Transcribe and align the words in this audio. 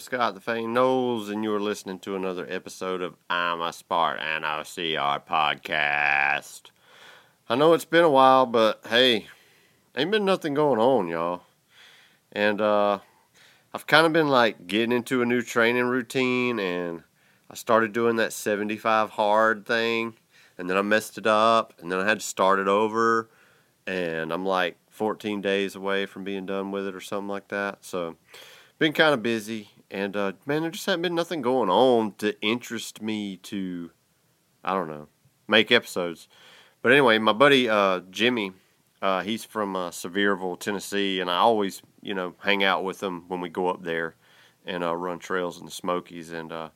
Scott 0.00 0.32
the 0.32 0.40
Fame 0.40 0.72
Knowles, 0.72 1.28
and 1.28 1.44
you 1.44 1.52
are 1.52 1.60
listening 1.60 1.98
to 1.98 2.16
another 2.16 2.46
episode 2.48 3.02
of 3.02 3.16
I'm 3.28 3.60
a 3.60 3.70
Spartan 3.70 4.44
OCR 4.44 5.22
podcast. 5.26 6.62
I 7.50 7.54
know 7.54 7.74
it's 7.74 7.84
been 7.84 8.04
a 8.04 8.10
while, 8.10 8.46
but 8.46 8.80
hey, 8.88 9.26
ain't 9.94 10.10
been 10.10 10.24
nothing 10.24 10.54
going 10.54 10.80
on, 10.80 11.08
y'all. 11.08 11.42
And 12.32 12.62
uh, 12.62 13.00
I've 13.74 13.86
kind 13.86 14.06
of 14.06 14.14
been 14.14 14.28
like 14.28 14.66
getting 14.66 14.92
into 14.92 15.20
a 15.20 15.26
new 15.26 15.42
training 15.42 15.84
routine, 15.84 16.58
and 16.58 17.02
I 17.50 17.54
started 17.54 17.92
doing 17.92 18.16
that 18.16 18.32
75 18.32 19.10
hard 19.10 19.66
thing, 19.66 20.14
and 20.56 20.70
then 20.70 20.78
I 20.78 20.82
messed 20.82 21.18
it 21.18 21.26
up, 21.26 21.74
and 21.78 21.92
then 21.92 22.00
I 22.00 22.08
had 22.08 22.20
to 22.20 22.26
start 22.26 22.58
it 22.58 22.68
over, 22.68 23.28
and 23.86 24.32
I'm 24.32 24.46
like 24.46 24.78
14 24.88 25.42
days 25.42 25.74
away 25.74 26.06
from 26.06 26.24
being 26.24 26.46
done 26.46 26.70
with 26.70 26.86
it 26.86 26.94
or 26.94 27.00
something 27.02 27.28
like 27.28 27.48
that. 27.48 27.84
So 27.84 28.16
been 28.78 28.94
kind 28.94 29.12
of 29.12 29.22
busy, 29.22 29.68
and 29.90 30.16
uh, 30.16 30.32
man, 30.46 30.62
there 30.62 30.70
just 30.70 30.86
hasn't 30.86 31.02
been 31.02 31.14
nothing 31.14 31.42
going 31.42 31.68
on 31.68 32.14
to 32.18 32.40
interest 32.40 33.02
me 33.02 33.36
to, 33.38 33.90
I 34.64 34.74
don't 34.74 34.88
know, 34.88 35.08
make 35.48 35.70
episodes. 35.72 36.28
But 36.82 36.92
anyway, 36.92 37.18
my 37.18 37.32
buddy 37.32 37.68
uh, 37.68 38.00
Jimmy, 38.10 38.52
uh, 39.02 39.22
he's 39.22 39.44
from 39.44 39.76
uh, 39.76 39.90
Sevierville, 39.90 40.58
Tennessee, 40.58 41.20
and 41.20 41.30
I 41.30 41.38
always, 41.38 41.82
you 42.02 42.14
know, 42.14 42.34
hang 42.38 42.64
out 42.64 42.84
with 42.84 43.02
him 43.02 43.24
when 43.28 43.40
we 43.40 43.48
go 43.48 43.68
up 43.68 43.82
there 43.82 44.14
and 44.64 44.84
uh, 44.84 44.94
run 44.94 45.18
trails 45.18 45.58
in 45.58 45.64
the 45.64 45.70
Smokies. 45.70 46.30
And 46.32 46.52
uh, 46.52 46.70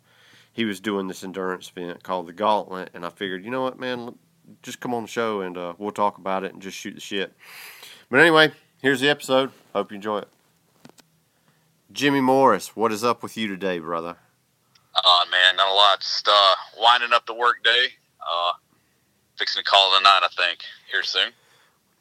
he 0.53 0.65
was 0.65 0.81
doing 0.81 1.09
this 1.09 1.25
endurance 1.25 1.71
event 1.75 2.03
called 2.03 2.27
the 2.27 2.33
Gauntlet, 2.33 2.91
and 2.95 3.05
I 3.07 3.11
figured, 3.11 3.45
you 3.45 3.51
know 3.51 3.63
what, 3.63 3.79
man, 3.79 4.15
just 4.63 4.81
come 4.81 4.95
on 4.95 5.03
the 5.03 5.09
show 5.09 5.41
and 5.41 5.57
uh, 5.57 5.75
we'll 5.79 5.91
talk 5.91 6.19
about 6.19 6.45
it 6.45 6.53
and 6.53 6.63
just 6.63 6.77
shoot 6.77 6.95
the 6.95 7.01
shit. 7.01 7.33
But 8.11 8.21
anyway, 8.21 8.53
here's 8.83 9.01
the 9.01 9.09
episode. 9.09 9.51
Hope 9.73 9.91
you 9.91 9.97
enjoy 9.97 10.19
it. 10.19 10.29
Jimmy 11.95 12.21
Morris, 12.21 12.75
what 12.75 12.91
is 12.91 13.05
up 13.05 13.23
with 13.23 13.37
you 13.37 13.47
today, 13.47 13.79
brother? 13.79 14.17
Oh 15.05 15.25
man, 15.31 15.55
not 15.55 15.71
a 15.71 15.73
lot. 15.73 16.01
Just 16.01 16.27
uh, 16.27 16.55
winding 16.77 17.13
up 17.13 17.25
the 17.25 17.35
work 17.35 17.63
day. 17.63 17.87
Uh, 18.21 18.53
fixing 19.39 19.63
to 19.63 19.71
call 19.71 19.95
it 19.95 20.01
a 20.01 20.03
night, 20.03 20.23
I 20.25 20.29
think, 20.37 20.59
here 20.91 21.05
soon. 21.05 21.31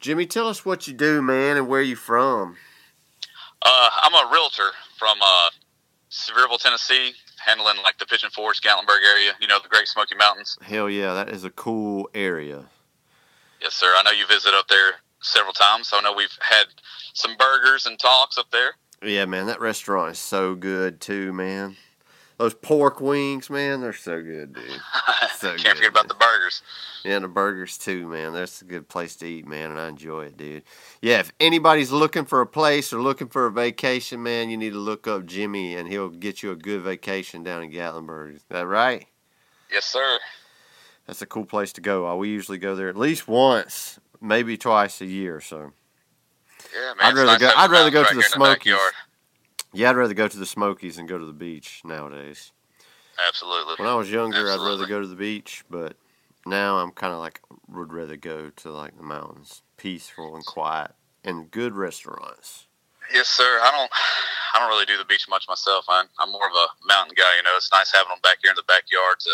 Jimmy, 0.00 0.26
tell 0.26 0.48
us 0.48 0.64
what 0.64 0.88
you 0.88 0.94
do, 0.94 1.22
man, 1.22 1.56
and 1.56 1.68
where 1.68 1.80
you 1.80 1.94
from. 1.94 2.56
Uh, 3.62 3.90
I'm 4.02 4.14
a 4.14 4.32
realtor 4.32 4.70
from 4.98 5.16
uh, 5.22 5.50
Sevierville, 6.10 6.58
Tennessee, 6.58 7.12
handling 7.38 7.76
like 7.84 7.96
the 7.98 8.06
Pigeon 8.06 8.30
Forge, 8.30 8.62
Gatlinburg 8.62 9.04
area. 9.08 9.34
You 9.40 9.46
know, 9.46 9.60
the 9.62 9.68
Great 9.68 9.86
Smoky 9.86 10.16
Mountains. 10.16 10.58
Hell 10.60 10.90
yeah, 10.90 11.14
that 11.14 11.28
is 11.28 11.44
a 11.44 11.50
cool 11.50 12.10
area. 12.14 12.64
Yes, 13.62 13.74
sir. 13.74 13.94
I 13.96 14.02
know 14.02 14.10
you 14.10 14.26
visit 14.26 14.54
up 14.54 14.66
there 14.66 14.94
several 15.20 15.52
times, 15.52 15.86
so 15.86 15.98
I 15.98 16.00
know 16.00 16.12
we've 16.12 16.36
had 16.40 16.64
some 17.12 17.36
burgers 17.36 17.86
and 17.86 17.96
talks 17.96 18.38
up 18.38 18.50
there. 18.50 18.74
Yeah, 19.04 19.24
man, 19.26 19.46
that 19.46 19.60
restaurant 19.60 20.12
is 20.12 20.18
so 20.18 20.54
good 20.54 21.00
too, 21.00 21.32
man. 21.32 21.76
Those 22.38 22.54
pork 22.54 23.00
wings, 23.00 23.48
man, 23.48 23.80
they're 23.80 23.92
so 23.92 24.22
good, 24.22 24.54
dude. 24.54 24.64
So 25.36 25.50
Can't 25.50 25.62
good, 25.62 25.76
forget 25.76 25.90
about 25.90 26.08
the 26.08 26.14
burgers. 26.14 26.62
Yeah, 27.04 27.18
the 27.18 27.28
burgers 27.28 27.76
too, 27.76 28.06
man. 28.08 28.32
That's 28.32 28.62
a 28.62 28.64
good 28.64 28.88
place 28.88 29.14
to 29.16 29.26
eat, 29.26 29.46
man, 29.46 29.70
and 29.72 29.80
I 29.80 29.88
enjoy 29.88 30.26
it, 30.26 30.36
dude. 30.38 30.62
Yeah, 31.02 31.18
if 31.18 31.32
anybody's 31.38 31.90
looking 31.90 32.24
for 32.24 32.40
a 32.40 32.46
place 32.46 32.92
or 32.94 33.02
looking 33.02 33.28
for 33.28 33.44
a 33.46 33.50
vacation, 33.52 34.22
man, 34.22 34.48
you 34.48 34.56
need 34.56 34.72
to 34.72 34.78
look 34.78 35.06
up 35.06 35.26
Jimmy, 35.26 35.74
and 35.74 35.86
he'll 35.88 36.08
get 36.08 36.42
you 36.42 36.50
a 36.52 36.56
good 36.56 36.80
vacation 36.82 37.42
down 37.42 37.62
in 37.62 37.70
Gatlinburg. 37.70 38.36
Is 38.36 38.44
that 38.48 38.66
right? 38.66 39.06
Yes, 39.70 39.84
sir. 39.84 40.18
That's 41.06 41.20
a 41.20 41.26
cool 41.26 41.44
place 41.44 41.72
to 41.74 41.82
go. 41.82 42.06
Uh, 42.08 42.14
We 42.14 42.28
usually 42.30 42.58
go 42.58 42.74
there 42.74 42.88
at 42.88 42.96
least 42.96 43.28
once, 43.28 43.98
maybe 44.22 44.56
twice 44.56 45.00
a 45.02 45.06
year. 45.06 45.40
So 45.42 45.72
Yeah, 46.74 46.94
man. 46.94 46.96
I'd 47.00 47.14
rather 47.14 47.26
nice 47.26 47.40
go- 47.40 47.52
I'd 47.56 47.70
rather 47.70 47.90
go 47.90 48.02
right 48.02 48.10
to 48.10 48.16
the 48.16 48.22
Smokies. 48.22 48.72
backyard. 48.72 48.92
yeah, 49.72 49.90
I'd 49.90 49.96
rather 49.96 50.14
go 50.14 50.28
to 50.28 50.36
the 50.36 50.46
Smokies 50.46 50.98
and 50.98 51.08
go 51.08 51.18
to 51.18 51.24
the 51.24 51.32
beach 51.32 51.80
nowadays. 51.84 52.52
Absolutely. 53.28 53.74
When 53.78 53.88
I 53.88 53.94
was 53.94 54.10
younger, 54.10 54.50
I'd 54.50 54.60
rather 54.60 54.86
go 54.86 55.00
to 55.00 55.06
the 55.06 55.14
beach, 55.16 55.64
but 55.70 55.96
now 56.46 56.78
I'm 56.78 56.90
kind 56.90 57.12
of 57.12 57.20
like 57.20 57.40
would 57.68 57.92
rather 57.92 58.16
go 58.16 58.50
to 58.50 58.70
like 58.72 58.96
the 58.96 59.02
mountains, 59.04 59.62
peaceful 59.76 60.34
and 60.34 60.44
quiet, 60.44 60.92
and 61.22 61.50
good 61.50 61.74
restaurants. 61.74 62.66
Yes, 63.12 63.28
sir. 63.28 63.60
I 63.62 63.70
don't, 63.70 63.90
I 64.54 64.58
don't 64.58 64.68
really 64.68 64.86
do 64.86 64.96
the 64.96 65.04
beach 65.04 65.26
much 65.28 65.44
myself. 65.48 65.84
I'm, 65.88 66.06
I'm 66.18 66.32
more 66.32 66.46
of 66.48 66.54
a 66.54 66.66
mountain 66.88 67.14
guy. 67.16 67.36
You 67.36 67.42
know, 67.44 67.50
it's 67.56 67.70
nice 67.72 67.92
having 67.92 68.08
them 68.08 68.18
back 68.22 68.38
here 68.42 68.50
in 68.50 68.56
the 68.56 68.62
backyard 68.66 69.20
to, 69.20 69.30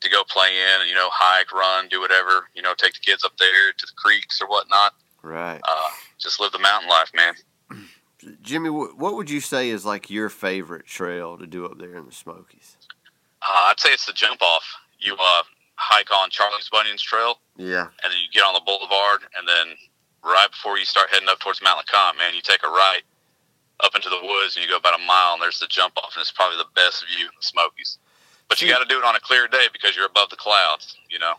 to 0.00 0.10
go 0.10 0.24
play 0.24 0.48
in 0.48 0.80
and 0.80 0.88
you 0.88 0.94
know 0.96 1.08
hike, 1.12 1.52
run, 1.52 1.88
do 1.88 2.00
whatever. 2.00 2.48
You 2.54 2.62
know, 2.62 2.74
take 2.74 2.94
the 2.94 3.00
kids 3.00 3.22
up 3.24 3.36
there 3.38 3.72
to 3.76 3.86
the 3.86 3.92
creeks 3.96 4.40
or 4.40 4.48
whatnot. 4.48 4.94
Right, 5.26 5.60
Uh, 5.66 5.90
just 6.18 6.38
live 6.38 6.52
the 6.52 6.60
mountain 6.60 6.88
life, 6.88 7.10
man. 7.14 7.34
Jimmy. 8.42 8.70
What 8.70 9.14
would 9.16 9.28
you 9.28 9.40
say 9.40 9.70
is 9.70 9.84
like 9.84 10.08
your 10.08 10.28
favorite 10.28 10.86
trail 10.86 11.36
to 11.36 11.46
do 11.46 11.64
up 11.66 11.78
there 11.78 11.96
in 11.96 12.06
the 12.06 12.12
Smokies? 12.12 12.76
Uh, 13.42 13.66
I'd 13.70 13.80
say 13.80 13.90
it's 13.90 14.06
the 14.06 14.12
jump 14.12 14.40
off. 14.40 14.62
You 15.00 15.14
uh, 15.14 15.42
hike 15.74 16.12
on 16.12 16.30
Charlie's 16.30 16.68
Bunion's 16.70 17.02
Trail, 17.02 17.40
Yeah, 17.56 17.88
and 18.04 18.12
then 18.12 18.18
you 18.22 18.28
get 18.32 18.44
on 18.44 18.54
the 18.54 18.62
boulevard, 18.64 19.22
and 19.36 19.46
then 19.48 19.76
right 20.24 20.50
before 20.50 20.78
you 20.78 20.84
start 20.84 21.10
heading 21.12 21.28
up 21.28 21.40
towards 21.40 21.60
Mount 21.60 21.78
Le 21.78 21.84
Conte, 21.84 22.16
man, 22.18 22.32
you 22.34 22.40
take 22.40 22.62
a 22.64 22.68
right 22.68 23.02
up 23.80 23.94
into 23.94 24.08
the 24.08 24.20
woods, 24.22 24.54
and 24.56 24.64
you 24.64 24.70
go 24.70 24.76
about 24.78 24.94
a 24.98 25.02
mile, 25.04 25.34
and 25.34 25.42
there's 25.42 25.58
the 25.58 25.66
jump 25.66 25.96
off, 25.98 26.14
and 26.14 26.22
it's 26.22 26.30
probably 26.32 26.56
the 26.56 26.70
best 26.74 27.04
view 27.14 27.26
in 27.26 27.34
the 27.38 27.44
Smokies. 27.46 27.98
But 28.48 28.62
you 28.62 28.68
got 28.68 28.78
to 28.78 28.86
do 28.88 28.98
it 28.98 29.04
on 29.04 29.16
a 29.16 29.20
clear 29.20 29.48
day 29.48 29.66
because 29.72 29.96
you're 29.96 30.06
above 30.06 30.30
the 30.30 30.36
clouds, 30.36 30.96
you 31.10 31.18
know. 31.18 31.34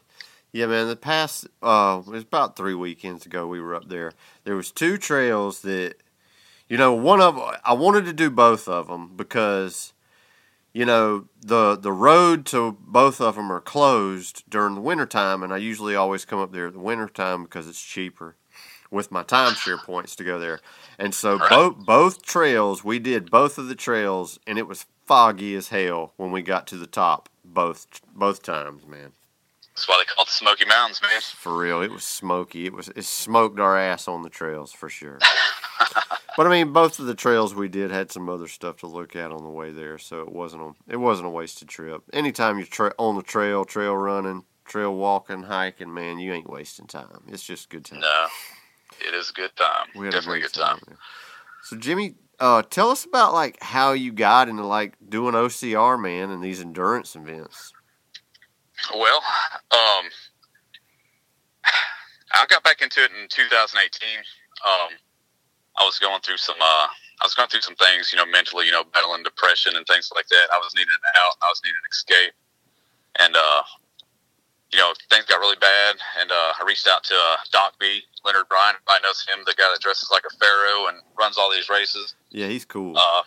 Yeah, 0.51 0.67
man. 0.67 0.87
The 0.87 0.95
past, 0.95 1.47
uh, 1.61 2.01
it 2.05 2.09
was 2.09 2.23
about 2.23 2.55
three 2.55 2.73
weekends 2.73 3.25
ago. 3.25 3.47
We 3.47 3.61
were 3.61 3.75
up 3.75 3.89
there. 3.89 4.13
There 4.43 4.55
was 4.55 4.71
two 4.71 4.97
trails 4.97 5.61
that, 5.61 5.95
you 6.69 6.77
know, 6.77 6.93
one 6.93 7.21
of 7.21 7.37
I 7.65 7.73
wanted 7.73 8.05
to 8.05 8.13
do 8.13 8.29
both 8.29 8.67
of 8.67 8.87
them 8.87 9.13
because, 9.15 9.93
you 10.73 10.85
know, 10.85 11.27
the 11.41 11.77
the 11.77 11.91
road 11.93 12.45
to 12.47 12.77
both 12.81 13.21
of 13.21 13.35
them 13.35 13.51
are 13.51 13.61
closed 13.61 14.43
during 14.49 14.75
the 14.75 14.81
wintertime, 14.81 15.43
and 15.43 15.53
I 15.53 15.57
usually 15.57 15.95
always 15.95 16.25
come 16.25 16.39
up 16.39 16.51
there 16.53 16.67
at 16.67 16.73
the 16.73 16.79
wintertime 16.79 17.43
because 17.43 17.67
it's 17.67 17.81
cheaper 17.83 18.35
with 18.91 19.11
my 19.11 19.23
timeshare 19.23 19.81
points 19.81 20.15
to 20.17 20.23
go 20.25 20.39
there. 20.39 20.61
And 20.99 21.13
so 21.15 21.37
Right. 21.37 21.49
both 21.49 21.77
both 21.77 22.23
trails, 22.23 22.83
we 22.83 22.99
did 22.99 23.31
both 23.31 23.57
of 23.57 23.67
the 23.67 23.75
trails, 23.75 24.39
and 24.47 24.57
it 24.59 24.67
was 24.67 24.85
foggy 25.05 25.55
as 25.55 25.69
hell 25.69 26.13
when 26.17 26.31
we 26.31 26.41
got 26.41 26.67
to 26.67 26.77
the 26.77 26.87
top 26.87 27.29
both 27.45 27.87
both 28.15 28.43
times, 28.43 28.85
man. 28.87 29.13
That's 29.77 29.87
why 29.87 29.99
they 29.99 30.05
call 30.05 30.23
it 30.23 30.25
the 30.25 30.31
Smoky 30.31 30.65
Mountains, 30.65 31.03
man. 31.03 31.21
For 31.21 31.55
real, 31.55 31.83
it 31.83 31.91
was 31.91 32.03
smoky. 32.03 32.65
It 32.65 32.73
was 32.73 32.89
it 32.89 33.05
smoked 33.05 33.59
our 33.59 33.77
ass 33.77 34.07
on 34.07 34.23
the 34.23 34.29
trails 34.29 34.71
for 34.73 34.89
sure. 34.89 35.19
but 36.35 36.47
I 36.47 36.49
mean, 36.49 36.73
both 36.73 36.97
of 36.97 37.05
the 37.05 37.13
trails 37.13 37.53
we 37.53 37.67
did 37.67 37.91
had 37.91 38.11
some 38.11 38.27
other 38.27 38.47
stuff 38.47 38.77
to 38.77 38.87
look 38.87 39.15
at 39.15 39.29
on 39.31 39.43
the 39.43 39.51
way 39.51 39.69
there, 39.69 39.99
so 39.99 40.21
it 40.21 40.31
wasn't 40.31 40.63
a 40.63 40.71
it 40.91 40.95
wasn't 40.95 41.27
a 41.27 41.29
wasted 41.29 41.67
trip. 41.67 42.01
Anytime 42.11 42.57
you're 42.57 42.65
tra- 42.65 42.95
on 42.97 43.17
the 43.17 43.21
trail, 43.21 43.65
trail 43.65 43.95
running, 43.95 44.45
trail 44.65 44.95
walking, 44.95 45.43
hiking, 45.43 45.93
man, 45.93 46.17
you 46.17 46.33
ain't 46.33 46.49
wasting 46.49 46.87
time. 46.87 47.25
It's 47.27 47.43
just 47.43 47.69
good 47.69 47.85
time. 47.85 47.99
No, 47.99 48.27
it 49.07 49.13
is 49.13 49.29
a 49.29 49.33
good 49.33 49.55
time. 49.55 49.89
We 49.95 50.07
had 50.07 50.13
Definitely 50.13 50.39
a 50.39 50.41
good 50.45 50.53
time. 50.53 50.79
there. 50.87 50.97
So 51.61 51.77
Jimmy, 51.77 52.15
uh, 52.39 52.63
tell 52.63 52.89
us 52.89 53.05
about 53.05 53.33
like 53.33 53.61
how 53.61 53.91
you 53.91 54.11
got 54.11 54.49
into 54.49 54.65
like 54.65 54.95
doing 55.07 55.35
OCR, 55.35 56.01
man, 56.01 56.31
and 56.31 56.43
these 56.43 56.61
endurance 56.61 57.15
events. 57.15 57.73
Well, 58.93 59.21
um, 59.71 60.05
I 62.33 62.45
got 62.49 62.63
back 62.63 62.81
into 62.81 63.03
it 63.03 63.11
in 63.11 63.27
2018. 63.29 63.77
Um, 64.65 64.93
I 65.77 65.83
was 65.83 65.99
going 65.99 66.21
through 66.21 66.37
some, 66.37 66.57
uh, 66.61 66.87
I 67.21 67.23
was 67.23 67.33
going 67.33 67.49
through 67.49 67.61
some 67.61 67.75
things, 67.75 68.11
you 68.11 68.17
know, 68.17 68.25
mentally, 68.25 68.65
you 68.65 68.71
know, 68.71 68.83
battling 68.93 69.23
depression 69.23 69.75
and 69.75 69.85
things 69.87 70.11
like 70.13 70.27
that. 70.29 70.47
I 70.53 70.57
was 70.57 70.73
needing 70.75 70.93
an 70.93 71.15
out. 71.25 71.35
I 71.41 71.49
was 71.49 71.61
needing 71.63 71.81
an 71.81 71.89
escape, 71.89 72.33
and 73.19 73.35
uh, 73.35 73.63
you 74.71 74.77
know, 74.79 74.93
things 75.09 75.25
got 75.25 75.39
really 75.39 75.57
bad. 75.59 75.95
And 76.19 76.31
uh, 76.31 76.53
I 76.59 76.63
reached 76.65 76.87
out 76.87 77.03
to 77.05 77.15
uh, 77.15 77.37
Doc 77.51 77.75
B, 77.79 78.01
Leonard 78.25 78.49
Bryan. 78.49 78.75
I 78.87 78.99
knows 79.01 79.25
him, 79.25 79.43
the 79.45 79.55
guy 79.57 79.65
that 79.71 79.81
dresses 79.81 80.09
like 80.11 80.23
a 80.29 80.33
pharaoh 80.37 80.87
and 80.87 80.97
runs 81.17 81.37
all 81.37 81.51
these 81.51 81.69
races. 81.69 82.15
Yeah, 82.29 82.47
he's 82.47 82.65
cool. 82.65 82.97
Uh, 82.97 83.23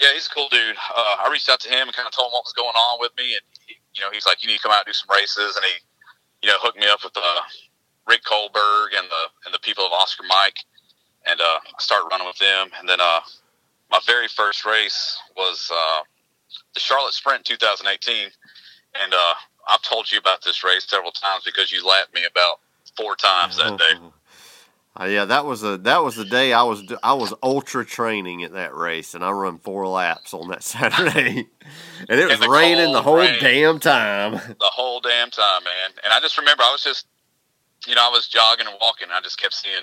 yeah, 0.00 0.12
he's 0.14 0.26
a 0.26 0.30
cool 0.30 0.48
dude. 0.50 0.76
Uh, 0.76 1.16
I 1.20 1.28
reached 1.30 1.48
out 1.48 1.60
to 1.60 1.68
him 1.68 1.88
and 1.88 1.92
kind 1.94 2.06
of 2.06 2.12
told 2.12 2.28
him 2.28 2.32
what 2.32 2.44
was 2.44 2.54
going 2.54 2.74
on 2.74 2.98
with 3.00 3.12
me, 3.16 3.34
and 3.34 3.44
he, 3.66 3.76
you 3.94 4.02
know, 4.02 4.10
he's 4.12 4.26
like, 4.26 4.42
"You 4.42 4.48
need 4.48 4.56
to 4.56 4.62
come 4.62 4.72
out 4.72 4.86
and 4.86 4.86
do 4.86 4.92
some 4.92 5.08
races," 5.10 5.56
and 5.56 5.64
he, 5.64 5.74
you 6.42 6.48
know, 6.50 6.58
hooked 6.60 6.78
me 6.78 6.86
up 6.88 7.02
with 7.04 7.16
uh, 7.16 7.40
Rick 8.06 8.24
Kohlberg 8.24 8.96
and 8.96 9.08
the 9.08 9.24
and 9.46 9.54
the 9.54 9.60
people 9.60 9.84
of 9.86 9.92
Oscar 9.92 10.24
Mike, 10.28 10.58
and 11.26 11.40
uh, 11.40 11.58
I 11.64 11.78
started 11.78 12.08
running 12.10 12.26
with 12.26 12.38
them. 12.38 12.68
And 12.78 12.88
then 12.88 13.00
uh, 13.00 13.20
my 13.90 14.00
very 14.06 14.28
first 14.28 14.64
race 14.64 15.18
was 15.36 15.70
uh, 15.72 16.02
the 16.74 16.80
Charlotte 16.80 17.14
Sprint 17.14 17.44
2018, 17.44 18.30
and 19.02 19.14
uh, 19.14 19.34
I've 19.68 19.82
told 19.82 20.10
you 20.10 20.18
about 20.18 20.42
this 20.44 20.64
race 20.64 20.84
several 20.86 21.12
times 21.12 21.44
because 21.44 21.70
you 21.70 21.86
lapped 21.86 22.14
me 22.14 22.22
about 22.24 22.60
four 22.96 23.16
times 23.16 23.56
that 23.56 23.78
day. 23.78 23.98
Uh, 24.98 25.06
yeah, 25.06 25.24
that 25.24 25.44
was 25.44 25.64
a 25.64 25.76
that 25.78 26.04
was 26.04 26.14
the 26.14 26.24
day 26.24 26.52
I 26.52 26.62
was 26.62 26.84
I 27.02 27.14
was 27.14 27.34
ultra 27.42 27.84
training 27.84 28.44
at 28.44 28.52
that 28.52 28.76
race, 28.76 29.14
and 29.14 29.24
I 29.24 29.32
run 29.32 29.58
four 29.58 29.88
laps 29.88 30.32
on 30.32 30.48
that 30.48 30.62
Saturday, 30.62 31.48
and 32.08 32.20
it 32.20 32.28
was 32.28 32.38
the 32.38 32.48
raining 32.48 32.92
the 32.92 33.02
whole 33.02 33.16
rain. 33.16 33.36
damn 33.40 33.80
time. 33.80 34.32
the 34.48 34.56
whole 34.60 35.00
damn 35.00 35.30
time, 35.30 35.64
man. 35.64 35.98
And 36.04 36.12
I 36.12 36.20
just 36.20 36.38
remember 36.38 36.62
I 36.62 36.70
was 36.70 36.84
just, 36.84 37.06
you 37.88 37.96
know, 37.96 38.06
I 38.06 38.10
was 38.10 38.28
jogging 38.28 38.68
and 38.68 38.76
walking. 38.80 39.08
And 39.08 39.12
I 39.12 39.20
just 39.20 39.40
kept 39.40 39.54
seeing 39.54 39.82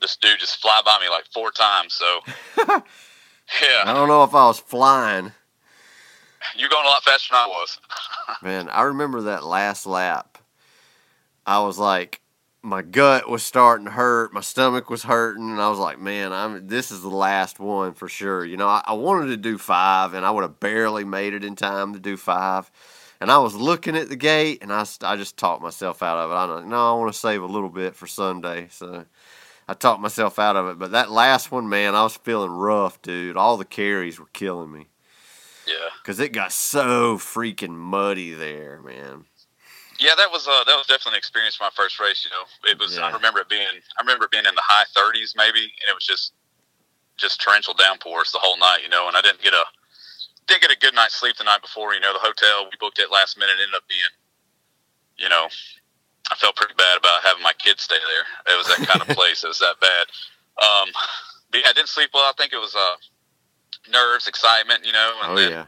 this 0.00 0.16
dude 0.16 0.38
just 0.38 0.56
fly 0.56 0.80
by 0.84 0.98
me 1.02 1.10
like 1.10 1.26
four 1.26 1.50
times. 1.50 1.92
So, 1.92 2.20
yeah, 2.66 3.82
I 3.84 3.92
don't 3.92 4.08
know 4.08 4.24
if 4.24 4.34
I 4.34 4.46
was 4.46 4.58
flying, 4.58 5.32
you're 6.56 6.70
going 6.70 6.86
a 6.86 6.88
lot 6.88 7.04
faster 7.04 7.34
than 7.34 7.40
I 7.42 7.46
was. 7.46 7.78
man. 8.42 8.70
I 8.70 8.82
remember 8.82 9.20
that 9.22 9.44
last 9.44 9.84
lap. 9.84 10.38
I 11.46 11.60
was 11.60 11.78
like, 11.78 12.22
my 12.64 12.82
gut 12.82 13.28
was 13.28 13.42
starting 13.42 13.86
to 13.86 13.92
hurt, 13.92 14.32
my 14.32 14.40
stomach 14.40 14.90
was 14.90 15.04
hurting, 15.04 15.50
and 15.50 15.60
I 15.60 15.68
was 15.68 15.78
like, 15.78 16.00
man, 16.00 16.32
I'm 16.32 16.66
this 16.66 16.90
is 16.90 17.02
the 17.02 17.08
last 17.08 17.60
one 17.60 17.92
for 17.94 18.08
sure. 18.08 18.44
You 18.44 18.56
know, 18.56 18.68
I, 18.68 18.82
I 18.86 18.94
wanted 18.94 19.26
to 19.28 19.36
do 19.36 19.58
five, 19.58 20.14
and 20.14 20.24
I 20.24 20.30
would 20.30 20.42
have 20.42 20.60
barely 20.60 21.04
made 21.04 21.34
it 21.34 21.44
in 21.44 21.56
time 21.56 21.92
to 21.92 22.00
do 22.00 22.16
five. 22.16 22.70
And 23.20 23.30
I 23.30 23.38
was 23.38 23.54
looking 23.54 23.96
at 23.96 24.08
the 24.08 24.16
gate, 24.16 24.58
and 24.62 24.72
I, 24.72 24.84
I 25.02 25.16
just 25.16 25.36
talked 25.36 25.62
myself 25.62 26.02
out 26.02 26.18
of 26.18 26.30
it. 26.30 26.34
I 26.34 26.46
don't 26.46 26.68
no, 26.68 26.94
I 26.96 26.98
want 26.98 27.12
to 27.12 27.18
save 27.18 27.42
a 27.42 27.46
little 27.46 27.68
bit 27.70 27.94
for 27.96 28.06
Sunday, 28.06 28.68
so 28.70 29.04
I 29.68 29.74
talked 29.74 30.00
myself 30.00 30.38
out 30.38 30.56
of 30.56 30.66
it. 30.68 30.78
But 30.78 30.92
that 30.92 31.10
last 31.10 31.52
one, 31.52 31.68
man, 31.68 31.94
I 31.94 32.02
was 32.02 32.16
feeling 32.16 32.50
rough, 32.50 33.02
dude. 33.02 33.36
All 33.36 33.56
the 33.56 33.64
carries 33.64 34.18
were 34.18 34.28
killing 34.32 34.72
me 34.72 34.88
Yeah, 35.66 35.88
because 36.02 36.20
it 36.20 36.32
got 36.32 36.52
so 36.52 37.16
freaking 37.18 37.76
muddy 37.76 38.32
there, 38.34 38.80
man. 38.82 39.26
Yeah, 40.00 40.14
that 40.16 40.30
was 40.30 40.46
uh, 40.48 40.64
that 40.64 40.76
was 40.76 40.86
definitely 40.86 41.16
an 41.16 41.24
experience 41.24 41.56
for 41.56 41.64
my 41.64 41.74
first 41.74 42.00
race. 42.00 42.24
You 42.24 42.30
know, 42.30 42.44
it 42.70 42.78
was. 42.78 42.96
Yeah. 42.96 43.06
I 43.06 43.12
remember 43.12 43.40
it 43.40 43.48
being. 43.48 43.66
I 43.66 44.02
remember 44.02 44.24
it 44.26 44.30
being 44.30 44.46
in 44.46 44.54
the 44.54 44.64
high 44.64 44.84
30s 44.96 45.34
maybe, 45.36 45.60
and 45.60 45.86
it 45.88 45.94
was 45.94 46.04
just 46.06 46.32
just 47.16 47.40
torrential 47.40 47.74
downpours 47.74 48.32
the 48.32 48.38
whole 48.40 48.58
night. 48.58 48.80
You 48.82 48.88
know, 48.88 49.08
and 49.08 49.16
I 49.16 49.20
didn't 49.22 49.42
get 49.42 49.52
a 49.54 49.64
didn't 50.46 50.62
get 50.62 50.70
a 50.72 50.78
good 50.78 50.94
night's 50.94 51.14
sleep 51.16 51.36
the 51.36 51.44
night 51.44 51.62
before. 51.62 51.94
You 51.94 52.00
know, 52.00 52.12
the 52.12 52.18
hotel 52.20 52.64
we 52.64 52.76
booked 52.80 52.98
it 52.98 53.10
last 53.10 53.38
minute 53.38 53.56
ended 53.60 53.74
up 53.74 53.82
being, 53.88 54.12
you 55.16 55.28
know, 55.28 55.48
I 56.30 56.34
felt 56.36 56.56
pretty 56.56 56.74
bad 56.74 56.98
about 56.98 57.22
having 57.24 57.42
my 57.42 57.54
kids 57.58 57.82
stay 57.82 57.96
there. 57.96 58.54
It 58.54 58.58
was 58.58 58.66
that 58.68 58.86
kind 58.86 59.00
of 59.00 59.08
place. 59.16 59.44
It 59.44 59.48
was 59.48 59.58
that 59.60 59.76
bad. 59.80 60.06
Um, 60.60 60.88
but 61.50 61.60
yeah, 61.62 61.70
I 61.70 61.72
didn't 61.72 61.88
sleep 61.88 62.10
well. 62.12 62.24
I 62.28 62.32
think 62.36 62.52
it 62.52 62.58
was 62.58 62.74
uh, 62.74 62.96
nerves, 63.90 64.26
excitement. 64.28 64.84
You 64.84 64.92
know, 64.92 65.12
and 65.22 65.32
Oh 65.32 65.36
then 65.36 65.50
yeah, 65.50 65.64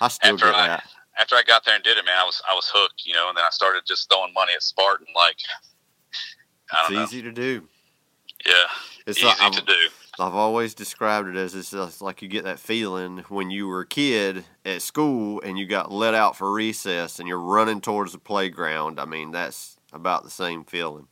I 0.00 0.08
still 0.08 0.36
get 0.36 0.54
I- 0.54 0.66
that. 0.68 0.84
After 1.18 1.34
I 1.36 1.42
got 1.42 1.64
there 1.64 1.74
and 1.74 1.84
did 1.84 1.96
it, 1.98 2.04
man, 2.04 2.16
I 2.18 2.24
was 2.24 2.40
I 2.50 2.54
was 2.54 2.70
hooked. 2.72 3.02
You 3.06 3.14
know, 3.14 3.28
and 3.28 3.36
then 3.36 3.44
I 3.44 3.50
started 3.50 3.82
just 3.86 4.10
throwing 4.10 4.32
money 4.34 4.52
at 4.54 4.62
Spartan. 4.62 5.06
Like, 5.14 5.36
I 6.72 6.80
It's 6.80 6.88
don't 6.88 6.96
know. 6.96 7.04
easy 7.04 7.22
to 7.22 7.32
do. 7.32 7.68
Yeah, 8.46 8.52
It's 9.06 9.18
easy 9.18 9.26
like, 9.26 9.52
to 9.52 9.62
do. 9.62 9.88
I've 10.18 10.34
always 10.34 10.74
described 10.74 11.28
it 11.28 11.36
as 11.36 11.54
it's 11.54 12.00
like 12.02 12.22
you 12.22 12.28
get 12.28 12.44
that 12.44 12.60
feeling 12.60 13.24
when 13.28 13.50
you 13.50 13.66
were 13.66 13.80
a 13.80 13.86
kid 13.86 14.44
at 14.64 14.82
school 14.82 15.40
and 15.42 15.58
you 15.58 15.66
got 15.66 15.90
let 15.90 16.14
out 16.14 16.36
for 16.36 16.52
recess 16.52 17.18
and 17.18 17.26
you're 17.26 17.40
running 17.40 17.80
towards 17.80 18.12
the 18.12 18.18
playground. 18.18 19.00
I 19.00 19.06
mean, 19.06 19.30
that's 19.32 19.76
about 19.92 20.22
the 20.22 20.30
same 20.30 20.64
feeling. 20.64 21.08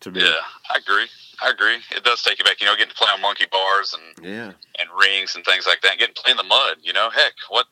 To 0.00 0.10
me. 0.10 0.20
Yeah, 0.22 0.34
I 0.70 0.78
agree. 0.78 1.06
I 1.42 1.50
agree. 1.50 1.76
It 1.90 2.04
does 2.04 2.22
take 2.22 2.38
you 2.38 2.44
back. 2.44 2.60
You 2.60 2.66
know, 2.66 2.74
getting 2.76 2.90
to 2.90 2.94
play 2.96 3.08
on 3.12 3.20
monkey 3.20 3.46
bars 3.50 3.94
and 3.94 4.26
Yeah. 4.26 4.52
and 4.78 4.88
rings 4.98 5.34
and 5.36 5.44
things 5.44 5.66
like 5.66 5.80
that. 5.82 5.92
And 5.92 5.98
Getting 6.00 6.14
to 6.14 6.22
play 6.22 6.30
in 6.30 6.36
the 6.36 6.42
mud, 6.44 6.76
you 6.82 6.92
know, 6.92 7.10
heck, 7.10 7.32
what 7.48 7.66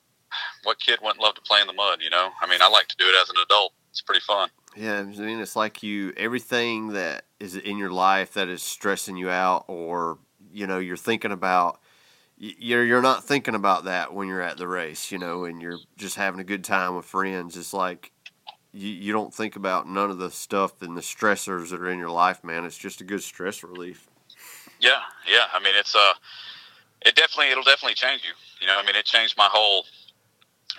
what 0.63 0.79
kid 0.79 0.99
wouldn't 1.03 1.23
love 1.23 1.35
to 1.35 1.41
play 1.41 1.61
in 1.61 1.67
the 1.67 1.73
mud? 1.73 1.99
You 2.03 2.11
know, 2.11 2.31
I 2.41 2.49
mean, 2.49 2.61
I 2.63 2.69
like 2.69 2.89
to 2.89 2.97
do 2.97 3.07
it 3.07 3.15
as 3.21 3.31
an 3.31 3.37
adult. 3.43 3.73
It's 3.91 4.01
pretty 4.01 4.21
fun. 4.21 4.49
Yeah, 4.77 4.99
I 4.99 5.03
mean, 5.05 5.41
it's 5.41 5.57
like 5.57 5.83
you 5.83 6.13
everything 6.17 6.89
that 6.89 7.25
is 7.39 7.57
in 7.57 7.79
your 7.79 7.93
life 7.93 8.35
that 8.35 8.49
is 8.49 8.63
stressing 8.63 9.17
you 9.17 9.31
out, 9.31 9.65
or 9.69 10.19
you 10.53 10.67
know, 10.67 10.79
you're 10.79 10.97
thinking 10.97 11.33
about. 11.33 11.81
You're 12.37 12.85
you're 12.85 13.01
not 13.01 13.23
thinking 13.23 13.55
about 13.55 13.85
that 13.85 14.13
when 14.13 14.27
you're 14.27 14.43
at 14.43 14.57
the 14.57 14.67
race, 14.67 15.13
you 15.13 15.19
know, 15.19 15.45
and 15.45 15.63
you're 15.63 15.79
just 15.97 16.17
having 16.17 16.41
a 16.41 16.45
good 16.45 16.65
time 16.65 16.97
with 16.97 17.05
friends. 17.05 17.57
It's 17.57 17.73
like 17.73 18.11
you 18.75 18.89
you 18.89 19.13
don't 19.13 19.33
think 19.33 19.55
about 19.55 19.89
none 19.89 20.11
of 20.11 20.19
the 20.19 20.31
stuff 20.31 20.83
and 20.83 20.97
the 20.97 21.01
stressors 21.01 21.71
that 21.71 21.81
are 21.81 21.89
in 21.89 21.99
your 21.99 22.11
life, 22.11 22.43
man. 22.43 22.65
It's 22.65 22.77
just 22.77 23.01
a 23.01 23.05
good 23.05 23.23
stress 23.23 23.63
relief. 23.63 24.09
Yeah, 24.81 25.01
yeah. 25.31 25.47
I 25.55 25.63
mean, 25.63 25.75
it's 25.77 25.95
uh, 25.95 26.15
it 27.07 27.15
definitely 27.15 27.53
it'll 27.53 27.63
definitely 27.63 27.95
change 27.95 28.23
you. 28.25 28.33
You 28.61 28.67
know, 28.67 28.79
I 28.79 28.85
mean, 28.85 28.97
it 28.97 29.05
changed 29.05 29.37
my 29.39 29.49
whole. 29.51 29.87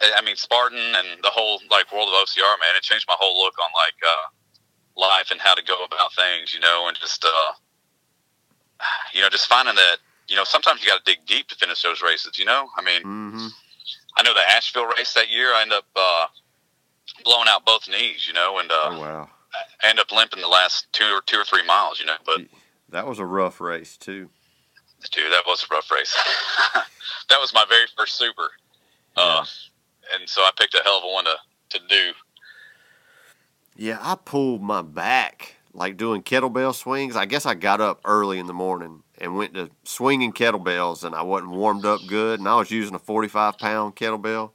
I 0.02 0.22
mean, 0.22 0.36
Spartan 0.36 0.78
and 0.78 1.24
the 1.24 1.30
whole 1.30 1.62
like 1.72 1.92
world 1.94 2.10
of 2.10 2.16
OCR, 2.16 2.60
man. 2.60 2.76
It 2.78 2.84
changed 2.84 3.06
my 3.08 3.16
whole 3.18 3.42
look 3.42 3.54
on 3.60 3.70
like 3.74 3.96
uh, 4.06 5.00
life 5.00 5.32
and 5.32 5.40
how 5.40 5.54
to 5.56 5.64
go 5.64 5.84
about 5.86 6.14
things. 6.14 6.54
You 6.54 6.60
know, 6.60 6.88
and 6.88 6.98
just 6.98 7.24
uh, 7.24 7.54
you 9.14 9.22
know, 9.22 9.30
just 9.30 9.48
finding 9.48 9.76
that 9.76 9.98
you 10.28 10.36
know 10.36 10.44
sometimes 10.44 10.84
you 10.84 10.90
got 10.90 11.06
to 11.06 11.12
dig 11.12 11.26
deep 11.26 11.48
to 11.48 11.56
finish 11.56 11.82
those 11.82 12.02
races. 12.02 12.38
You 12.38 12.46
know, 12.46 12.68
I 12.78 12.82
mean, 12.82 13.02
hmm 13.02 13.48
I 14.18 14.24
know 14.24 14.34
the 14.34 14.50
Asheville 14.50 14.88
race 14.88 15.14
that 15.14 15.30
year. 15.30 15.54
I 15.54 15.62
end 15.62 15.74
up 15.74 15.86
uh, 15.96 16.28
blowing 17.24 17.48
out 17.48 17.66
both 17.66 17.88
knees. 17.90 18.28
You 18.28 18.34
know, 18.34 18.60
and 18.60 18.72
uh, 18.72 18.76
Oh 18.92 19.00
wow, 19.00 19.30
I 19.84 19.90
ended 19.90 20.04
up 20.04 20.12
limping 20.12 20.42
the 20.42 20.48
last 20.48 20.88
two 20.92 21.06
or 21.06 21.22
two 21.22 21.38
or 21.38 21.46
three 21.46 21.66
miles. 21.66 22.00
You 22.00 22.06
know, 22.06 22.18
but 22.26 22.42
that 22.90 23.08
was 23.08 23.20
a 23.20 23.26
rough 23.26 23.62
race 23.62 23.98
too. 23.98 24.30
Dude, 25.12 25.32
that 25.32 25.44
was 25.46 25.64
a 25.70 25.74
rough 25.74 25.92
race. 25.92 26.16
that 27.30 27.40
was 27.40 27.54
my 27.54 27.66
very 27.70 27.86
first 27.96 28.18
super. 28.18 28.50
Uh, 29.16 29.46
and 30.14 30.30
so 30.30 30.42
I 30.42 30.52
picked 30.58 30.76
a 30.76 30.82
hell 30.84 30.98
of 30.98 31.04
a 31.04 31.08
one 31.08 31.26
to, 31.26 31.36
to 31.70 31.80
do. 31.88 32.12
Yeah, 33.76 33.98
I 34.02 34.16
pulled 34.16 34.62
my 34.62 34.82
back 34.82 35.56
like 35.76 35.98
doing 35.98 36.24
kettlebell 36.24 36.74
swings. 36.74 37.16
I 37.16 37.26
guess 37.26 37.46
I 37.46 37.54
got 37.54 37.82
up 37.82 38.00
early 38.06 38.40
in 38.40 38.48
the 38.48 38.54
morning 38.54 39.04
and 39.20 39.36
went 39.36 39.54
to 39.54 39.70
swinging 39.84 40.34
kettlebells, 40.34 41.04
and 41.04 41.14
I 41.14 41.22
wasn't 41.22 41.52
warmed 41.52 41.86
up 41.86 42.02
good, 42.08 42.40
and 42.40 42.48
I 42.48 42.56
was 42.56 42.72
using 42.72 42.96
a 42.96 43.00
45 43.00 43.58
pound 43.58 43.96
kettlebell. 43.96 44.52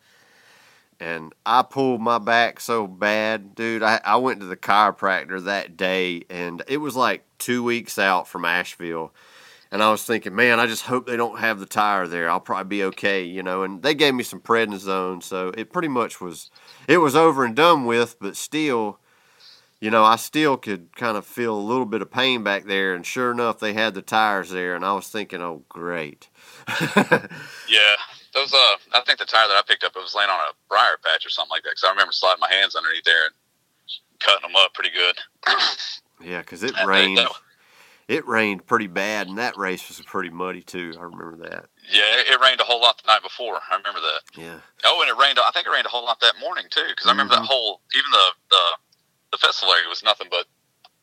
And 0.99 1.35
I 1.47 1.63
pulled 1.63 2.03
my 2.03 2.19
back 2.19 2.61
so 2.61 2.87
bad, 2.87 3.55
dude. 3.55 3.83
I, 3.83 4.01
I 4.05 4.17
went 4.17 4.41
to 4.41 4.47
the 4.47 4.57
chiropractor 4.57 5.43
that 5.45 5.77
day, 5.77 6.25
and 6.29 6.63
it 6.69 6.77
was 6.77 6.95
like 6.95 7.25
two 7.39 7.63
weeks 7.63 7.99
out 7.99 8.29
from 8.29 8.45
Asheville. 8.45 9.13
And 9.73 9.83
I 9.83 9.91
was 9.91 10.03
thinking, 10.05 10.35
man, 10.35 10.59
I 10.59 10.67
just 10.67 10.83
hope 10.87 11.07
they 11.07 11.17
don't 11.17 11.39
have 11.39 11.61
the 11.61 11.67
tire 11.67 12.09
there. 12.09 12.29
I'll 12.29 12.41
probably 12.41 12.79
be 12.79 12.85
okay, 12.85 13.23
you 13.23 13.43
know. 13.43 13.63
And 13.63 13.83
they 13.83 13.95
gave 13.95 14.15
me 14.15 14.25
some 14.25 14.41
prednisone, 14.41 15.23
so 15.23 15.53
it 15.57 15.73
pretty 15.73 15.89
much 15.89 16.21
was, 16.21 16.51
it 16.89 16.99
was 16.99 17.15
over 17.15 17.45
and 17.45 17.55
done 17.55 17.85
with. 17.85 18.19
But 18.19 18.37
still, 18.37 18.99
you 19.81 19.91
know, 19.91 20.03
I 20.05 20.17
still 20.17 20.57
could 20.57 20.97
kind 20.97 21.17
of 21.17 21.25
feel 21.25 21.57
a 21.57 21.61
little 21.61 21.87
bit 21.87 22.03
of 22.03 22.11
pain 22.11 22.43
back 22.43 22.65
there. 22.65 22.95
And 22.95 23.07
sure 23.07 23.31
enough, 23.31 23.61
they 23.61 23.73
had 23.73 23.95
the 23.95 24.03
tires 24.03 24.51
there, 24.51 24.75
and 24.75 24.85
I 24.85 24.93
was 24.93 25.09
thinking, 25.09 25.41
oh, 25.41 25.63
great. 25.69 26.29
Yeah. 27.69 27.95
Those, 28.35 28.53
uh, 28.53 28.77
I 28.95 29.03
think 29.07 29.19
the 29.19 29.25
tire 29.25 29.49
that 29.49 29.57
I 29.57 29.63
picked 29.67 29.83
up, 29.83 29.93
it 29.97 29.99
was 29.99 30.15
laying 30.15 30.31
on 30.31 30.39
a 30.39 30.53
briar 30.69 30.97
patch 31.03 31.27
or 31.27 31.31
something 31.31 31.51
like 31.51 31.65
that. 31.65 31.75
Cause 31.75 31.85
I 31.85 31.91
remember 31.91 32.13
sliding 32.13 32.41
my 32.41 32.51
hands 32.51 32.77
underneath 32.77 33.05
there 33.05 33.27
and 33.27 33.35
cutting 34.21 34.49
them 34.49 34.57
up 34.57 34.73
pretty 34.73 34.91
good. 34.91 35.17
yeah, 36.25 36.41
because 36.41 36.63
it 36.63 36.75
And 36.79 36.89
rained. 36.89 37.19
It 38.11 38.27
rained 38.27 38.67
pretty 38.67 38.89
bad, 38.89 39.29
and 39.29 39.39
that 39.39 39.57
race 39.57 39.87
was 39.87 40.01
pretty 40.01 40.31
muddy 40.31 40.63
too. 40.63 40.95
I 40.99 41.03
remember 41.05 41.37
that. 41.49 41.67
yeah, 41.93 42.03
it, 42.35 42.41
rained 42.41 42.61
a 42.61 42.65
whole 42.65 42.81
lot 42.81 43.01
the 43.01 43.07
night 43.07 43.23
before. 43.23 43.61
I 43.71 43.77
remember 43.77 44.01
that. 44.01 44.23
Yeah. 44.37 44.59
Oh, 44.85 45.01
and 45.01 45.09
it 45.09 45.17
rained, 45.17 45.39
I 45.39 45.53
think 45.53 45.69
it 45.69 45.71
rained 45.71 45.87
a 45.87 45.91
whole 45.91 46.05
lot 46.05 46.19
that 46.19 46.35
morning 46.41 46.65
too. 46.71 46.89
Cause 46.97 47.07
I 47.07 47.13
remember 47.13 47.35
that 47.35 47.43
mm-hmm. 47.43 47.53
whole, 47.53 47.83
even 47.97 48.11
the, 48.11 48.27
the, 48.51 48.63
the 49.31 49.37
festival 49.37 49.73
area 49.73 49.89
was 49.89 50.03
nothing 50.03 50.27
but, 50.29 50.47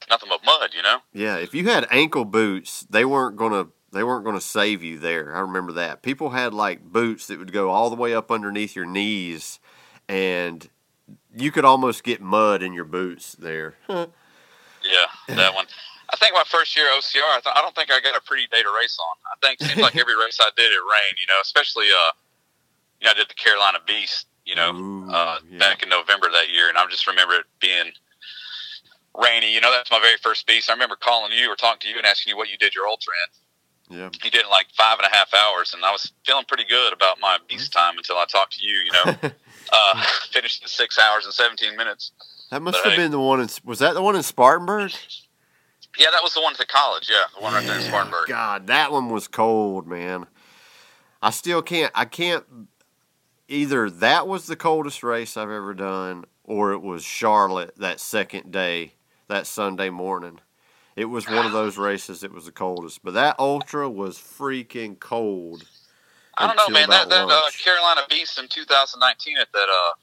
nothing 0.10 0.28
but 0.28 0.44
mud, 0.44 0.72
you 0.76 0.82
know? 0.82 0.98
Yeah, 1.14 1.38
if 1.38 1.56
you 1.56 1.70
had 1.70 1.88
ankle 1.92 2.26
boots, 2.26 2.86
they 2.90 3.06
weren't 3.06 3.38
gonna 3.38 3.68
they 3.94 4.04
weren't 4.04 4.26
gonna 4.26 4.42
save 4.42 4.84
you 4.84 5.00
there. 5.00 5.34
I 5.34 5.40
remember 5.40 5.72
that. 5.72 6.02
People 6.02 6.32
had 6.32 6.54
like 6.54 6.84
boots 6.84 7.28
that 7.28 7.40
would 7.40 7.54
go 7.54 7.70
all 7.70 7.90
the 7.90 7.96
way 7.96 8.14
up 8.14 8.30
underneath 8.30 8.76
your 8.76 8.86
knees, 8.86 9.62
and 10.10 10.70
you 11.34 11.54
could 11.54 11.64
almost 11.64 12.04
get 12.04 12.20
mud 12.20 12.62
in 12.62 12.74
your 12.74 12.84
boots 12.84 13.32
there. 13.40 13.76
Yeah, 14.84 15.36
that 15.36 15.54
one. 15.54 15.66
I 16.10 16.16
think 16.18 16.34
my 16.34 16.44
first 16.48 16.76
year 16.76 16.86
OCR, 16.98 17.20
I, 17.22 17.40
th- 17.44 17.56
I 17.56 17.62
don't 17.62 17.76
think 17.76 17.92
I 17.92 18.00
got 18.00 18.16
a 18.16 18.22
pretty 18.22 18.48
day 18.48 18.64
to 18.64 18.70
race 18.72 18.98
on. 19.00 19.16
I 19.28 19.36
think 19.46 19.60
seems 19.62 19.82
like 19.82 19.96
every 20.02 20.16
race 20.16 20.38
I 20.40 20.50
did, 20.56 20.72
it 20.72 20.80
rained. 20.80 21.18
You 21.20 21.28
know, 21.28 21.40
especially 21.42 21.86
uh, 21.92 22.12
you 23.02 23.06
know, 23.06 23.12
I 23.12 23.14
did 23.16 23.30
the 23.30 23.36
Carolina 23.36 23.80
Beast. 23.86 24.28
You 24.46 24.56
know, 24.56 24.74
Ooh, 24.74 25.12
uh, 25.12 25.40
yeah. 25.52 25.60
back 25.60 25.84
in 25.84 25.90
November 25.90 26.28
that 26.32 26.50
year, 26.50 26.70
and 26.70 26.78
I 26.78 26.86
just 26.88 27.06
remember 27.06 27.34
it 27.36 27.46
being 27.60 27.92
rainy. 29.18 29.54
You 29.54 29.60
know, 29.60 29.72
that's 29.72 29.92
my 29.92 30.00
very 30.00 30.18
first 30.24 30.48
beast. 30.48 30.70
I 30.70 30.74
remember 30.74 30.96
calling 30.96 31.34
you 31.34 31.52
or 31.52 31.56
talking 31.56 31.80
to 31.82 31.90
you 31.90 31.98
and 31.98 32.06
asking 32.06 32.32
you 32.32 32.38
what 32.38 32.50
you 32.50 32.58
did 32.58 32.74
your 32.74 32.88
ultra 32.88 33.14
in. 33.90 33.98
Yeah. 33.98 34.10
You 34.14 34.32
did 34.32 34.36
it 34.36 34.44
in 34.46 34.50
like 34.50 34.68
five 34.78 35.00
and 35.00 35.08
a 35.12 35.16
half 35.16 35.34
hours, 35.34 35.74
and 35.74 35.84
I 35.84 35.92
was 35.92 36.12
feeling 36.26 36.46
pretty 36.48 36.66
good 36.66 36.94
about 36.94 37.20
my 37.20 37.38
beast 37.48 37.72
time 37.74 37.98
until 37.98 38.18
I 38.18 38.26
talked 38.26 38.58
to 38.58 38.66
you. 38.66 38.76
You 38.80 38.92
know, 38.94 39.16
uh, 39.74 40.04
finished 40.32 40.62
in 40.62 40.68
six 40.68 40.98
hours 40.98 41.26
and 41.26 41.34
seventeen 41.34 41.76
minutes. 41.76 42.12
That 42.52 42.62
must 42.62 42.82
But 42.82 42.92
have 42.92 42.98
been 42.98 43.12
the 43.12 43.20
one. 43.20 43.42
In, 43.42 43.50
was 43.66 43.80
that 43.80 43.94
the 43.94 44.02
one 44.02 44.16
in 44.16 44.24
Spartanburg? 44.24 44.92
Yeah, 45.98 46.08
that 46.12 46.22
was 46.22 46.34
the 46.34 46.42
one 46.42 46.54
at 46.54 46.60
the 46.60 46.66
college. 46.66 47.10
Yeah, 47.10 47.26
the 47.36 47.42
one 47.42 47.54
right 47.54 47.66
there 47.66 47.78
in 47.78 47.84
Spartanburg. 47.84 48.28
God, 48.28 48.68
that 48.68 48.92
one 48.92 49.10
was 49.10 49.28
cold, 49.28 49.88
man. 49.88 50.28
I 51.22 51.32
still 51.32 51.62
can't. 51.62 51.92
I 51.96 52.06
can't. 52.06 52.46
Either 53.48 53.90
that 53.90 54.28
was 54.28 54.46
the 54.46 54.56
coldest 54.56 55.04
race 55.04 55.38
I've 55.38 55.50
ever 55.50 55.74
done, 55.74 56.26
or 56.44 56.74
it 56.74 56.82
was 56.82 57.04
Charlotte 57.04 57.76
that 57.78 58.00
second 58.00 58.52
day, 58.52 58.94
that 59.28 59.48
Sunday 59.48 59.90
morning. 59.90 60.40
It 60.96 61.06
was 61.06 61.28
one 61.28 61.46
of 61.46 61.52
those 61.52 61.78
races 61.78 62.22
that 62.22 62.34
was 62.34 62.46
the 62.46 62.52
coldest. 62.52 63.04
But 63.04 63.14
that 63.14 63.36
ultra 63.40 63.90
was 63.90 64.18
freaking 64.18 65.00
cold. 65.00 65.64
I 66.38 66.48
don't 66.48 66.58
know, 66.58 66.74
man. 66.74 66.90
That 66.90 67.10
that 67.10 67.28
uh. 67.28 67.50
Carolina 67.64 68.02
Beast 68.10 68.38
in 68.38 68.48
2019 68.48 69.38
at 69.38 69.52
that 69.54 69.60
uh 69.60 69.94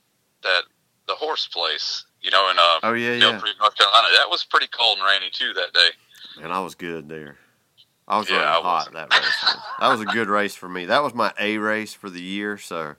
that 0.43 0.63
the 1.07 1.15
horse 1.15 1.47
place, 1.47 2.05
you 2.25 2.31
know, 2.33 2.51
in 2.51 2.57
uh 2.59 2.81
Oh 2.83 2.95
yeah, 2.95 3.19
Mill 3.19 3.33
yeah. 3.35 3.39
Creek, 3.39 3.55
North 3.61 3.77
Carolina. 3.77 4.09
That 4.17 4.29
was 4.31 4.45
pretty 4.45 4.67
cold 4.67 4.99
and 4.99 5.07
rainy 5.07 5.31
too 5.31 5.53
that 5.55 5.73
day. 5.73 5.91
And 6.43 6.53
I 6.53 6.59
was 6.61 6.75
good 6.75 7.09
there. 7.09 7.37
I 8.09 8.19
was 8.19 8.29
Yeah, 8.29 8.37
running 8.37 8.49
I 8.49 8.61
hot 8.63 8.93
that 8.93 9.13
race. 9.15 9.57
That 9.81 9.89
was 9.89 10.01
a 10.01 10.07
good 10.07 10.29
race 10.29 10.55
for 10.57 10.69
me. 10.69 10.87
That 10.87 11.03
was 11.03 11.15
my 11.15 11.33
A 11.39 11.59
race 11.59 11.95
for 11.95 12.11
the 12.11 12.21
year. 12.21 12.59
So, 12.59 12.97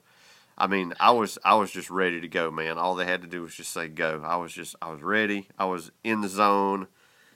I 0.58 0.67
mean, 0.67 0.94
I 1.00 1.12
was 1.12 1.38
I 1.44 1.55
was 1.55 1.70
just 1.72 1.89
ready 1.89 2.22
to 2.22 2.27
go, 2.27 2.50
man. 2.51 2.77
All 2.77 2.96
they 2.96 3.05
had 3.05 3.22
to 3.24 3.27
do 3.27 3.41
was 3.41 3.53
just 3.53 3.72
say 3.74 3.88
go. 3.88 4.22
I 4.25 4.38
was 4.38 4.53
just 4.53 4.75
I 4.82 4.89
was 4.91 5.01
ready. 5.01 5.48
I 5.60 5.65
was 5.65 5.91
in 6.03 6.22
the 6.22 6.29
zone. 6.29 6.88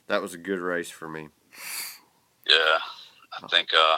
That 0.06 0.22
was 0.22 0.32
a 0.34 0.38
good 0.38 0.58
race 0.58 0.90
for 0.90 1.08
me. 1.08 1.28
Yeah, 2.48 2.78
I 3.42 3.46
think 3.48 3.68
uh 3.74 3.96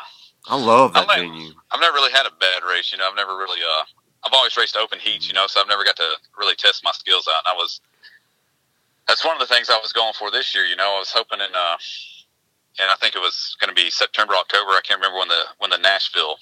I 0.49 0.57
love 0.61 0.93
that 0.95 1.05
I 1.05 1.07
like- 1.07 1.19
venue. 1.21 1.53
I've 1.71 1.81
never 1.81 1.95
really 1.95 2.13
had 2.13 2.27
a 2.27 2.31
bad 2.39 2.65
race. 2.69 2.93
You 2.93 2.99
know, 2.99 3.09
I've 3.09 3.17
never 3.17 3.37
really 3.37 3.61
uh 3.61 3.85
I've 4.25 4.33
always 4.33 4.57
raced 4.57 4.77
open 4.77 4.99
heats. 4.99 5.27
You 5.29 5.35
know, 5.35 5.47
so 5.47 5.61
I've 5.61 5.69
never 5.69 5.85
got 5.85 5.97
to 5.97 6.09
really 6.39 6.55
test 6.55 6.83
my 6.85 6.93
skills 6.93 7.29
out. 7.29 7.43
And 7.47 7.55
I 7.55 7.57
was 7.57 7.81
that's 9.09 9.25
one 9.25 9.35
of 9.35 9.41
the 9.47 9.53
things 9.53 9.69
I 9.69 9.79
was 9.83 9.93
going 9.93 10.13
for 10.19 10.31
this 10.31 10.55
year. 10.55 10.65
You 10.65 10.77
know, 10.77 10.95
I 10.97 10.99
was 10.99 11.11
hoping 11.11 11.41
in 11.41 11.55
uh 11.55 11.77
and 12.81 12.91
I 12.91 12.95
think 12.95 13.15
it 13.15 13.19
was 13.21 13.57
going 13.61 13.69
to 13.69 13.75
be 13.75 13.91
September, 13.91 14.35
October. 14.35 14.71
I 14.71 14.81
can't 14.83 14.99
remember 14.99 15.19
when 15.19 15.29
the 15.29 15.43
when 15.59 15.71
the 15.71 15.79
Nashville 15.79 16.37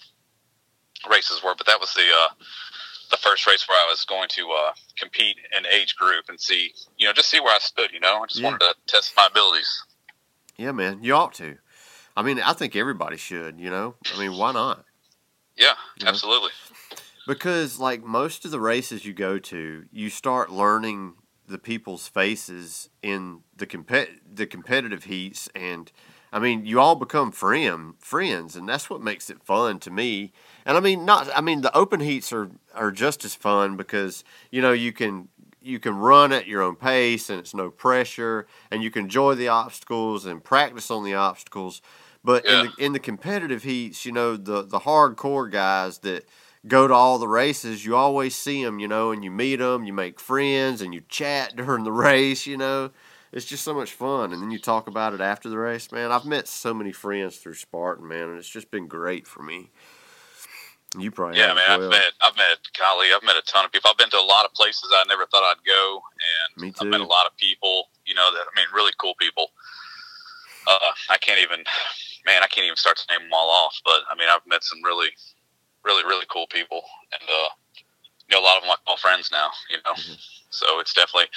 races 1.11 1.43
were, 1.43 1.55
but 1.57 1.67
that 1.67 1.81
was 1.81 1.93
the 1.95 2.03
uh, 2.03 2.29
the 3.11 3.17
first 3.17 3.47
race 3.47 3.67
where 3.69 3.77
I 3.79 3.89
was 3.91 4.05
going 4.05 4.29
to 4.31 4.49
uh, 4.51 4.73
compete 4.97 5.37
in 5.57 5.67
age 5.67 5.97
group 5.97 6.27
and 6.29 6.41
see, 6.41 6.73
you 6.99 7.07
know, 7.07 7.13
just 7.13 7.29
see 7.29 7.41
where 7.41 7.55
I 7.55 7.59
stood. 7.59 7.91
You 7.93 7.99
know, 8.01 8.23
I 8.23 8.27
just 8.27 8.41
Yeah. 8.41 8.51
wanted 8.51 8.61
to 8.61 8.75
test 8.87 9.13
my 9.17 9.27
abilities. 9.27 9.83
Yeah, 10.57 10.73
man, 10.73 11.03
you 11.03 11.15
ought 11.15 11.35
to. 11.35 11.57
I 12.17 12.23
mean, 12.23 12.41
I 12.41 12.53
think 12.53 12.77
everybody 12.77 13.17
should. 13.17 13.59
You 13.59 13.71
know, 13.71 13.97
I 14.15 14.19
mean, 14.19 14.37
why 14.37 14.53
not? 14.53 14.85
Yeah, 15.57 15.75
Yeah. 15.97 16.09
absolutely. 16.09 16.51
Because 17.27 17.79
like 17.79 18.03
most 18.03 18.45
of 18.45 18.51
the 18.51 18.61
races 18.61 19.05
you 19.05 19.13
go 19.13 19.39
to, 19.39 19.85
you 19.93 20.11
start 20.11 20.51
learning 20.51 21.15
the 21.47 21.59
people's 21.59 22.09
faces 22.09 22.89
in 23.03 23.41
the 23.57 23.67
compet 23.67 24.09
the 24.33 24.47
competitive 24.47 25.05
heats, 25.05 25.49
and 25.55 25.91
I 26.33 26.39
mean, 26.39 26.65
you 26.65 26.81
all 26.81 26.95
become 26.95 27.33
friend 27.33 27.95
friends, 27.99 28.57
and 28.57 28.69
that's 28.69 28.89
what 28.89 29.03
makes 29.03 29.31
it 29.31 29.43
fun 29.43 29.81
to 29.81 29.91
me. 29.91 30.33
And 30.65 30.77
I 30.77 30.81
mean, 30.81 31.05
not 31.05 31.29
I 31.37 31.41
mean, 31.41 31.61
the 31.61 31.77
open 31.77 32.01
heats 32.01 32.33
are 32.33 32.51
are 32.75 32.93
just 32.93 33.25
as 33.25 33.35
fun 33.35 33.77
because 33.77 34.25
you 34.51 34.63
know 34.63 34.73
you 34.73 34.93
can 34.93 35.29
you 35.61 35.79
can 35.79 35.97
run 35.97 36.33
at 36.33 36.47
your 36.47 36.63
own 36.63 36.77
pace, 36.77 37.29
and 37.29 37.39
it's 37.39 37.55
no 37.55 37.71
pressure, 37.71 38.47
and 38.71 38.83
you 38.83 38.91
can 38.91 39.05
enjoy 39.05 39.35
the 39.35 39.49
obstacles 39.49 40.25
and 40.25 40.43
practice 40.43 40.91
on 40.91 41.05
the 41.05 41.15
obstacles. 41.15 41.83
But 42.23 42.47
in 42.47 42.67
the 42.67 42.85
in 42.85 42.93
the 42.93 42.99
competitive 42.99 43.63
heats, 43.63 44.05
you 44.07 44.13
know, 44.13 44.37
the 44.37 44.63
the 44.63 44.81
hardcore 44.81 45.51
guys 45.51 45.99
that 45.99 46.27
go 46.67 46.87
to 46.87 46.95
all 46.95 47.19
the 47.19 47.29
races, 47.29 47.85
you 47.85 47.97
always 47.97 48.37
see 48.37 48.65
them, 48.65 48.79
you 48.79 48.89
know, 48.89 49.13
and 49.13 49.25
you 49.25 49.31
meet 49.31 49.57
them, 49.57 49.85
you 49.85 49.93
make 49.93 50.21
friends, 50.21 50.83
and 50.83 50.93
you 50.93 51.03
chat 51.09 51.57
during 51.57 51.85
the 51.85 51.93
race, 51.93 52.47
you 52.47 52.57
know. 52.57 52.91
It's 53.33 53.47
just 53.47 53.63
so 53.63 53.73
much 53.73 53.93
fun, 53.93 54.33
and 54.33 54.43
then 54.43 54.51
you 54.51 54.59
talk 54.59 54.89
about 54.89 55.15
it 55.15 55.21
after 55.21 55.49
the 55.49 55.59
race, 55.59 55.93
man. 55.93 56.11
I've 56.11 56.25
met 56.25 56.49
so 56.49 56.75
many 56.75 56.91
friends 56.91 57.37
through 57.37 57.55
Spartan, 57.55 58.09
man, 58.09 58.29
and 58.29 58.39
it's 58.39 58.49
just 58.49 58.73
been 58.73 58.89
great 58.89 59.29
for 59.29 59.43
me. 59.43 59.71
You 60.99 61.13
probably 61.13 61.39
Yeah, 61.39 61.55
man. 61.55 61.63
I've 61.69 61.89
met, 61.89 62.13
I've 62.21 62.37
met, 62.37 62.59
golly, 62.77 63.13
I've 63.15 63.23
met 63.23 63.37
a 63.37 63.43
ton 63.43 63.65
of 63.65 63.71
people. 63.71 63.91
I've 63.91 63.97
been 63.97 64.11
to 64.11 64.19
a 64.19 64.27
lot 64.27 64.45
of 64.45 64.53
places 64.55 64.91
I 64.93 65.05
never 65.07 65.25
thought 65.27 65.45
I'd 65.45 65.65
go, 65.65 66.03
and 66.19 66.63
Me 66.63 66.73
I've 66.81 66.89
met 66.89 67.01
a 67.01 67.07
lot 67.07 67.27
of 67.27 67.37
people. 67.37 67.91
You 68.05 68.17
know, 68.17 68.33
that 68.35 68.43
I 68.43 68.59
mean, 68.59 68.67
really 68.75 68.91
cool 68.99 69.15
people. 69.15 69.53
Uh, 70.67 70.91
I 71.09 71.17
can't 71.19 71.41
even, 71.41 71.63
man, 72.27 72.43
I 72.43 72.49
can't 72.49 72.65
even 72.65 72.77
start 72.77 72.97
to 72.99 73.07
name 73.15 73.27
them 73.27 73.33
all 73.33 73.51
off. 73.51 73.81
But 73.85 74.01
I 74.11 74.19
mean, 74.19 74.29
I've 74.29 74.45
met 74.49 74.65
some 74.65 74.83
really, 74.83 75.11
really, 75.85 76.05
really 76.05 76.27
cool 76.29 76.47
people, 76.49 76.83
and 77.13 77.23
uh, 77.29 77.49
you 78.29 78.37
know, 78.37 78.41
a 78.43 78.45
lot 78.45 78.57
of 78.57 78.63
them 78.63 78.69
like 78.71 78.79
all 78.87 78.97
friends 78.97 79.31
now. 79.33 79.49
You 79.71 79.79
know, 79.85 79.93
Mm-hmm. 79.95 80.15
so 80.51 80.81
it's 80.81 80.93
definitely, 80.95 81.29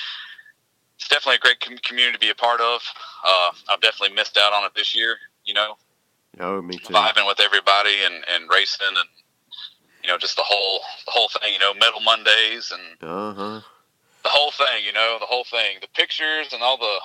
it's 0.97 1.07
definitely 1.07 1.35
a 1.35 1.39
great 1.39 1.59
com- 1.59 1.77
community 1.83 2.13
to 2.13 2.19
be 2.19 2.29
a 2.29 2.35
part 2.35 2.61
of. 2.61 2.81
Uh, 3.25 3.51
I've 3.69 3.81
definitely 3.81 4.15
missed 4.15 4.37
out 4.37 4.53
on 4.53 4.63
it 4.65 4.73
this 4.75 4.95
year. 4.95 5.17
You 5.45 5.53
know, 5.55 5.77
Oh, 6.39 6.61
me 6.61 6.77
too. 6.77 6.93
vibing 6.93 7.27
with 7.27 7.39
everybody 7.39 8.03
and, 8.05 8.15
and 8.33 8.49
racing 8.49 8.87
and 8.87 9.09
you 10.03 10.09
know 10.09 10.17
just 10.17 10.35
the 10.35 10.43
whole 10.43 10.79
the 11.05 11.11
whole 11.11 11.29
thing 11.29 11.53
you 11.53 11.59
know 11.59 11.73
medal 11.75 12.01
mondays 12.01 12.71
and 12.73 13.09
Uh 13.09 13.33
huh. 13.33 13.61
the 14.23 14.29
whole 14.29 14.51
thing 14.51 14.83
you 14.85 14.91
know 14.91 15.17
the 15.19 15.25
whole 15.25 15.45
thing 15.45 15.77
the 15.81 15.87
pictures 15.95 16.51
and 16.53 16.61
all 16.61 16.77
the 16.77 16.97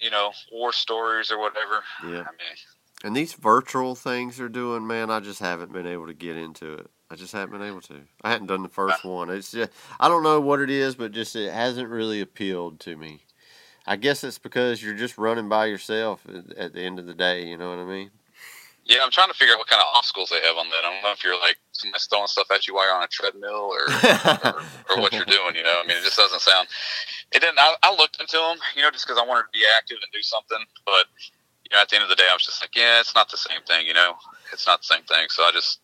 you 0.00 0.10
know 0.10 0.32
war 0.52 0.72
stories 0.72 1.30
or 1.30 1.38
whatever 1.38 1.82
Yeah. 2.04 2.20
i 2.20 2.30
mean 2.32 2.56
And 3.02 3.16
these 3.16 3.32
virtual 3.32 3.94
things 3.94 4.36
they're 4.36 4.48
doing, 4.48 4.86
man, 4.86 5.10
I 5.10 5.20
just 5.20 5.40
haven't 5.40 5.72
been 5.72 5.86
able 5.86 6.06
to 6.06 6.14
get 6.14 6.36
into 6.36 6.74
it. 6.74 6.90
I 7.10 7.16
just 7.16 7.32
haven't 7.32 7.58
been 7.58 7.66
able 7.66 7.80
to. 7.82 8.02
I 8.22 8.30
hadn't 8.30 8.46
done 8.46 8.62
the 8.62 8.68
first 8.68 9.04
one. 9.04 9.30
It's 9.30 9.50
just 9.50 9.72
I 9.98 10.08
don't 10.08 10.22
know 10.22 10.40
what 10.40 10.60
it 10.60 10.70
is, 10.70 10.94
but 10.94 11.12
just 11.12 11.34
it 11.34 11.52
hasn't 11.52 11.88
really 11.88 12.20
appealed 12.20 12.78
to 12.80 12.96
me. 12.96 13.24
I 13.86 13.96
guess 13.96 14.22
it's 14.22 14.38
because 14.38 14.82
you're 14.82 14.94
just 14.94 15.18
running 15.18 15.48
by 15.48 15.66
yourself 15.66 16.24
at, 16.56 16.74
the 16.74 16.82
end 16.82 16.98
of 16.98 17.06
the 17.06 17.14
day. 17.14 17.46
You 17.46 17.56
know 17.56 17.70
what 17.70 17.78
I 17.78 17.84
mean? 17.84 18.10
yeah 18.90 18.98
i'm 19.02 19.10
trying 19.10 19.28
to 19.28 19.34
figure 19.34 19.54
out 19.54 19.58
what 19.58 19.68
kind 19.68 19.80
of 19.80 19.86
obstacles 19.94 20.30
they 20.30 20.40
have 20.40 20.56
on 20.56 20.68
that 20.68 20.82
i 20.84 20.92
don't 20.92 21.02
know 21.02 21.12
if 21.12 21.22
you're 21.22 21.38
like 21.38 21.56
throwing 22.10 22.26
stuff 22.26 22.50
at 22.50 22.66
you 22.66 22.74
while 22.74 22.86
you're 22.86 22.96
on 22.96 23.04
a 23.04 23.08
treadmill 23.08 23.70
or 23.70 23.86
or, 23.86 24.60
or 24.90 25.00
what 25.00 25.12
you're 25.12 25.24
doing 25.24 25.54
you 25.54 25.62
know 25.62 25.80
i 25.82 25.86
mean 25.86 25.96
it 25.96 26.02
just 26.02 26.16
doesn't 26.16 26.40
sound 26.40 26.66
it 27.32 27.40
didn't 27.40 27.58
i, 27.58 27.74
I 27.82 27.94
looked 27.94 28.20
into 28.20 28.36
them 28.36 28.58
you 28.74 28.82
know 28.82 28.90
just 28.90 29.06
because 29.06 29.20
i 29.20 29.24
wanted 29.24 29.46
to 29.46 29.54
be 29.54 29.64
active 29.78 29.98
and 30.02 30.12
do 30.12 30.22
something 30.22 30.58
but 30.84 31.06
you 31.70 31.76
know 31.76 31.82
at 31.82 31.88
the 31.88 31.96
end 31.96 32.02
of 32.02 32.08
the 32.08 32.16
day 32.16 32.26
i 32.30 32.34
was 32.34 32.44
just 32.44 32.62
like 32.62 32.74
yeah 32.74 33.00
it's 33.00 33.14
not 33.14 33.30
the 33.30 33.36
same 33.36 33.60
thing 33.66 33.86
you 33.86 33.94
know 33.94 34.14
it's 34.52 34.66
not 34.66 34.80
the 34.80 34.86
same 34.86 35.02
thing 35.04 35.26
so 35.28 35.42
i 35.44 35.50
just 35.52 35.80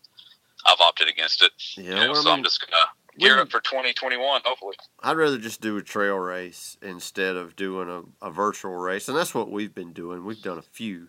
i've 0.65 0.79
opted 0.79 1.07
against 1.07 1.41
it 1.43 1.51
Yeah, 1.77 1.83
you 1.83 1.89
know, 1.91 2.11
well, 2.11 2.17
I 2.17 2.21
so 2.23 2.29
i'm 2.31 2.37
mean, 2.37 2.43
just 2.45 2.65
gonna 2.65 2.83
gear 3.17 3.39
up 3.39 3.49
for 3.49 3.59
2021 3.61 4.41
hopefully 4.45 4.75
I'd 5.01 5.17
rather 5.17 5.37
just 5.37 5.61
do 5.61 5.77
a 5.77 5.81
trail 5.81 6.17
race 6.17 6.77
instead 6.81 7.35
of 7.35 7.55
doing 7.55 7.89
a, 7.89 8.27
a 8.27 8.31
virtual 8.31 8.75
race, 8.75 9.07
and 9.07 9.17
that's 9.17 9.33
what 9.33 9.49
we've 9.51 9.73
been 9.73 9.93
doing. 9.93 10.25
We've 10.25 10.41
done 10.41 10.57
a 10.57 10.63
few, 10.63 11.07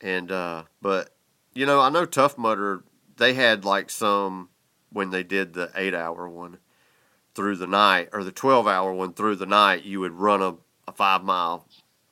and 0.00 0.30
uh, 0.32 0.62
but 0.80 1.10
you 1.54 1.66
know, 1.66 1.80
I 1.80 1.88
know 1.90 2.04
Tough 2.06 2.38
Mudder 2.38 2.82
they 3.16 3.34
had 3.34 3.64
like 3.64 3.90
some 3.90 4.48
when 4.92 5.10
they 5.10 5.22
did 5.22 5.52
the 5.52 5.70
eight 5.74 5.92
hour 5.94 6.28
one 6.28 6.58
through 7.34 7.56
the 7.56 7.66
night 7.66 8.08
or 8.12 8.24
the 8.24 8.32
twelve 8.32 8.66
hour 8.66 8.92
one 8.92 9.12
through 9.12 9.36
the 9.36 9.46
night. 9.46 9.84
You 9.84 10.00
would 10.00 10.12
run 10.12 10.40
a, 10.40 10.54
a 10.88 10.92
five 10.92 11.22
mile 11.22 11.66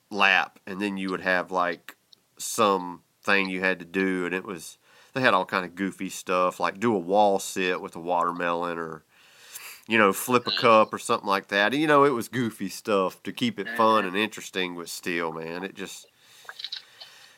lap, 0.09 0.59
and 0.65 0.81
then 0.81 0.97
you 0.97 1.09
would 1.09 1.21
have 1.21 1.51
like 1.51 1.95
some 2.37 3.01
thing 3.23 3.49
you 3.49 3.61
had 3.61 3.79
to 3.79 3.85
do, 3.85 4.25
and 4.25 4.33
it 4.33 4.45
was 4.45 4.77
they 5.13 5.21
had 5.21 5.33
all 5.33 5.45
kind 5.45 5.65
of 5.65 5.75
goofy 5.75 6.09
stuff 6.09 6.59
like 6.59 6.79
do 6.79 6.95
a 6.95 6.99
wall 6.99 7.39
sit 7.39 7.81
with 7.81 7.95
a 7.95 7.99
watermelon 7.99 8.77
or 8.77 9.03
you 9.89 9.97
know, 9.97 10.13
flip 10.13 10.45
a 10.45 10.51
mm. 10.51 10.57
cup 10.57 10.93
or 10.93 10.99
something 10.99 11.27
like 11.27 11.47
that. 11.47 11.73
You 11.73 11.87
know, 11.87 12.03
it 12.03 12.11
was 12.11 12.29
goofy 12.29 12.69
stuff 12.69 13.23
to 13.23 13.33
keep 13.33 13.59
it 13.59 13.67
fun 13.75 14.05
and 14.05 14.13
mm-hmm. 14.13 14.21
interesting, 14.21 14.75
but 14.75 14.87
still, 14.87 15.31
man, 15.31 15.63
it 15.63 15.73
just. 15.73 16.05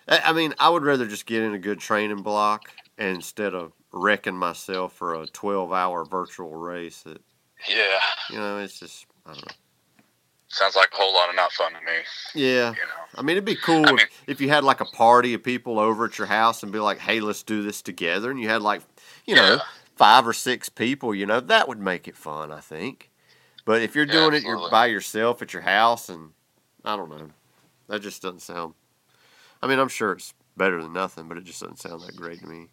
I 0.05 0.19
I 0.25 0.33
mean, 0.33 0.53
I 0.59 0.67
would 0.67 0.83
rather 0.83 1.07
just 1.07 1.25
get 1.25 1.43
in 1.43 1.53
a 1.53 1.59
good 1.59 1.79
training 1.79 2.23
block 2.23 2.69
instead 2.97 3.55
of 3.55 3.71
wrecking 3.93 4.35
myself 4.35 4.91
for 4.91 5.15
a 5.15 5.27
12 5.27 5.71
hour 5.71 6.03
virtual 6.03 6.53
race. 6.53 7.03
That, 7.03 7.21
yeah 7.69 7.99
you 8.29 8.37
know, 8.37 8.57
it's 8.57 8.79
just, 8.79 9.05
I 9.25 9.33
don't 9.33 9.45
know. 9.45 9.55
Sounds 10.53 10.75
like 10.75 10.89
a 10.93 10.95
whole 10.95 11.13
lot 11.13 11.29
of 11.29 11.35
not 11.35 11.51
fun 11.51 11.71
to 11.73 11.79
me 11.79 11.97
Yeah. 12.35 12.71
you 12.71 12.81
know 12.81 13.01
I 13.15 13.21
mean, 13.23 13.31
it'd 13.35 13.43
be 13.45 13.55
cool 13.55 13.85
I 13.85 13.91
mean- 13.91 13.99
if, 13.99 14.23
if 14.27 14.41
you 14.41 14.47
had 14.49 14.63
like 14.63 14.79
a 14.79 14.85
party 14.85 15.33
of 15.33 15.43
people 15.43 15.79
over 15.79 16.05
at 16.05 16.17
your 16.17 16.27
house 16.27 16.63
and 16.63 16.71
be 16.71 16.79
like, 16.79 16.97
hey, 16.99 17.19
let's 17.19 17.43
do 17.43 17.61
this 17.61 17.81
together. 17.81 18.31
And 18.31 18.39
you 18.39 18.47
had 18.47 18.61
like, 18.61 18.81
you 19.25 19.35
know, 19.35 19.55
Yeah. 19.55 19.59
five 19.97 20.25
or 20.25 20.31
six 20.31 20.69
people, 20.69 21.13
you 21.13 21.25
know, 21.25 21.41
that 21.41 21.67
would 21.67 21.79
make 21.79 22.07
it 22.07 22.15
fun, 22.15 22.53
I 22.53 22.61
think. 22.61 23.11
But 23.65 23.81
if 23.81 23.95
you're 23.95 24.05
Yeah, 24.05 24.13
doing 24.13 24.33
it 24.35 24.43
you're 24.43 24.69
by 24.69 24.85
yourself 24.85 25.41
at 25.41 25.51
your 25.51 25.63
house, 25.63 26.07
and 26.07 26.31
I 26.85 26.95
don't 26.95 27.09
know, 27.09 27.31
that 27.87 28.01
just 28.01 28.21
doesn't 28.21 28.39
sound. 28.41 28.75
I 29.61 29.67
mean, 29.67 29.77
I'm 29.77 29.89
sure 29.89 30.13
it's 30.13 30.33
better 30.55 30.81
than 30.81 30.93
nothing, 30.93 31.27
but 31.27 31.37
it 31.37 31.43
just 31.43 31.59
doesn't 31.59 31.79
sound 31.79 32.01
that 32.03 32.15
great 32.15 32.39
to 32.39 32.47
me. 32.47 32.67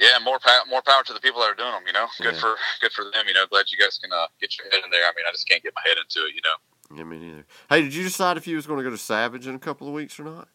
yeah 0.00 0.18
more 0.24 0.38
power 0.38 0.64
more 0.68 0.80
power 0.82 1.02
to 1.04 1.12
the 1.12 1.20
people 1.20 1.40
that 1.42 1.50
are 1.50 1.54
doing 1.54 1.70
them 1.72 1.82
you 1.86 1.92
know 1.92 2.06
good 2.22 2.34
Yeah. 2.34 2.40
for 2.40 2.56
good 2.80 2.92
for 2.92 3.04
them 3.04 3.28
you 3.28 3.34
know 3.34 3.44
glad 3.46 3.66
you 3.70 3.76
guys 3.78 3.98
can 3.98 4.10
uh, 4.12 4.26
get 4.40 4.56
your 4.58 4.64
head 4.70 4.80
in 4.82 4.90
there 4.90 5.04
i 5.04 5.12
mean 5.14 5.26
i 5.28 5.30
just 5.32 5.46
can't 5.48 5.62
get 5.62 5.74
my 5.76 5.82
head 5.86 5.98
into 6.00 6.26
it 6.26 6.34
you 6.34 6.40
know 6.42 6.56
Yeah, 6.94 7.04
me 7.04 7.18
neither. 7.18 7.46
Hey, 7.68 7.82
did 7.82 7.94
you 7.94 8.02
decide 8.02 8.36
if 8.36 8.46
you 8.46 8.56
was 8.56 8.66
going 8.66 8.78
to 8.78 8.84
go 8.84 8.90
to 8.90 8.98
Savage 8.98 9.46
in 9.46 9.54
a 9.54 9.58
couple 9.58 9.86
of 9.88 9.94
weeks 9.94 10.18
or 10.20 10.24
not? 10.24 10.48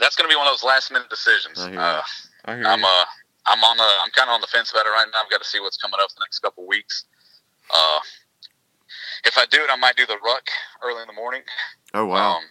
that's 0.00 0.16
going 0.16 0.28
to 0.28 0.32
be 0.32 0.36
one 0.36 0.46
of 0.46 0.52
those 0.52 0.64
last 0.64 0.92
minute 0.92 1.10
decisions 1.10 1.58
I 1.58 1.70
hear 1.70 1.80
uh, 1.80 2.02
I 2.44 2.56
hear 2.56 2.66
I'm 2.66 2.80
you. 2.80 2.86
uh 2.86 3.04
I'm 3.46 3.64
on 3.64 3.76
the 3.76 3.88
I'm 4.04 4.10
kind 4.12 4.28
of 4.28 4.34
on 4.34 4.40
the 4.40 4.46
fence 4.46 4.70
about 4.70 4.86
it 4.86 4.90
right 4.90 5.06
now. 5.12 5.20
I've 5.24 5.30
got 5.30 5.42
to 5.42 5.48
see 5.48 5.58
what's 5.60 5.76
coming 5.76 5.98
up 6.02 6.08
the 6.10 6.20
next 6.20 6.40
couple 6.40 6.64
of 6.64 6.68
weeks. 6.68 7.04
Uh, 7.72 7.98
if 9.24 9.38
I 9.38 9.46
do 9.46 9.58
it, 9.58 9.70
I 9.70 9.76
might 9.76 9.96
do 9.96 10.06
the 10.06 10.18
ruck 10.24 10.44
early 10.82 11.00
in 11.00 11.06
the 11.08 11.14
morning, 11.14 11.42
oh 11.94 12.04
wow. 12.04 12.36
um, 12.36 12.42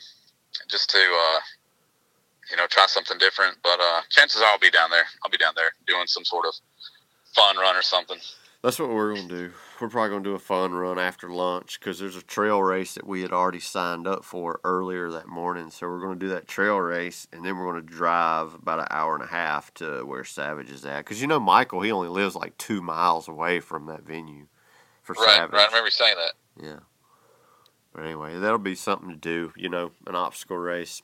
just 0.67 0.89
to 0.91 0.97
uh, 0.97 1.39
you 2.51 2.57
know, 2.57 2.65
try 2.67 2.85
something 2.87 3.17
different. 3.17 3.57
But 3.63 3.79
uh, 3.79 4.01
chances 4.09 4.41
are 4.41 4.45
I'll 4.45 4.59
be 4.59 4.69
down 4.71 4.89
there. 4.89 5.05
I'll 5.23 5.31
be 5.31 5.37
down 5.37 5.53
there 5.55 5.71
doing 5.85 6.07
some 6.07 6.25
sort 6.25 6.45
of 6.45 6.53
fun 7.35 7.57
run 7.57 7.75
or 7.75 7.81
something. 7.81 8.17
That's 8.63 8.79
what 8.79 8.89
we're 8.89 9.13
gonna 9.15 9.27
do. 9.27 9.51
We're 9.79 9.89
probably 9.89 10.09
gonna 10.09 10.23
do 10.23 10.33
a 10.33 10.39
fun 10.39 10.73
run 10.73 10.97
after 10.97 11.29
lunch 11.29 11.79
because 11.79 11.99
there's 11.99 12.15
a 12.15 12.23
trail 12.23 12.63
race 12.63 12.95
that 12.95 13.05
we 13.05 13.21
had 13.21 13.31
already 13.31 13.59
signed 13.59 14.07
up 14.07 14.23
for 14.25 14.59
earlier 14.63 15.11
that 15.11 15.27
morning. 15.27 15.69
So 15.69 15.87
we're 15.87 15.99
gonna 16.01 16.15
do 16.15 16.29
that 16.29 16.47
trail 16.47 16.77
race, 16.79 17.27
and 17.31 17.45
then 17.45 17.57
we're 17.57 17.67
gonna 17.67 17.83
drive 17.83 18.55
about 18.55 18.79
an 18.79 18.87
hour 18.89 19.13
and 19.13 19.23
a 19.23 19.27
half 19.27 19.71
to 19.75 20.03
where 20.03 20.23
Savage 20.23 20.71
is 20.71 20.83
at. 20.83 20.99
Because 20.99 21.21
you 21.21 21.27
know 21.27 21.39
Michael, 21.39 21.81
he 21.81 21.91
only 21.91 22.09
lives 22.09 22.35
like 22.35 22.57
two 22.57 22.81
miles 22.81 23.27
away 23.27 23.59
from 23.59 23.85
that 23.85 24.01
venue 24.03 24.47
for 25.03 25.13
Right, 25.13 25.25
Savage. 25.25 25.53
right. 25.53 25.61
I 25.61 25.67
remember 25.67 25.91
saying 25.91 26.15
that. 26.17 26.65
Yeah. 26.65 26.79
But 27.93 28.03
anyway, 28.05 28.39
that'll 28.39 28.57
be 28.57 28.75
something 28.75 29.09
to 29.09 29.15
do, 29.15 29.53
you 29.55 29.69
know, 29.69 29.91
an 30.07 30.15
obstacle 30.15 30.57
race. 30.57 31.03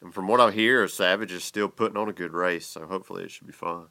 And 0.00 0.12
from 0.12 0.26
what 0.26 0.40
I 0.40 0.50
hear, 0.50 0.88
Savage 0.88 1.30
is 1.30 1.44
still 1.44 1.68
putting 1.68 1.96
on 1.96 2.08
a 2.08 2.12
good 2.12 2.32
race, 2.32 2.66
so 2.66 2.84
hopefully 2.86 3.22
it 3.22 3.30
should 3.30 3.46
be 3.46 3.52
fun. 3.52 3.86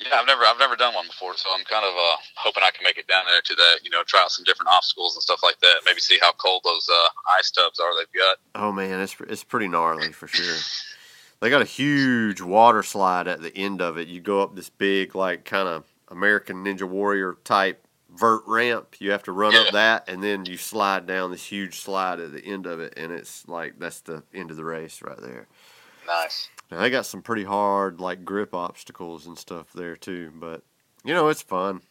Yeah, 0.00 0.18
I've 0.18 0.26
never 0.26 0.42
I've 0.44 0.58
never 0.58 0.76
done 0.76 0.94
one 0.94 1.06
before, 1.06 1.36
so 1.36 1.50
I'm 1.56 1.64
kind 1.64 1.84
of 1.84 1.92
uh, 1.92 2.16
hoping 2.36 2.62
I 2.64 2.70
can 2.70 2.84
make 2.84 2.96
it 2.96 3.06
down 3.06 3.24
there 3.26 3.42
to 3.42 3.54
that. 3.54 3.80
You 3.84 3.90
know, 3.90 4.02
try 4.06 4.20
out 4.22 4.30
some 4.32 4.44
different 4.44 4.70
obstacles 4.72 5.14
and 5.14 5.22
stuff 5.22 5.42
like 5.42 5.60
that. 5.60 5.80
Maybe 5.84 6.00
see 6.00 6.18
how 6.20 6.32
cold 6.32 6.62
those 6.64 6.88
uh, 6.90 7.08
ice 7.38 7.50
tubs 7.50 7.78
are 7.78 7.94
they've 7.96 8.12
got. 8.20 8.38
Oh 8.54 8.72
man, 8.72 9.00
it's 9.00 9.14
it's 9.28 9.44
pretty 9.44 9.68
gnarly 9.68 10.12
for 10.12 10.26
sure. 10.26 10.56
They 11.40 11.50
got 11.50 11.62
a 11.62 11.66
huge 11.66 12.40
water 12.40 12.82
slide 12.82 13.28
at 13.28 13.42
the 13.42 13.54
end 13.56 13.80
of 13.82 13.98
it. 13.98 14.08
You 14.08 14.20
go 14.20 14.42
up 14.42 14.56
this 14.56 14.70
big, 14.70 15.14
like 15.14 15.44
kind 15.44 15.68
of 15.68 15.84
American 16.08 16.64
Ninja 16.64 16.88
Warrior 16.88 17.36
type 17.44 17.86
vert 18.10 18.42
ramp. 18.46 18.96
You 19.00 19.10
have 19.12 19.22
to 19.24 19.32
run 19.32 19.52
Yeah. 19.52 19.60
up 19.60 19.72
that, 19.72 20.08
and 20.08 20.22
then 20.22 20.44
you 20.46 20.56
slide 20.56 21.06
down 21.06 21.30
this 21.30 21.44
huge 21.44 21.78
slide 21.80 22.20
at 22.20 22.32
the 22.32 22.44
end 22.44 22.66
of 22.66 22.80
it, 22.80 22.94
and 22.96 23.12
it's 23.12 23.46
like 23.46 23.74
that's 23.78 24.00
the 24.00 24.22
end 24.34 24.50
of 24.50 24.56
the 24.56 24.64
race 24.64 25.02
right 25.02 25.20
there. 25.20 25.46
Nice. 26.06 26.48
Now 26.70 26.80
they 26.80 26.90
got 26.90 27.06
some 27.06 27.22
pretty 27.22 27.44
hard 27.44 28.00
like 28.00 28.24
grip 28.24 28.54
obstacles 28.54 29.26
and 29.26 29.36
stuff 29.36 29.72
there 29.72 29.96
too, 29.96 30.32
but 30.34 30.62
you 31.04 31.14
know 31.14 31.28
it's 31.28 31.42
fun. 31.42 31.82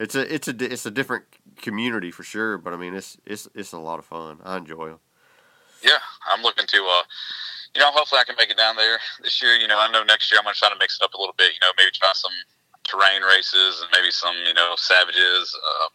It's 0.00 0.14
a 0.14 0.34
it's 0.34 0.48
a 0.48 0.72
it's 0.72 0.86
a 0.86 0.90
different 0.90 1.24
community 1.56 2.10
for 2.10 2.22
sure, 2.22 2.58
but 2.58 2.72
I 2.72 2.76
mean 2.76 2.94
it's 2.94 3.16
it's 3.24 3.48
it's 3.54 3.72
a 3.72 3.78
lot 3.78 3.98
of 3.98 4.04
fun. 4.04 4.38
I 4.44 4.56
enjoy 4.56 4.88
them. 4.88 5.00
Yeah, 5.82 5.98
I'm 6.30 6.42
looking 6.42 6.66
to. 6.66 6.78
Uh, 6.78 7.02
you 7.74 7.80
know, 7.80 7.90
hopefully 7.90 8.20
I 8.20 8.24
can 8.24 8.36
make 8.36 8.50
it 8.50 8.56
down 8.56 8.76
there 8.76 8.98
this 9.22 9.40
year. 9.40 9.54
You 9.56 9.66
know, 9.66 9.78
I 9.78 9.90
know 9.90 10.04
next 10.04 10.30
year 10.30 10.38
I'm 10.38 10.52
to 10.52 10.58
try 10.58 10.68
to 10.68 10.78
mix 10.78 10.98
it 11.00 11.04
up 11.04 11.14
a 11.14 11.18
little 11.18 11.34
bit. 11.38 11.52
You 11.52 11.60
know, 11.62 11.72
maybe 11.78 11.90
try 11.94 12.10
some 12.14 12.32
terrain 12.84 13.22
races 13.22 13.80
and 13.80 13.88
maybe 13.92 14.10
some 14.10 14.34
you 14.46 14.54
know 14.54 14.74
savages. 14.76 15.56
Uh, 15.56 15.88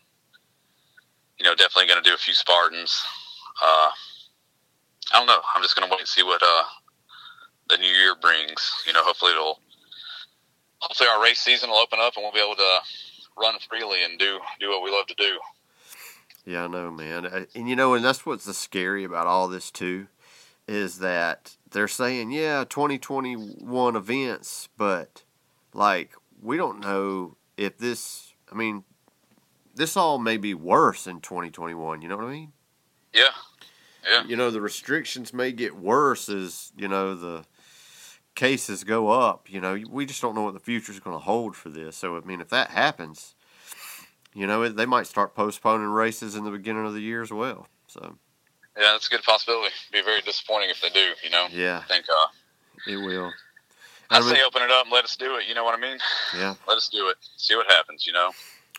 you 1.37 1.45
know, 1.45 1.53
definitely 1.53 1.93
to 1.93 2.01
do 2.01 2.15
a 2.15 2.17
few 2.17 2.33
Spartans. 2.33 3.03
Uh, 3.61 3.89
I 5.13 5.19
don't 5.19 5.27
know. 5.27 5.41
I'm 5.53 5.61
just 5.61 5.75
to 5.77 5.83
wait 5.91 5.99
and 5.99 6.07
see 6.07 6.23
what 6.23 6.41
uh, 6.41 6.63
the 7.69 7.77
new 7.77 7.87
year 7.87 8.15
brings. 8.21 8.71
You 8.85 8.93
know, 8.93 9.03
hopefully 9.03 9.31
it'll. 9.31 9.59
Hopefully 10.79 11.09
our 11.09 11.23
race 11.23 11.39
season 11.39 11.71
will 11.71 11.77
open 11.77 11.97
up 11.99 12.13
and 12.15 12.23
we'll 12.23 12.31
be 12.31 12.39
able 12.39 12.55
to 12.55 12.79
run 13.35 13.55
freely 13.67 14.03
and 14.03 14.19
do 14.19 14.39
do 14.59 14.69
what 14.69 14.83
we 14.83 14.91
love 14.91 15.07
to 15.07 15.15
do. 15.15 15.39
Yeah, 16.45 16.63
I 16.63 16.67
know, 16.67 16.91
man. 16.91 17.25
And 17.55 17.67
you 17.67 17.75
know, 17.75 17.93
and 17.93 18.05
that's 18.05 18.25
what's 18.25 18.45
the 18.45 18.53
scary 18.53 19.03
about 19.03 19.27
all 19.27 19.47
this 19.47 19.69
too, 19.69 20.07
is 20.67 20.99
that 20.99 21.57
they're 21.71 21.87
saying, 21.87 22.31
yeah, 22.31 22.63
2021 22.63 23.95
events, 23.95 24.69
but 24.77 25.23
like 25.73 26.13
we 26.41 26.57
don't 26.57 26.79
know 26.79 27.35
if 27.57 27.77
this. 27.77 28.33
I 28.49 28.55
mean, 28.55 28.85
this 29.75 29.97
all 29.97 30.19
may 30.19 30.37
be 30.37 30.53
worse 30.53 31.05
in 31.05 31.19
2021. 31.19 32.01
You 32.01 32.07
know 32.07 32.15
what 32.15 32.25
I 32.25 32.31
mean? 32.31 32.53
Yeah, 33.13 33.23
yeah. 34.09 34.23
You 34.25 34.37
know, 34.37 34.49
the 34.49 34.61
restrictions 34.61 35.33
may 35.33 35.51
get 35.51 35.75
worse 35.75 36.29
as 36.29 36.71
you 36.77 36.87
know 36.87 37.13
the 37.13 37.43
cases 38.37 38.85
go 38.85 39.09
up. 39.09 39.49
You 39.49 39.59
know, 39.59 39.77
we 39.89 40.05
just 40.05 40.21
don't 40.21 40.33
know 40.35 40.43
what 40.43 40.53
the 40.53 40.61
future 40.61 40.93
is 40.93 41.01
going 41.01 41.15
to 41.15 41.19
hold 41.23 41.57
for 41.57 41.67
this. 41.67 41.97
So, 41.97 42.15
I 42.15 42.21
mean, 42.21 42.39
if 42.39 42.47
that 42.49 42.69
happens, 42.69 43.35
you 44.33 44.47
know, 44.47 44.69
they 44.69 44.85
might 44.85 45.07
start 45.07 45.35
postponing 45.35 45.87
races 45.87 46.35
in 46.35 46.45
the 46.45 46.51
beginning 46.51 46.85
of 46.85 46.93
the 46.93 47.01
year 47.01 47.21
as 47.21 47.31
well. 47.31 47.67
So, 47.87 48.15
Yeah, 48.77 48.93
that's 48.93 49.07
a 49.07 49.09
good 49.09 49.23
possibility. 49.23 49.73
Be 49.91 50.01
very 50.01 50.21
disappointing 50.21 50.69
if 50.69 50.79
they 50.79 50.89
do. 50.89 51.11
You 51.21 51.31
know, 51.31 51.47
yeah, 51.51 51.81
I 51.83 51.87
think 51.87 52.05
uh, 52.09 52.91
it 52.91 52.95
will. 52.97 53.33
I 54.09 54.17
I 54.17 54.19
mean- 54.21 54.29
say 54.35 54.41
open 54.47 54.61
it 54.61 54.71
up 54.71 54.85
and 54.85 54.93
let 54.93 55.03
us 55.03 55.17
do 55.17 55.35
it. 55.35 55.47
You 55.49 55.55
know 55.55 55.65
what 55.65 55.77
I 55.77 55.81
mean? 55.81 55.97
Yeah. 56.37 56.55
Let 56.65 56.77
us 56.77 56.87
do 56.87 57.09
it. 57.09 57.17
See 57.35 57.55
what 57.57 57.67
happens. 57.67 58.07
You 58.07 58.13
know. 58.13 58.31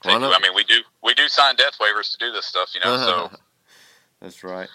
Take- 0.03 0.21
not? 0.21 0.33
I 0.33 0.41
mean, 0.41 0.55
we 0.55 0.65
do 0.65 0.77
we 1.03 1.13
do 1.15 1.29
sign 1.29 1.57
death 1.57 1.75
waivers 1.81 2.13
to 2.13 2.19
do 2.19 2.33
this 2.33 2.47
stuff. 2.47 2.71
You 2.75 2.81
know, 2.83 2.97
so 2.97 3.37
That's 4.21 4.43
right. 4.43 4.69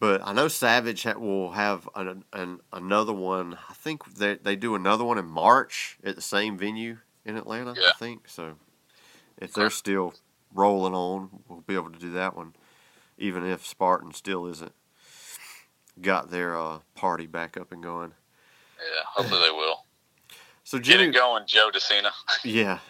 But 0.00 0.20
I 0.24 0.32
know 0.32 0.48
Savage 0.48 1.02
ha- 1.02 1.18
will 1.18 1.52
have 1.52 1.88
an, 1.96 2.24
an, 2.32 2.60
another 2.72 3.12
one. 3.12 3.58
I 3.68 3.74
think 3.74 4.14
they, 4.14 4.36
they 4.36 4.54
do 4.54 4.74
another 4.74 5.04
one 5.04 5.18
in 5.18 5.26
March 5.26 5.98
at 6.04 6.14
the 6.14 6.22
same 6.22 6.56
venue 6.56 6.98
in 7.24 7.36
Atlanta. 7.36 7.72
I 7.72 7.92
think 7.98 8.28
so. 8.28 8.54
If 9.38 9.52
they're 9.54 9.70
still 9.70 10.14
rolling 10.54 10.94
on, 10.94 11.42
we'll 11.48 11.60
be 11.60 11.74
able 11.74 11.90
to 11.90 11.98
do 11.98 12.10
that 12.12 12.36
one, 12.36 12.54
even 13.18 13.44
if 13.44 13.66
Spartan 13.66 14.12
still 14.12 14.46
isn't 14.46 14.72
got 16.00 16.30
their 16.30 16.56
uh, 16.56 16.78
party 16.94 17.26
back 17.26 17.56
up 17.56 17.72
and 17.72 17.82
going. 17.82 18.12
yeah, 18.78 19.02
hopefully 19.14 19.40
they 19.40 19.50
will. 19.50 19.84
So 20.64 20.76
Get 20.76 20.98
Jimmy, 20.98 21.04
it 21.04 21.12
going, 21.12 21.44
Joe 21.46 21.70
De 21.70 21.80
Sena. 21.80 22.10
yeah. 22.44 22.80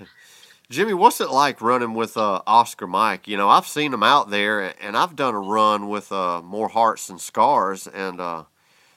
Jimmy, 0.70 0.92
what's 0.92 1.18
it 1.18 1.31
like 1.31 1.62
running 1.62 1.94
with 1.94 2.18
uh, 2.18 2.42
Oscar 2.46 2.87
Mike? 2.87 3.26
You 3.26 3.38
know, 3.38 3.48
I've 3.48 3.66
seen 3.66 3.94
him 3.94 4.02
out 4.02 4.28
there, 4.28 4.74
and 4.83 4.98
I've 4.98 5.16
done 5.16 5.35
a 5.35 5.40
run 5.40 5.88
with 5.88 6.12
uh, 6.12 6.42
More 6.42 6.68
Hearts 6.68 7.07
Than 7.07 7.18
Scars. 7.18 7.87
And 7.87 8.20
uh, 8.20 8.44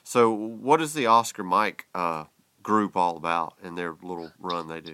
so, 0.03 0.29
what 0.31 0.81
is 0.81 0.93
the 0.93 1.05
Oscar 1.05 1.43
Mike 1.43 1.86
uh, 1.95 2.25
group 2.62 2.97
all 2.97 3.15
about 3.15 3.53
in 3.63 3.75
their 3.75 3.95
little 4.01 4.34
run 4.38 4.67
they 4.67 4.81
do? 4.81 4.91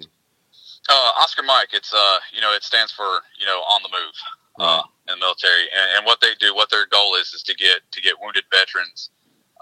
Uh, 0.88 1.10
Oscar 1.18 1.42
Mike. 1.42 1.70
It's 1.72 1.92
uh, 1.92 2.18
you 2.32 2.40
know, 2.40 2.54
it 2.54 2.62
stands 2.62 2.92
for 2.92 3.22
you 3.40 3.46
know, 3.46 3.58
on 3.58 3.82
the 3.82 3.88
move 3.88 4.14
uh, 4.60 4.82
in 5.08 5.18
the 5.18 5.20
military, 5.20 5.62
and, 5.76 5.98
and 5.98 6.06
what 6.06 6.20
they 6.20 6.36
do, 6.38 6.54
what 6.54 6.70
their 6.70 6.86
goal 6.86 7.16
is, 7.16 7.32
is 7.32 7.42
to 7.42 7.54
get 7.56 7.80
to 7.90 8.00
get 8.00 8.14
wounded 8.22 8.44
veterans, 8.52 9.10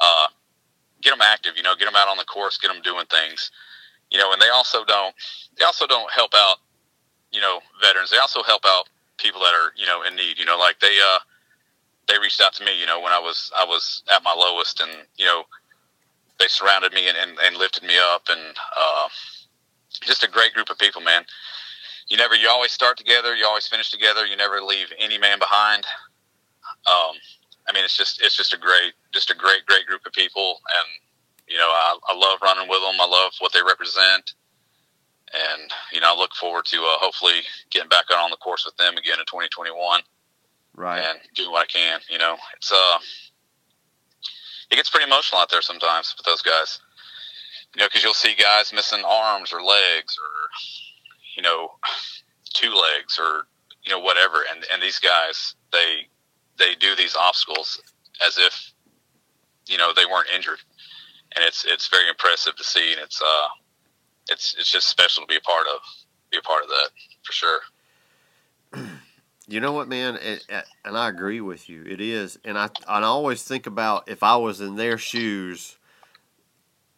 uh, 0.02 0.26
get 1.00 1.12
them 1.12 1.22
active. 1.22 1.54
You 1.56 1.62
know, 1.62 1.74
get 1.76 1.86
them 1.86 1.96
out 1.96 2.08
on 2.08 2.18
the 2.18 2.24
course, 2.24 2.58
get 2.58 2.68
them 2.68 2.82
doing 2.82 3.06
things. 3.06 3.50
You 4.10 4.18
know, 4.18 4.34
and 4.34 4.42
they 4.42 4.50
also 4.50 4.84
don't 4.84 5.14
they 5.58 5.64
also 5.64 5.86
don't 5.86 6.12
help 6.12 6.32
out 6.34 6.58
you 7.36 7.42
know 7.42 7.60
veterans. 7.84 8.10
They 8.10 8.18
also 8.18 8.42
help 8.42 8.62
out 8.64 8.88
people 9.18 9.40
that 9.42 9.52
are 9.52 9.76
you 9.76 9.84
know 9.84 10.00
in 10.08 10.16
need. 10.16 10.38
You 10.38 10.46
know, 10.48 10.56
like 10.56 10.80
they 10.80 10.96
uh 10.96 11.20
they 12.08 12.18
reached 12.18 12.40
out 12.40 12.54
to 12.54 12.64
me. 12.64 12.80
You 12.80 12.86
know, 12.86 12.98
when 13.00 13.12
I 13.12 13.20
was 13.20 13.52
I 13.52 13.64
was 13.64 14.02
at 14.08 14.24
my 14.24 14.32
lowest, 14.32 14.80
and 14.80 14.90
you 15.18 15.26
know 15.26 15.44
they 16.38 16.48
surrounded 16.48 16.92
me 16.92 17.08
and, 17.08 17.16
and, 17.16 17.38
and 17.44 17.56
lifted 17.56 17.82
me 17.82 17.94
up, 17.98 18.24
and 18.28 18.56
uh, 18.76 19.08
just 20.02 20.24
a 20.24 20.28
great 20.28 20.52
group 20.52 20.70
of 20.70 20.78
people, 20.78 21.00
man. 21.00 21.24
You 22.08 22.16
never, 22.16 22.34
you 22.34 22.48
always 22.48 22.72
start 22.72 22.96
together, 22.96 23.34
you 23.34 23.46
always 23.46 23.66
finish 23.66 23.90
together, 23.90 24.26
you 24.26 24.36
never 24.36 24.60
leave 24.60 24.92
any 24.98 25.18
man 25.18 25.38
behind. 25.38 25.84
Um, 26.86 27.16
I 27.68 27.72
mean, 27.72 27.84
it's 27.84 27.96
just, 27.96 28.22
it's 28.22 28.36
just 28.36 28.54
a 28.54 28.58
great, 28.58 28.92
just 29.12 29.30
a 29.30 29.34
great, 29.34 29.66
great 29.66 29.86
group 29.86 30.06
of 30.06 30.12
people, 30.12 30.60
and 30.66 30.88
you 31.48 31.58
know, 31.58 31.68
I, 31.68 31.98
I 32.08 32.16
love 32.16 32.38
running 32.42 32.68
with 32.68 32.80
them. 32.80 33.00
I 33.00 33.06
love 33.06 33.32
what 33.38 33.52
they 33.52 33.62
represent, 33.66 34.34
and 35.52 35.70
you 35.92 36.00
know, 36.00 36.14
I 36.14 36.16
look 36.16 36.34
forward 36.34 36.64
to 36.66 36.76
uh, 36.78 36.98
hopefully 36.98 37.40
getting 37.70 37.88
back 37.88 38.06
on 38.16 38.30
the 38.30 38.36
course 38.36 38.64
with 38.64 38.76
them 38.76 38.96
again 38.96 39.18
in 39.18 39.26
2021 39.26 40.00
Right. 40.74 40.98
and 41.02 41.18
doing 41.34 41.50
what 41.50 41.62
I 41.62 41.66
can. 41.66 42.00
You 42.10 42.18
know, 42.18 42.36
it's 42.56 42.70
uh, 42.72 42.98
it 44.70 44.76
gets 44.76 44.90
pretty 44.90 45.06
emotional 45.06 45.40
out 45.40 45.50
there 45.50 45.62
sometimes 45.62 46.14
with 46.16 46.26
those 46.26 46.42
guys. 46.42 46.80
You 47.74 47.80
know, 47.80 47.86
because 47.88 48.02
you'll 48.02 48.14
see 48.14 48.34
guys 48.34 48.72
missing 48.72 49.02
arms 49.06 49.52
or 49.52 49.62
legs 49.62 50.18
or 50.18 50.48
you 51.36 51.42
know 51.42 51.72
two 52.54 52.70
legs 52.74 53.18
or 53.18 53.46
you 53.84 53.90
know 53.92 54.00
whatever, 54.00 54.44
and 54.50 54.64
and 54.72 54.82
these 54.82 54.98
guys 54.98 55.54
they 55.72 56.06
they 56.58 56.74
do 56.74 56.94
these 56.94 57.14
obstacles 57.16 57.80
as 58.26 58.38
if 58.38 58.72
you 59.66 59.78
know 59.78 59.92
they 59.94 60.06
weren't 60.06 60.28
injured, 60.34 60.58
and 61.34 61.44
it's 61.44 61.64
it's 61.64 61.88
very 61.88 62.08
impressive 62.08 62.54
to 62.56 62.64
see, 62.64 62.92
and 62.92 63.00
it's 63.00 63.20
uh 63.22 63.48
it's 64.28 64.54
it's 64.58 64.70
just 64.70 64.88
special 64.88 65.22
to 65.22 65.26
be 65.26 65.36
a 65.36 65.40
part 65.40 65.66
of 65.74 65.80
be 66.30 66.38
a 66.38 66.42
part 66.42 66.62
of 66.62 66.68
that 66.68 66.90
for 67.24 67.32
sure. 67.32 67.60
You 69.48 69.60
know 69.60 69.70
what, 69.72 69.86
man, 69.88 70.16
it, 70.16 70.44
it- 70.48 70.64
and 70.84 70.96
I 70.98 71.08
agree 71.08 71.40
with 71.40 71.68
you. 71.68 71.84
It 71.84 72.00
is, 72.00 72.36
and 72.44 72.58
I 72.58 72.68
I 72.88 73.00
always 73.02 73.44
think 73.44 73.66
about 73.66 74.08
if 74.08 74.22
I 74.24 74.36
was 74.36 74.60
in 74.60 74.74
their 74.76 74.98
shoes. 74.98 75.76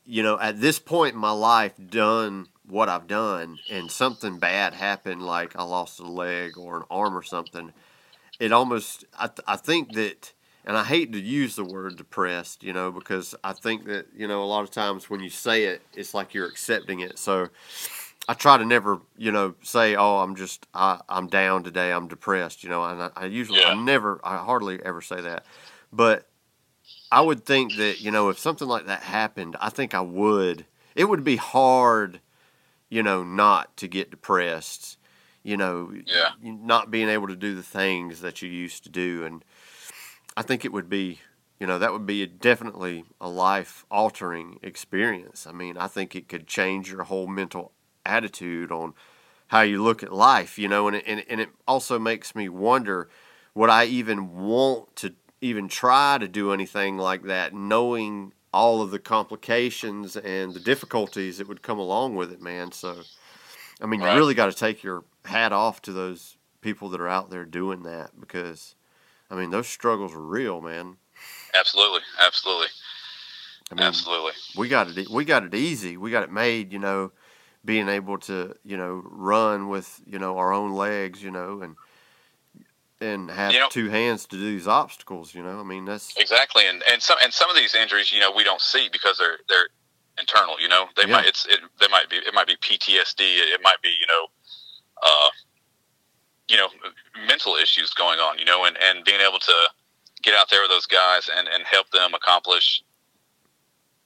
You 0.04 0.22
know, 0.22 0.38
at 0.40 0.60
this 0.60 0.78
point 0.78 1.14
in 1.14 1.20
my 1.20 1.30
life, 1.32 1.74
done 1.90 2.48
what 2.66 2.88
I've 2.88 3.06
done, 3.06 3.58
and 3.68 3.90
something 3.90 4.38
bad 4.38 4.74
happened, 4.74 5.22
like 5.22 5.54
I 5.56 5.62
lost 5.64 6.00
a 6.00 6.04
leg 6.06 6.56
or 6.56 6.78
an 6.78 6.82
arm 6.90 7.16
or 7.16 7.22
something. 7.22 7.72
It 8.40 8.52
almost, 8.52 9.04
I 9.18 9.28
th- 9.28 9.40
I 9.46 9.56
think 9.56 9.94
that, 9.94 10.32
and 10.64 10.76
I 10.76 10.84
hate 10.84 11.12
to 11.12 11.20
use 11.20 11.56
the 11.56 11.64
word 11.64 11.96
depressed, 11.96 12.62
you 12.62 12.72
know, 12.72 12.90
because 12.90 13.34
I 13.42 13.52
think 13.52 13.84
that 13.86 14.06
you 14.16 14.28
know 14.28 14.42
a 14.42 14.46
lot 14.46 14.62
of 14.62 14.70
times 14.70 15.08
when 15.08 15.20
you 15.20 15.30
say 15.30 15.64
it, 15.64 15.82
it's 15.94 16.14
like 16.14 16.34
you're 16.34 16.46
accepting 16.48 17.00
it. 17.00 17.18
So. 17.18 17.48
I 18.30 18.34
try 18.34 18.58
to 18.58 18.64
never, 18.66 19.00
you 19.16 19.32
know, 19.32 19.54
say, 19.62 19.96
"Oh, 19.96 20.18
I'm 20.18 20.36
just, 20.36 20.66
I, 20.74 21.00
I'm 21.08 21.28
down 21.28 21.64
today. 21.64 21.92
I'm 21.92 22.08
depressed," 22.08 22.62
you 22.62 22.68
know. 22.68 22.84
And 22.84 23.04
I, 23.04 23.10
I 23.16 23.24
usually, 23.24 23.64
I 23.64 23.74
never, 23.74 24.20
I 24.22 24.36
hardly 24.36 24.78
ever 24.84 25.00
say 25.00 25.22
that. 25.22 25.46
But 25.90 26.28
I 27.10 27.22
would 27.22 27.46
think 27.46 27.76
that 27.76 28.02
you 28.02 28.10
know 28.10 28.28
if 28.28 28.38
something 28.38 28.68
like 28.68 28.84
that 28.84 29.02
happened, 29.02 29.56
I 29.60 29.70
think 29.70 29.94
I 29.94 30.02
would. 30.02 30.66
It 30.94 31.04
would 31.04 31.24
be 31.24 31.36
hard, 31.36 32.20
you 32.90 33.02
know, 33.02 33.24
not 33.24 33.74
to 33.78 33.88
get 33.88 34.10
depressed. 34.10 34.98
You 35.42 35.56
know, 35.56 35.94
Yeah. 36.04 36.32
not 36.42 36.90
being 36.90 37.08
able 37.08 37.28
to 37.28 37.36
do 37.36 37.54
the 37.54 37.62
things 37.62 38.20
that 38.20 38.42
you 38.42 38.50
used 38.50 38.84
to 38.84 38.90
do, 38.90 39.24
and 39.24 39.42
I 40.38 40.42
think 40.42 40.64
it 40.64 40.72
would 40.72 40.88
be, 40.88 41.18
you 41.58 41.66
know, 41.66 41.80
that 41.80 41.92
would 41.92 42.06
be 42.06 42.22
a, 42.22 42.26
definitely 42.28 43.04
a 43.20 43.28
life 43.28 43.84
altering 43.90 44.60
experience. 44.62 45.48
I 45.48 45.52
mean, 45.52 45.76
I 45.76 45.88
think 45.88 46.14
it 46.14 46.28
could 46.28 46.46
change 46.46 46.92
your 46.92 47.02
whole 47.02 47.26
mental 47.26 47.72
attitude 48.06 48.70
on 48.70 48.94
how 49.48 49.62
you 49.62 49.82
look 49.82 50.04
at 50.04 50.12
life. 50.12 50.56
You 50.56 50.68
know, 50.68 50.86
and 50.86 50.96
it, 50.98 51.04
and, 51.08 51.24
and 51.28 51.40
it 51.40 51.48
also 51.66 51.98
makes 51.98 52.36
me 52.36 52.48
wonder 52.48 53.08
would 53.52 53.68
I 53.68 53.86
even 53.86 54.36
want 54.36 54.94
to 54.96 55.14
even 55.40 55.66
try 55.66 56.18
to 56.18 56.28
do 56.28 56.52
anything 56.52 56.98
like 56.98 57.24
that, 57.24 57.52
knowing 57.52 58.32
all 58.54 58.80
of 58.80 58.92
the 58.92 59.00
complications 59.00 60.16
and 60.16 60.54
the 60.54 60.60
difficulties 60.60 61.38
that 61.38 61.48
would 61.48 61.62
come 61.62 61.80
along 61.80 62.14
with 62.14 62.30
it, 62.30 62.40
man. 62.40 62.70
So, 62.70 63.02
I 63.80 63.86
mean, 63.86 64.00
Right. 64.00 64.12
you 64.12 64.18
really 64.18 64.34
got 64.34 64.46
to 64.46 64.56
take 64.56 64.84
your 64.84 65.02
hat 65.24 65.52
off 65.52 65.82
to 65.82 65.92
those 65.92 66.36
people 66.60 66.88
that 66.90 67.00
are 67.00 67.08
out 67.08 67.28
there 67.28 67.44
doing 67.44 67.82
that 67.82 68.20
because, 68.20 68.76
I 69.30 69.34
mean, 69.34 69.50
those 69.50 69.68
struggles 69.68 70.14
are 70.14 70.20
real, 70.20 70.60
man. 70.60 70.96
Absolutely, 71.54 72.00
absolutely, 72.20 72.68
I 73.70 73.74
mean, 73.74 73.84
absolutely. 73.84 74.32
we 74.56 74.68
got 74.68 74.88
it. 74.96 75.08
We 75.10 75.24
got 75.24 75.44
it 75.44 75.54
easy. 75.54 75.96
We 75.96 76.10
got 76.10 76.22
it 76.22 76.30
made. 76.32 76.72
You 76.72 76.78
know, 76.78 77.12
being 77.64 77.88
able 77.88 78.18
to 78.20 78.54
you 78.64 78.76
know 78.76 79.02
run 79.04 79.68
with 79.68 80.00
you 80.06 80.18
know 80.18 80.38
our 80.38 80.52
own 80.52 80.72
legs. 80.72 81.22
You 81.22 81.30
know, 81.30 81.60
and 81.62 81.76
and 83.00 83.30
have 83.30 83.52
You 83.52 83.60
know- 83.60 83.68
two 83.70 83.88
hands 83.90 84.26
to 84.26 84.36
do 84.36 84.42
these 84.42 84.68
obstacles. 84.68 85.34
You 85.34 85.42
know, 85.42 85.58
I 85.60 85.62
mean 85.62 85.84
that's 85.84 86.14
Exactly, 86.16 86.66
and 86.66 86.82
and 86.90 87.02
some 87.02 87.18
and 87.22 87.32
some 87.32 87.50
of 87.50 87.56
these 87.56 87.74
injuries, 87.74 88.12
you 88.12 88.20
know, 88.20 88.30
we 88.30 88.44
don't 88.44 88.60
see 88.60 88.88
because 88.92 89.18
they're 89.18 89.38
they're 89.48 89.68
internal. 90.18 90.60
You 90.60 90.68
know, 90.68 90.88
they 90.96 91.06
Yeah. 91.06 91.12
might 91.16 91.26
it's 91.26 91.46
it 91.46 91.60
they 91.80 91.88
might 91.88 92.08
be 92.10 92.16
it 92.16 92.34
might 92.34 92.46
be 92.46 92.56
PTSD. 92.56 93.20
It 93.20 93.60
might 93.62 93.80
be 93.82 93.90
you 93.90 94.06
know, 94.06 94.26
uh, 95.02 95.30
you 96.48 96.56
know, 96.56 96.68
mental 97.26 97.54
issues 97.54 97.90
going 97.94 98.18
on. 98.18 98.38
You 98.38 98.44
know, 98.44 98.64
and 98.64 98.76
and 98.82 99.04
being 99.04 99.20
able 99.20 99.38
to 99.38 99.54
get 100.22 100.34
out 100.34 100.50
there 100.50 100.62
with 100.62 100.70
those 100.70 100.86
guys 100.86 101.28
and 101.36 101.48
and 101.48 101.64
help 101.64 101.90
them 101.90 102.14
accomplish 102.14 102.82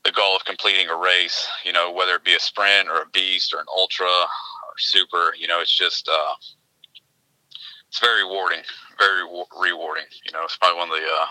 the 0.05 0.12
goal 0.12 0.37
of 0.37 0.44
completing 0.44 0.88
a 0.88 0.96
race. 0.96 1.48
You 1.64 1.72
know, 1.72 1.92
whether 1.92 2.14
it 2.14 2.24
be 2.24 2.35
a 2.35 2.40
sprint 2.40 2.88
or 2.88 3.02
a 3.02 3.09
beast 3.12 3.52
or 3.55 3.61
an 3.61 3.66
ultra 3.76 4.07
or 4.07 4.78
super. 4.78 5.35
You 5.38 5.46
know, 5.46 5.61
it's 5.61 5.76
just 5.76 6.09
uh, 6.09 6.35
it's 7.88 8.00
very 8.00 8.24
rewarding, 8.24 8.62
very 8.98 9.24
wa- 9.24 9.44
rewarding. 9.61 10.07
You 10.24 10.33
know, 10.33 10.44
it's 10.44 10.57
probably 10.57 10.78
one 10.78 10.88
of 10.90 10.96
the 10.96 11.07
uh, 11.07 11.26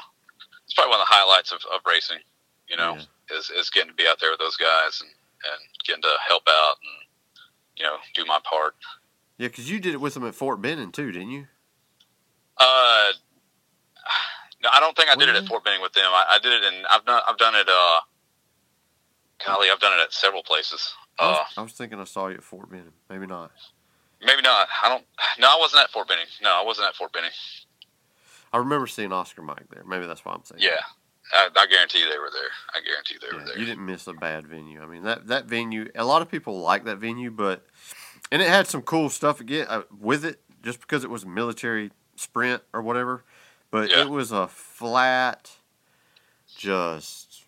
it's 0.63 0.73
probably 0.73 0.91
one 0.91 1.01
of 1.01 1.07
the 1.07 1.13
highlights 1.13 1.51
of, 1.51 1.59
of 1.73 1.81
racing. 1.85 2.19
You 2.69 2.77
know, 2.77 2.97
is 3.31 3.49
is 3.49 3.69
getting 3.69 3.89
to 3.89 3.95
be 3.95 4.07
out 4.07 4.19
there 4.21 4.31
with 4.31 4.39
those 4.39 4.57
guys 4.57 5.01
and 5.01 5.09
and 5.09 5.61
getting 5.85 6.03
to 6.03 6.15
help 6.27 6.43
out 6.47 6.75
and 6.81 7.09
you 7.77 7.83
know 7.83 7.97
do 8.15 8.25
my 8.25 8.39
part. 8.43 8.75
Yeah. 9.41 9.47
Because 9.47 9.69
you 9.69 9.79
did 9.79 9.93
it 9.93 10.01
with 10.01 10.13
them 10.13 10.25
at 10.25 10.35
Fort 10.35 10.61
Benning 10.61 10.91
too, 10.91 11.11
didn't 11.11 11.31
you? 11.31 11.47
Uh, 12.57 13.11
no, 14.63 14.69
I 14.71 14.79
don't 14.79 14.95
think 14.95 15.09
I 15.09 15.15
did 15.15 15.29
it 15.29 15.35
at 15.35 15.45
Fort 15.47 15.63
Benning 15.63 15.81
with 15.81 15.93
them. 15.93 16.05
I, 16.05 16.35
I 16.35 16.39
did 16.39 16.53
it 16.53 16.63
in 16.73 16.83
I've 16.89 17.05
done 17.05 17.21
I've 17.27 17.37
done 17.37 17.55
it. 17.55 17.67
Uh, 17.67 17.99
golly, 19.45 19.69
I've 19.71 19.79
done 19.79 19.93
it 19.93 20.01
at 20.03 20.13
several 20.13 20.43
places. 20.43 20.93
I 21.19 21.27
was, 21.29 21.37
Uh, 21.57 21.59
I 21.59 21.63
was 21.63 21.71
thinking 21.73 21.99
I 21.99 22.03
saw 22.05 22.27
you 22.27 22.35
at 22.35 22.43
Fort 22.43 22.69
Benning. 22.69 22.93
Maybe 23.09 23.25
not. 23.25 23.51
maybe 24.23 24.41
not. 24.43 24.67
I 24.83 24.89
don't. 24.89 25.03
No, 25.39 25.47
I 25.47 25.57
wasn't 25.59 25.83
at 25.83 25.89
Fort 25.89 26.07
Benning. 26.07 26.25
No, 26.43 26.49
I 26.49 26.63
wasn't 26.63 26.87
at 26.87 26.95
Fort 26.95 27.11
Benning. 27.13 27.31
I 28.53 28.57
remember 28.57 28.85
seeing 28.85 29.11
Oscar 29.13 29.41
Mike 29.41 29.69
there. 29.71 29.83
Maybe 29.85 30.05
that's 30.05 30.23
why 30.25 30.33
I'm 30.33 30.43
saying. 30.43 30.61
Yeah, 30.61 30.81
I, 31.33 31.47
I 31.55 31.65
guarantee 31.67 32.01
they 32.03 32.19
were 32.19 32.29
there. 32.31 32.51
I 32.75 32.81
guarantee 32.85 33.15
they 33.21 33.35
were 33.35 33.45
there. 33.45 33.57
you 33.57 33.65
didn't 33.65 33.85
miss 33.85 34.05
a 34.07 34.13
bad 34.13 34.45
venue. 34.45 34.81
I 34.81 34.85
mean 34.85 35.03
that 35.03 35.27
that 35.27 35.45
venue. 35.45 35.89
A 35.95 36.05
lot 36.05 36.21
of 36.21 36.29
people 36.29 36.59
like 36.59 36.83
that 36.85 36.97
venue, 36.97 37.31
but 37.31 37.65
and 38.31 38.41
it 38.41 38.47
had 38.49 38.67
some 38.67 38.81
cool 38.81 39.09
stuff 39.09 39.39
again 39.41 39.65
uh, 39.69 39.83
with 39.99 40.23
it, 40.25 40.39
just 40.63 40.79
because 40.81 41.03
it 41.03 41.09
was 41.09 41.23
a 41.23 41.27
military 41.27 41.91
sprint 42.15 42.61
or 42.73 42.81
whatever. 42.81 43.23
But 43.71 43.89
Yeah. 43.89 44.01
it 44.01 44.09
was 44.09 44.31
a 44.31 44.47
flat, 44.47 45.51
just 46.57 47.43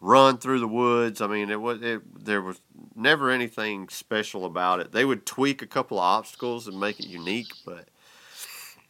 run 0.00 0.38
through 0.38 0.60
the 0.60 0.68
woods. 0.68 1.20
I 1.20 1.26
mean, 1.26 1.50
it 1.50 1.60
was 1.60 1.82
it. 1.82 2.24
There 2.24 2.42
was 2.42 2.60
never 2.94 3.30
anything 3.30 3.88
special 3.88 4.44
about 4.44 4.80
it. 4.80 4.92
They 4.92 5.04
would 5.04 5.26
tweak 5.26 5.62
a 5.62 5.66
couple 5.66 5.98
of 5.98 6.04
obstacles 6.04 6.66
and 6.68 6.78
make 6.78 7.00
it 7.00 7.06
unique, 7.06 7.52
but 7.64 7.88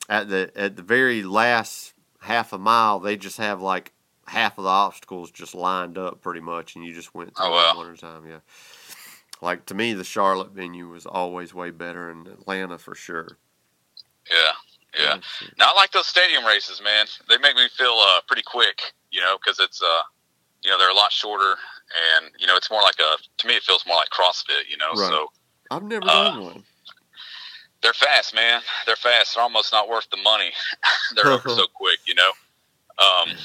at 0.09 0.29
the 0.29 0.51
at 0.57 0.77
the 0.77 0.83
very 0.83 1.23
last 1.23 1.93
half 2.21 2.53
a 2.53 2.59
mile, 2.59 2.99
they 2.99 3.17
just 3.17 3.37
have 3.39 3.61
like 3.61 3.93
half 4.27 4.59
of 4.59 4.65
the 4.65 4.71
obstacles 4.71 5.31
just 5.31 5.55
lined 5.55 5.97
up 5.97 6.21
pretty 6.21 6.41
much, 6.41 6.75
and 6.77 6.85
you 6.85 6.93
just 6.93 7.15
went 7.15 7.35
through 7.37 7.47
Oh, 7.47 7.51
wow. 7.51 7.73
it 7.73 7.77
one 7.77 7.91
at 7.91 7.95
a 7.95 8.01
time. 8.01 8.27
Yeah. 8.27 8.39
Like 9.41 9.67
to 9.67 9.75
me, 9.75 9.93
the 9.95 10.05
Charlotte 10.05 10.51
venue 10.51 10.89
was 10.89 11.07
always 11.07 11.55
way 11.55 11.71
better, 11.71 12.11
and 12.11 12.27
Atlanta 12.27 12.79
for 12.79 12.95
sure. 12.95 13.39
Yeah, 14.31 14.53
yeah. 14.99 15.17
Now 15.59 15.71
I 15.73 15.75
like 15.75 15.93
those 15.93 16.07
stadium 16.07 16.45
races, 16.45 16.81
man. 16.83 17.07
They 17.29 17.39
make 17.39 17.55
me 17.57 17.69
feel 17.77 17.95
uh, 17.99 18.21
pretty 18.27 18.43
quick, 18.43 18.81
you 19.11 19.21
know, 19.21 19.39
because 19.39 19.61
it's 19.61 19.81
uh, 19.81 20.03
you 20.63 20.71
know, 20.71 20.79
they're 20.79 20.91
a 20.91 20.95
lot 20.95 21.13
shorter, 21.13 21.55
and 22.17 22.31
you 22.39 22.47
know, 22.47 22.57
it's 22.57 22.71
more 22.71 22.83
like 22.83 22.99
a. 22.99 23.17
To 23.39 23.47
me, 23.47 23.55
it 23.55 23.63
feels 23.63 23.87
more 23.87 23.97
like 23.97 24.09
CrossFit, 24.11 24.69
you 24.69 24.77
know. 24.77 24.91
Right. 24.91 25.09
So 25.09 25.29
I've 25.71 25.85
never 25.85 26.05
Uh, 26.09 26.25
done 26.31 26.43
one. 26.45 26.65
they're 27.83 27.93
fast, 27.93 28.35
man. 28.35 28.61
They're 28.87 28.97
fast. 28.97 29.35
They're 29.35 29.45
almost 29.45 29.73
not 29.73 29.89
worth 29.89 30.11
the 30.11 30.17
money. 30.17 30.51
they're 31.15 31.31
over 31.31 31.49
so 31.57 31.67
quick, 31.75 32.01
you 32.07 32.15
know. 32.15 32.31
Um, 32.99 33.37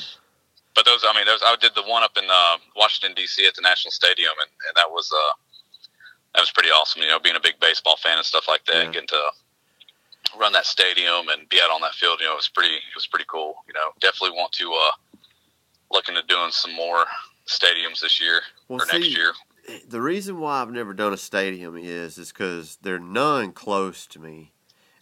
but 0.74 0.86
those, 0.86 1.06
I 1.08 1.16
mean, 1.16 1.26
those. 1.28 1.42
I 1.46 1.56
did 1.62 1.76
the 1.76 1.84
one 1.84 2.02
up 2.02 2.18
in 2.18 2.24
uh, 2.28 2.58
Washington 2.76 3.14
D.C. 3.16 3.46
at 3.46 3.54
the 3.54 3.62
National 3.62 3.92
Stadium, 3.92 4.34
and, 4.42 4.50
and 4.68 4.76
that 4.76 4.90
was 4.90 5.12
uh, 5.14 5.34
that 6.36 6.42
was 6.42 6.52
pretty 6.52 6.70
awesome. 6.70 7.02
You 7.02 7.08
know, 7.10 7.20
being 7.20 7.36
a 7.36 7.40
big 7.40 7.60
baseball 7.60 7.98
fan 7.98 8.18
and 8.18 8.26
stuff 8.26 8.48
like 8.48 8.66
that, 8.66 8.76
Yeah. 8.76 8.82
and 8.84 8.94
getting 8.94 9.08
to 9.10 9.22
run 10.38 10.54
that 10.54 10.66
stadium 10.66 11.30
and 11.30 11.48
be 11.50 11.60
out 11.64 11.70
on 11.72 11.82
that 11.82 11.94
field, 11.94 12.20
you 12.20 12.26
know, 12.26 12.34
it 12.34 12.38
was 12.38 12.48
pretty. 12.50 12.74
It 12.76 12.96
was 12.96 13.08
pretty 13.08 13.26
cool. 13.28 13.56
You 13.68 13.74
know, 13.74 13.92
definitely 14.00 14.36
want 14.38 14.52
to 14.54 14.72
uh, 14.74 14.92
look 15.92 16.08
into 16.10 16.24
doing 16.24 16.52
some 16.52 16.74
more 16.74 17.06
stadiums 17.48 18.00
this 18.02 18.20
year 18.22 18.42
Well, 18.68 18.82
or 18.82 18.86
next 18.86 19.06
see, 19.08 19.12
year. 19.12 19.34
the 19.88 20.02
reason 20.02 20.40
why 20.40 20.62
I've 20.62 20.72
never 20.72 20.94
done 20.94 21.14
a 21.14 21.18
stadium 21.18 21.78
is 21.78 22.18
is 22.18 22.32
because 22.32 22.78
they're 22.82 23.00
none 23.00 23.52
close 23.52 24.08
to 24.08 24.20
me, 24.20 24.54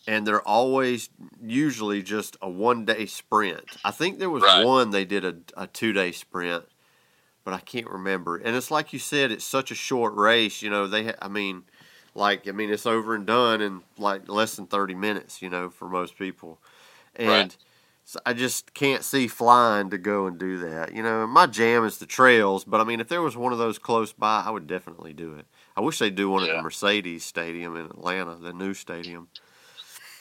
and 0.07 0.25
they're 0.27 0.45
always 0.45 1.09
usually 1.41 2.01
just 2.01 2.35
a 2.41 2.49
one 2.49 2.83
day 2.85 3.05
sprint. 3.05 3.77
I 3.85 3.91
think 3.91 4.19
there 4.19 4.29
was 4.29 4.43
Right. 4.43 4.65
one 4.65 4.89
they 4.89 5.05
did 5.05 5.23
a, 5.23 5.35
a 5.55 5.67
two 5.67 5.93
day 5.93 6.11
sprint, 6.11 6.65
but 7.43 7.53
I 7.53 7.59
can't 7.59 7.89
remember. 7.89 8.37
And 8.37 8.55
it's 8.55 8.71
like 8.71 8.93
you 8.93 8.99
said, 8.99 9.31
it's 9.31 9.45
such 9.45 9.71
a 9.71 9.75
short 9.75 10.15
race. 10.15 10.61
You 10.61 10.69
know, 10.69 10.87
they 10.87 11.05
ha- 11.05 11.15
I 11.21 11.27
mean, 11.27 11.63
like 12.15 12.47
I 12.47 12.51
mean, 12.51 12.71
it's 12.71 12.85
over 12.85 13.15
and 13.15 13.25
done 13.25 13.61
in 13.61 13.81
like 13.97 14.27
less 14.29 14.55
than 14.55 14.67
thirty 14.67 14.95
minutes. 14.95 15.41
You 15.41 15.49
know, 15.49 15.69
for 15.69 15.87
most 15.87 16.17
people, 16.17 16.59
and. 17.15 17.29
Right. 17.29 17.57
So 18.03 18.19
I 18.25 18.33
just 18.33 18.73
can't 18.73 19.03
see 19.03 19.27
flying 19.27 19.91
to 19.91 19.97
go 19.97 20.25
and 20.25 20.37
do 20.37 20.57
that. 20.57 20.93
You 20.93 21.03
know, 21.03 21.25
my 21.27 21.45
jam 21.45 21.85
is 21.85 21.99
the 21.99 22.07
trails, 22.07 22.65
but 22.65 22.81
I 22.81 22.83
mean, 22.83 22.99
if 22.99 23.07
there 23.07 23.21
was 23.21 23.37
one 23.37 23.53
of 23.53 23.59
those 23.59 23.77
close 23.77 24.11
by, 24.11 24.43
I 24.45 24.49
would 24.49 24.65
definitely 24.65 25.13
do 25.13 25.35
it. 25.35 25.45
I 25.77 25.81
wish 25.81 25.99
they'd 25.99 26.15
do 26.15 26.29
one 26.29 26.43
at 26.43 26.53
the 26.53 26.61
Mercedes 26.61 27.23
Stadium 27.23 27.77
in 27.77 27.85
Atlanta, 27.85 28.35
the 28.35 28.53
new 28.53 28.73
stadium. 28.73 29.29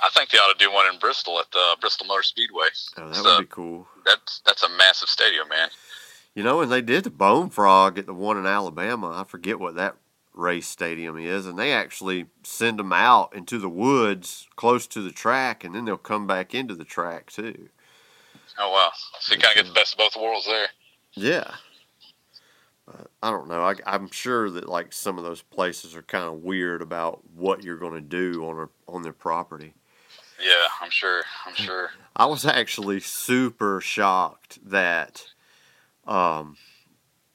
I 0.02 0.08
think 0.10 0.30
they 0.30 0.38
ought 0.38 0.56
to 0.56 0.64
do 0.64 0.72
one 0.72 0.92
in 0.92 0.98
Bristol 0.98 1.38
at 1.40 1.50
the 1.50 1.76
Bristol 1.80 2.06
Motor 2.06 2.22
Speedway. 2.22 2.68
Oh, 2.96 3.08
that 3.08 3.24
would 3.24 3.40
be 3.40 3.46
cool. 3.50 3.88
That's 4.04 4.40
that's 4.46 4.62
a 4.62 4.68
massive 4.76 5.08
stadium, 5.08 5.48
man. 5.48 5.68
You 6.34 6.44
know, 6.44 6.60
and 6.60 6.70
they 6.70 6.82
did 6.82 7.04
the 7.04 7.10
Bone 7.10 7.50
Frog 7.50 7.98
at 7.98 8.06
the 8.06 8.14
one 8.14 8.36
in 8.36 8.46
Alabama. 8.46 9.10
I 9.20 9.24
forget 9.24 9.58
what 9.58 9.74
that 9.74 9.96
race 10.32 10.68
stadium 10.68 11.18
is, 11.18 11.46
and 11.46 11.58
they 11.58 11.72
actually 11.72 12.26
send 12.44 12.78
them 12.78 12.92
out 12.92 13.34
into 13.34 13.58
the 13.58 13.68
woods 13.68 14.48
close 14.56 14.86
to 14.88 15.02
the 15.02 15.10
track, 15.10 15.64
and 15.64 15.74
then 15.74 15.84
they'll 15.84 15.96
come 15.96 16.26
back 16.26 16.54
into 16.54 16.74
the 16.74 16.84
track 16.84 17.30
too. 17.30 17.68
Oh 18.58 18.70
wow! 18.70 18.90
So 19.18 19.34
you 19.34 19.40
kind 19.40 19.58
of 19.58 19.64
get 19.64 19.68
the 19.68 19.78
best 19.78 19.94
of 19.94 19.98
both 19.98 20.16
worlds 20.16 20.46
there. 20.46 20.68
Yeah. 21.14 21.54
But 22.86 23.10
I 23.22 23.30
don't 23.30 23.48
know. 23.48 23.62
I, 23.62 23.74
I'm 23.86 24.10
sure 24.10 24.50
that 24.50 24.68
like 24.68 24.92
some 24.92 25.18
of 25.18 25.24
those 25.24 25.42
places 25.42 25.94
are 25.94 26.02
kind 26.02 26.24
of 26.24 26.42
weird 26.42 26.82
about 26.82 27.20
what 27.34 27.62
you're 27.62 27.78
going 27.78 27.94
to 27.94 28.00
do 28.00 28.44
on 28.46 28.58
a, 28.58 28.92
on 28.92 29.02
their 29.02 29.12
property. 29.12 29.74
Yeah, 30.42 30.68
I'm 30.80 30.90
sure. 30.90 31.22
I'm 31.46 31.54
sure. 31.54 31.90
I 32.16 32.26
was 32.26 32.44
actually 32.44 33.00
super 33.00 33.80
shocked 33.80 34.58
that 34.64 35.26
um, 36.06 36.56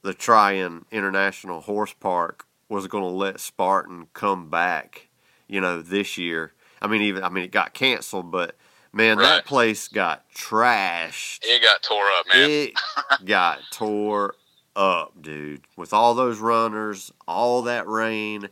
the 0.02 0.14
Tryon 0.14 0.84
International 0.90 1.60
Horse 1.60 1.92
Park 1.92 2.46
was 2.68 2.86
going 2.86 3.04
to 3.04 3.10
let 3.10 3.40
Spartan 3.40 4.08
come 4.12 4.48
back, 4.50 5.08
you 5.48 5.60
know, 5.60 5.80
this 5.82 6.18
year. 6.18 6.52
I 6.80 6.86
mean, 6.88 7.02
even 7.02 7.24
I 7.24 7.28
mean, 7.28 7.44
it 7.44 7.52
got 7.52 7.74
canceled, 7.74 8.30
but 8.30 8.56
man, 8.92 9.18
Right. 9.18 9.24
that 9.36 9.44
place 9.46 9.88
got 9.88 10.24
trashed. 10.32 11.40
It 11.42 11.62
got 11.62 11.82
tore 11.82 12.06
up, 12.18 12.26
man. 12.28 12.50
It 12.50 12.74
got 13.24 13.60
tore 13.70 14.34
up, 14.74 15.20
dude. 15.20 15.64
With 15.76 15.92
all 15.92 16.14
those 16.14 16.38
runners, 16.38 17.12
all 17.26 17.62
that 17.62 17.86
rain, 17.88 18.48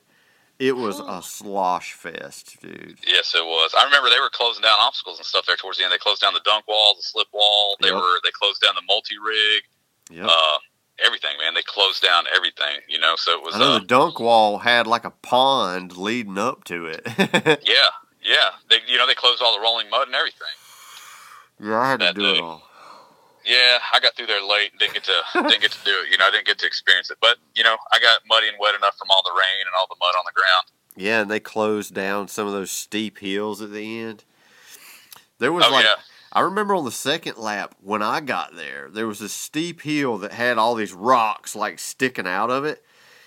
It 0.57 0.77
was 0.77 1.00
a 1.00 1.20
slosh 1.20 1.94
fest, 1.94 2.61
dude. 2.62 2.98
Yes, 3.05 3.35
it 3.35 3.44
was. 3.44 3.74
I 3.77 3.85
remember 3.85 4.09
they 4.09 4.20
were 4.20 4.31
closing 4.31 4.62
down 4.62 4.79
obstacles 4.81 5.18
and 5.18 5.27
stuff 5.27 5.44
there 5.46 5.57
towards 5.57 5.79
the 5.79 5.85
end. 5.85 5.92
They 5.92 5.98
closed 5.98 6.22
down 6.22 6.33
the 6.33 6.40
dunk 6.44 6.68
wall, 6.68 6.94
the 6.96 7.03
slip 7.03 7.27
wall. 7.33 7.77
They 7.83 7.88
Yep. 7.88 7.96
were 7.96 8.20
they 8.22 8.31
closed 8.31 8.61
down 8.62 8.77
the 8.77 8.83
multi 8.87 9.18
rig, 9.18 9.64
Yep. 10.11 10.27
uh, 10.29 10.59
everything, 11.05 11.31
man. 11.40 11.55
They 11.55 11.62
closed 11.62 12.03
down 12.03 12.25
everything, 12.35 12.81
you 12.88 12.99
know. 12.99 13.14
So 13.17 13.33
it 13.33 13.43
was, 13.43 13.55
I 13.55 13.59
know 13.59 13.73
uh, 13.73 13.79
the 13.79 13.85
dunk 13.87 14.21
wall 14.21 14.59
had 14.59 14.87
like 14.87 15.05
a 15.05 15.11
pond 15.11 15.97
leading 15.97 16.38
up 16.38 16.64
to 16.64 16.87
it. 16.87 17.03
yeah, 17.19 17.90
yeah. 18.23 18.51
They, 18.71 18.79
you 18.87 18.99
know, 18.99 19.07
they 19.07 19.14
closed 19.14 19.43
all 19.43 19.55
the 19.57 19.62
rolling 19.62 19.88
mud 19.90 20.07
and 20.09 20.14
everything. 20.14 20.47
yeah, 21.61 21.79
I 21.79 21.90
had 21.90 22.01
to 22.01 22.07
That 22.07 22.14
do 22.14 22.25
it 22.35 22.40
all. 22.40 22.62
Yeah, 23.47 23.79
I 23.93 24.01
got 24.01 24.17
through 24.17 24.27
there 24.27 24.43
late 24.43 24.71
and 24.71 24.81
didn't 24.81 24.95
get 24.95 25.05
to 25.05 25.21
didn't 25.49 25.61
get 25.61 25.73
to 25.73 25.85
do 25.85 25.90
it. 26.05 26.11
You 26.11 26.17
know, 26.19 26.27
I 26.27 26.31
didn't 26.31 26.47
get 26.47 26.59
to 26.61 26.67
experience 26.67 27.11
it. 27.11 27.19
But 27.21 27.37
you 27.55 27.62
know, 27.64 27.77
I 27.93 27.99
got 27.99 28.21
muddy 28.27 28.49
and 28.49 28.57
wet 28.59 28.75
enough 28.75 28.97
from 28.97 29.09
all 29.11 29.23
the 29.25 29.33
rain 29.38 29.61
and 29.67 29.71
all 29.79 29.87
the 29.88 29.97
mud 30.01 30.14
on 30.19 30.25
the 30.27 30.33
ground. 30.33 30.67
Yeah, 30.97 31.21
and 31.23 31.31
they 31.31 31.40
closed 31.40 31.93
down 31.95 32.29
some 32.29 32.47
of 32.47 32.53
those 32.53 32.71
steep 32.71 33.19
hills 33.19 33.61
at 33.61 33.71
the 33.73 34.01
end. 34.01 34.25
There 35.40 35.53
was 35.53 35.64
Oh, 35.67 35.73
like 35.73 35.85
yeah. 35.85 35.97
I 36.35 36.40
remember 36.40 36.75
on 36.75 36.85
the 36.85 36.90
second 36.90 37.38
lap 37.38 37.77
when 37.81 38.03
I 38.03 38.20
got 38.20 38.57
there, 38.57 38.88
there 38.92 39.07
was 39.07 39.20
a 39.20 39.29
steep 39.29 39.83
hill 39.83 40.18
that 40.18 40.33
had 40.33 40.59
all 40.59 40.75
these 40.75 40.92
rocks 40.92 41.55
like 41.55 41.79
sticking 41.79 42.27
out 42.27 42.51
of 42.51 42.64
it, 42.64 42.85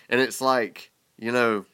and 0.10 0.20
it's 0.20 0.42
like 0.42 0.92
you 1.18 1.32
know, 1.32 1.66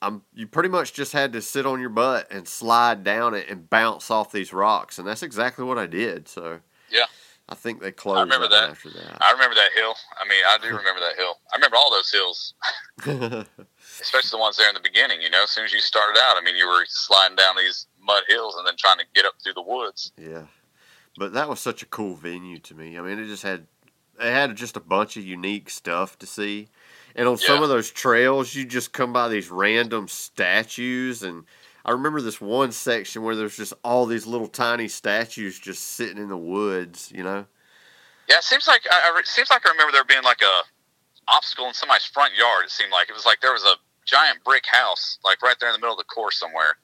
I'm 0.00 0.22
you 0.34 0.46
pretty 0.46 0.68
much 0.68 0.92
just 0.92 1.12
had 1.12 1.32
to 1.32 1.42
sit 1.42 1.66
on 1.66 1.80
your 1.80 1.90
butt 1.90 2.28
and 2.30 2.46
slide 2.46 3.02
down 3.04 3.34
it 3.34 3.48
and 3.50 3.68
bounce 3.68 4.10
off 4.10 4.32
these 4.32 4.52
rocks, 4.52 4.98
and 4.98 5.06
that's 5.06 5.22
exactly 5.22 5.64
what 5.64 5.78
I 5.78 5.86
did. 5.86 6.28
So 6.28 6.60
Yeah. 6.90 7.06
I 7.50 7.54
think 7.54 7.80
they 7.80 7.92
closed. 7.92 8.18
I 8.18 8.22
remember 8.22 8.48
that 8.48 8.68
after 8.68 8.90
that. 8.90 9.16
I 9.22 9.32
remember 9.32 9.54
that 9.54 9.70
hill. 9.74 9.94
I 10.20 10.28
mean, 10.28 10.44
I 10.46 10.58
do 10.58 10.68
remember 10.68 11.00
that 11.00 11.16
hill. 11.16 11.38
I 11.50 11.56
remember 11.56 11.76
all 11.76 11.90
those 11.90 12.12
hills, 12.12 12.52
especially 12.98 14.28
the 14.30 14.38
ones 14.38 14.58
there 14.58 14.68
in 14.68 14.74
the 14.74 14.82
beginning. 14.82 15.22
You 15.22 15.30
know, 15.30 15.44
as 15.44 15.50
soon 15.50 15.64
as 15.64 15.72
you 15.72 15.80
started 15.80 16.18
out, 16.20 16.36
I 16.36 16.42
mean, 16.44 16.56
you 16.56 16.68
were 16.68 16.84
sliding 16.86 17.36
down 17.36 17.56
these 17.56 17.86
mud 18.02 18.24
hills 18.28 18.56
and 18.58 18.66
then 18.66 18.74
trying 18.78 18.98
to 18.98 19.04
get 19.14 19.24
up 19.24 19.32
through 19.42 19.54
the 19.54 19.62
woods. 19.62 20.12
Yeah, 20.18 20.42
but 21.18 21.32
that 21.32 21.48
was 21.48 21.60
such 21.60 21.82
a 21.82 21.86
cool 21.86 22.14
venue 22.14 22.58
to 22.60 22.74
me. 22.74 22.98
I 22.98 23.02
mean, 23.02 23.18
it 23.18 23.26
just 23.26 23.42
had 23.42 23.66
it 24.20 24.30
had 24.30 24.56
just 24.56 24.76
a 24.76 24.80
bunch 24.80 25.16
of 25.16 25.24
unique 25.24 25.70
stuff 25.70 26.18
to 26.18 26.26
see, 26.26 26.68
and 27.14 27.28
on 27.28 27.36
some 27.36 27.62
of 27.62 27.68
those 27.68 27.90
trails, 27.90 28.54
you 28.54 28.64
just 28.64 28.92
come 28.92 29.12
by 29.12 29.28
these 29.28 29.50
random 29.50 30.08
statues. 30.08 31.22
And 31.22 31.44
I 31.84 31.92
remember 31.92 32.20
this 32.20 32.40
one 32.40 32.72
section 32.72 33.22
where 33.22 33.36
there's 33.36 33.56
just 33.56 33.74
all 33.82 34.06
these 34.06 34.26
little 34.26 34.48
tiny 34.48 34.88
statues 34.88 35.58
just 35.58 35.82
sitting 35.82 36.18
in 36.18 36.28
the 36.28 36.36
woods. 36.36 37.12
You 37.14 37.24
know? 37.24 37.46
Yeah, 38.28 38.38
it 38.38 38.44
seems 38.44 38.68
like 38.68 38.82
I, 38.90 39.12
I, 39.14 39.22
seems 39.24 39.50
like 39.50 39.66
I 39.66 39.70
remember 39.70 39.92
there 39.92 40.04
being 40.04 40.22
like 40.22 40.42
a 40.42 40.62
obstacle 41.28 41.66
in 41.66 41.74
somebody's 41.74 42.04
front 42.06 42.36
yard. 42.36 42.64
It 42.64 42.70
seemed 42.70 42.92
like 42.92 43.08
it 43.08 43.14
was 43.14 43.26
like 43.26 43.40
there 43.40 43.52
was 43.52 43.64
a 43.64 43.74
giant 44.04 44.42
brick 44.44 44.64
house, 44.66 45.18
like 45.24 45.42
right 45.42 45.56
there 45.60 45.68
in 45.68 45.74
the 45.74 45.78
middle 45.78 45.94
of 45.94 45.98
the 45.98 46.04
course 46.04 46.38
somewhere. 46.38 46.76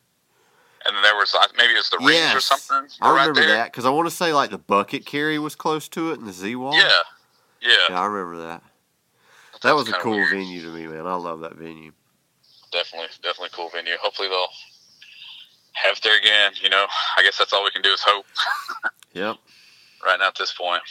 And 0.86 0.94
then 0.94 1.02
there 1.02 1.14
was 1.16 1.34
uh, 1.34 1.46
maybe 1.56 1.72
it 1.72 1.76
was 1.76 1.90
the 1.90 1.98
rings 1.98 2.34
or 2.34 2.40
something. 2.40 2.88
I 3.00 3.10
right 3.10 3.20
remember 3.20 3.40
there. 3.40 3.48
that 3.56 3.72
because 3.72 3.84
I 3.86 3.90
want 3.90 4.08
to 4.08 4.14
say 4.14 4.32
like 4.32 4.50
the 4.50 4.58
bucket 4.58 5.06
carry 5.06 5.38
was 5.38 5.54
close 5.54 5.88
to 5.90 6.10
it 6.12 6.18
and 6.18 6.28
the 6.28 6.32
Z 6.32 6.54
wall. 6.56 6.74
Yeah, 6.74 6.88
yeah, 7.62 7.70
yeah, 7.90 8.00
I 8.00 8.04
remember 8.06 8.42
that. 8.48 8.62
That 9.62 9.74
was 9.74 9.88
a 9.88 9.92
cool 9.94 10.12
weird. 10.12 10.30
venue 10.30 10.62
to 10.62 10.68
me, 10.68 10.86
man. 10.86 11.06
I 11.06 11.14
love 11.14 11.40
that 11.40 11.54
venue. 11.54 11.92
Definitely, 12.70 13.08
definitely 13.22 13.48
cool 13.52 13.70
venue. 13.70 13.94
Hopefully 14.02 14.28
they'll 14.28 14.48
have 15.74 15.96
it 15.96 16.02
there 16.02 16.18
again. 16.18 16.52
You 16.62 16.68
know, 16.68 16.84
I 17.16 17.22
guess 17.22 17.38
that's 17.38 17.52
all 17.52 17.64
we 17.64 17.70
can 17.70 17.82
do 17.82 17.90
is 17.90 18.02
hope 18.02 18.26
Yep. 19.14 19.36
right 20.04 20.18
now 20.18 20.28
at 20.28 20.34
this 20.38 20.52
point. 20.52 20.82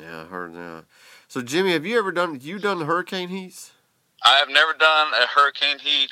Yeah, 0.00 0.22
I 0.22 0.24
heard 0.24 0.54
that. 0.54 0.84
So 1.28 1.42
Jimmy, 1.42 1.72
have 1.72 1.86
you 1.86 1.98
ever 1.98 2.10
done 2.10 2.38
you 2.40 2.58
done 2.58 2.78
the 2.80 2.86
hurricane 2.86 3.28
heats? 3.28 3.72
I 4.24 4.36
have 4.38 4.48
never 4.48 4.72
done 4.72 5.08
a 5.14 5.26
hurricane 5.26 5.78
heat 5.78 6.10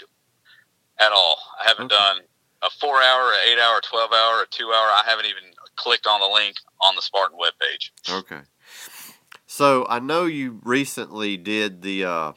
at 1.01 1.11
all. 1.13 1.39
I 1.61 1.69
haven't 1.69 1.87
Okay. 1.87 1.97
done 1.97 2.19
a 2.67 2.71
four 2.71 2.97
hour, 2.97 3.31
an 3.31 3.49
eight 3.49 3.59
hour, 3.59 3.79
a 3.79 3.83
twelve 3.83 4.13
hour, 4.13 4.43
a 4.43 4.47
two 4.51 4.67
hour. 4.67 4.89
I 4.89 5.03
haven't 5.07 5.27
even 5.27 5.45
clicked 5.77 6.07
on 6.07 6.21
the 6.21 6.27
link 6.27 6.57
on 6.81 6.97
the 6.97 7.03
Spartan 7.03 7.39
webpage. 7.39 7.91
Okay. 8.11 8.41
So 9.47 9.87
I 9.89 10.01
know 10.01 10.25
you 10.25 10.61
recently 10.65 11.37
did 11.37 11.83
the 11.83 12.05
uh 12.05 12.33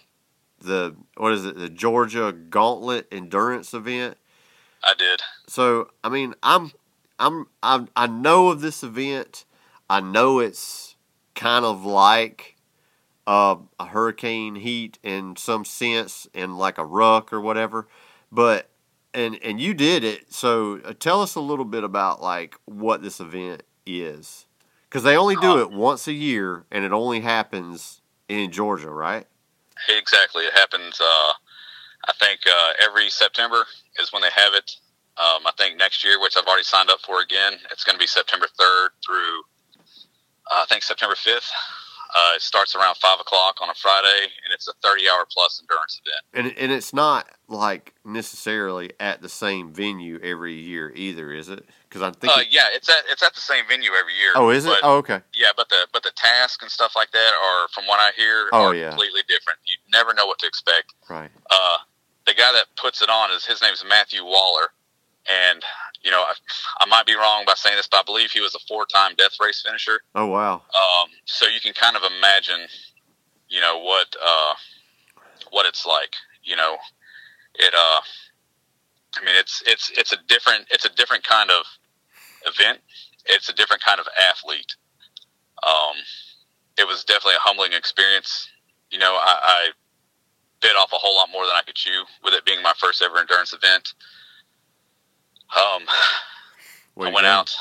the 0.59 0.95
what 1.17 1.33
is 1.33 1.45
it, 1.45 1.57
the 1.57 1.69
Georgia 1.69 2.31
Gauntlet 2.31 3.07
Endurance 3.11 3.73
event. 3.73 4.17
I 4.83 4.93
did. 4.97 5.21
So 5.47 5.89
I 6.03 6.09
mean 6.09 6.35
I'm 6.43 6.71
I'm 7.17 7.47
I 7.63 7.85
I 7.95 8.07
know 8.07 8.49
of 8.49 8.61
this 8.61 8.83
event. 8.83 9.45
I 9.89 10.01
know 10.01 10.39
it's 10.39 10.95
kind 11.33 11.65
of 11.65 11.83
like 11.83 12.55
uh, 13.25 13.55
a 13.79 13.85
hurricane 13.85 14.55
heat 14.55 14.99
in 15.03 15.35
some 15.35 15.65
sense 15.65 16.27
and 16.33 16.57
like 16.57 16.77
a 16.77 16.85
ruck 16.85 17.31
or 17.31 17.41
whatever. 17.41 17.87
But 18.31 18.69
and 19.13 19.37
and 19.43 19.59
you 19.59 19.73
did 19.73 20.03
it. 20.03 20.33
So 20.33 20.79
uh, 20.85 20.93
tell 20.93 21.21
us 21.21 21.35
a 21.35 21.41
little 21.41 21.65
bit 21.65 21.83
about 21.83 22.21
like 22.21 22.55
what 22.65 23.01
this 23.01 23.19
event 23.19 23.63
is. 23.85 24.45
Cuz 24.89 25.03
they 25.03 25.17
only 25.17 25.35
do 25.35 25.59
it 25.59 25.71
once 25.71 26.07
a 26.07 26.13
year 26.13 26.65
and 26.71 26.83
it 26.83 26.91
only 26.91 27.21
happens 27.21 28.01
in 28.27 28.51
Georgia, 28.51 28.89
right? 28.89 29.27
Exactly. 29.87 30.45
It 30.45 30.53
happens. 30.53 30.99
Uh, 30.99 31.33
I 32.07 32.13
think 32.19 32.41
uh, 32.47 32.73
every 32.81 33.09
September 33.09 33.65
is 33.99 34.11
when 34.11 34.21
they 34.21 34.31
have 34.35 34.53
it. 34.53 34.71
Um, 35.17 35.45
I 35.45 35.51
think 35.57 35.77
next 35.77 36.03
year, 36.03 36.19
which 36.21 36.37
I've 36.37 36.45
already 36.45 36.63
signed 36.63 36.89
up 36.89 37.01
for 37.01 37.21
again, 37.21 37.53
it's 37.71 37.83
going 37.83 37.95
to 37.95 37.99
be 37.99 38.07
September 38.07 38.47
3rd 38.59 38.89
through 39.05 39.43
uh, 40.49 40.63
I 40.63 40.65
think 40.67 40.83
September 40.83 41.15
5th. 41.15 41.49
Uh, 42.13 42.31
it 42.35 42.41
starts 42.41 42.75
around 42.75 42.95
five 42.97 43.19
o'clock 43.19 43.57
on 43.61 43.69
a 43.69 43.73
Friday, 43.75 44.23
and 44.43 44.51
it's 44.53 44.67
a 44.67 44.73
30-hour 44.85 45.27
plus 45.31 45.61
endurance 45.61 46.01
event. 46.03 46.47
And 46.47 46.57
and 46.57 46.71
it's 46.71 46.91
not 46.93 47.27
like 47.47 47.93
necessarily 48.03 48.91
at 48.99 49.21
the 49.21 49.29
same 49.29 49.71
venue 49.73 50.19
every 50.23 50.53
year 50.55 50.91
either, 50.95 51.31
is 51.31 51.49
it? 51.49 51.67
Cuz 51.91 52.01
I 52.01 52.11
think 52.11 52.35
Uh, 52.35 52.39
it- 52.41 52.47
yeah, 52.49 52.67
it's 52.71 52.89
at 52.89 53.03
it's 53.09 53.21
at 53.21 53.33
the 53.35 53.41
same 53.41 53.65
venue 53.67 53.91
every 53.93 54.15
year. 54.15 54.31
Oh, 54.35 54.49
is 54.49 54.65
it? 54.65 54.69
But, 54.69 54.79
Oh, 54.83 54.97
okay. 54.97 55.21
Yeah, 55.33 55.49
but 55.55 55.69
the 55.69 55.87
but 55.93 56.01
the 56.03 56.11
tasks 56.15 56.63
and 56.63 56.71
stuff 56.71 56.95
like 56.95 57.11
that 57.11 57.33
are, 57.33 57.67
from 57.69 57.85
what 57.85 57.99
I 57.99 58.11
hear, 58.15 58.49
Oh, 58.53 58.65
are 58.69 58.75
yeah. 58.75 58.89
completely 58.89 59.21
different. 59.27 59.59
You 59.65 59.77
never 59.91 60.13
know 60.13 60.25
what 60.25 60.39
to 60.39 60.47
expect. 60.47 60.93
Right. 61.09 61.31
uh, 61.51 61.77
the 62.25 62.33
guy 62.35 62.51
that 62.53 62.67
puts 62.75 63.01
it 63.01 63.09
on 63.09 63.31
is 63.31 63.45
his 63.45 63.61
name 63.61 63.73
is 63.73 63.83
Matthew 63.83 64.23
Waller, 64.23 64.71
and 65.29 65.61
you 66.03 66.11
know 66.11 66.21
I, 66.21 66.33
I 66.81 66.85
might 66.87 67.05
be 67.05 67.15
wrong 67.15 67.43
by 67.45 67.53
saying 67.55 67.77
this, 67.77 67.87
but 67.87 67.97
I 67.97 68.03
believe 68.03 68.31
he 68.31 68.41
was 68.41 68.55
a 68.55 68.59
four-time 68.67 69.15
death 69.17 69.37
race 69.41 69.61
finisher. 69.65 70.01
Oh 70.15 70.27
wow. 70.27 70.55
Um, 70.55 71.09
so 71.25 71.47
you 71.47 71.59
can 71.59 71.73
kind 71.73 71.95
of 71.95 72.03
imagine, 72.03 72.67
you 73.47 73.61
know 73.61 73.79
what 73.79 74.15
uh, 74.23 74.53
what 75.51 75.65
it's 75.65 75.85
like. 75.85 76.13
You 76.43 76.55
know, 76.55 76.77
it. 77.55 77.73
Uh, 77.73 78.01
I 79.17 79.25
mean, 79.25 79.35
it's 79.37 79.63
it's 79.65 79.91
it's 79.97 80.13
a 80.13 80.17
different 80.27 80.65
it's 80.71 80.85
a 80.85 80.89
different 80.89 81.23
kind 81.23 81.49
of 81.49 81.65
event. 82.45 82.79
It's 83.25 83.49
a 83.49 83.53
different 83.53 83.83
kind 83.83 83.99
of 83.99 84.07
athlete. 84.29 84.75
Um, 85.65 85.95
it 86.77 86.87
was 86.87 87.03
definitely 87.03 87.35
a 87.35 87.39
humbling 87.39 87.73
experience. 87.73 88.47
You 88.89 88.99
know, 88.99 89.13
I, 89.13 89.39
I 89.41 89.67
bit 90.61 90.75
off 90.75 90.91
a 90.93 90.97
whole 90.97 91.15
lot 91.15 91.29
more 91.31 91.45
than 91.45 91.55
I 91.55 91.61
could 91.65 91.75
chew 91.75 92.03
with 92.23 92.33
it 92.33 92.45
being 92.45 92.61
my 92.61 92.73
first 92.77 93.01
ever 93.01 93.17
endurance 93.17 93.53
event. 93.53 93.93
Um, 95.55 95.83
I 96.99 97.11
went 97.11 97.25
out. 97.25 97.55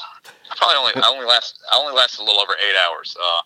I 0.51 0.57
probably 0.57 0.77
only 0.77 0.93
I 0.97 1.09
only 1.09 1.27
last 1.27 1.61
I 1.73 1.79
only 1.79 1.95
lasted 1.95 2.23
a 2.23 2.25
little 2.25 2.41
over 2.41 2.55
eight 2.55 2.77
hours. 2.87 3.17
Uh, 3.21 3.43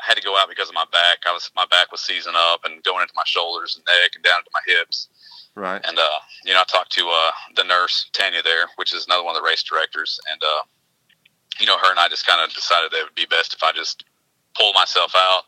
I 0.00 0.06
had 0.06 0.16
to 0.16 0.22
go 0.22 0.36
out 0.36 0.48
because 0.48 0.68
of 0.68 0.74
my 0.74 0.84
back. 0.92 1.18
I 1.26 1.32
was 1.32 1.50
my 1.56 1.66
back 1.70 1.90
was 1.92 2.00
seizing 2.00 2.34
up 2.36 2.64
and 2.64 2.82
going 2.84 3.02
into 3.02 3.14
my 3.16 3.24
shoulders 3.24 3.76
and 3.76 3.84
neck 3.86 4.12
and 4.14 4.24
down 4.24 4.40
into 4.40 4.50
my 4.52 4.60
hips. 4.66 5.08
Right. 5.54 5.80
And 5.86 5.98
uh, 5.98 6.18
you 6.44 6.52
know, 6.52 6.60
I 6.60 6.64
talked 6.64 6.92
to 6.92 7.08
uh, 7.08 7.30
the 7.56 7.64
nurse 7.64 8.10
Tanya 8.12 8.42
there, 8.42 8.66
which 8.76 8.92
is 8.92 9.06
another 9.06 9.24
one 9.24 9.36
of 9.36 9.42
the 9.42 9.46
race 9.46 9.62
directors, 9.62 10.18
and 10.30 10.42
uh, 10.42 10.62
you 11.60 11.66
know, 11.66 11.78
her 11.78 11.90
and 11.90 12.00
I 12.00 12.08
just 12.08 12.26
kind 12.26 12.42
of 12.42 12.54
decided 12.54 12.90
that 12.90 12.98
it 12.98 13.04
would 13.04 13.14
be 13.14 13.26
best 13.26 13.54
if 13.54 13.62
I 13.62 13.72
just 13.72 14.04
pulled 14.56 14.74
myself 14.74 15.14
out 15.16 15.44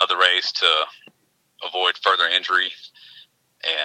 of 0.00 0.08
the 0.08 0.16
race 0.16 0.52
to 0.52 0.66
avoid 1.66 1.96
further 1.98 2.26
injury, 2.28 2.70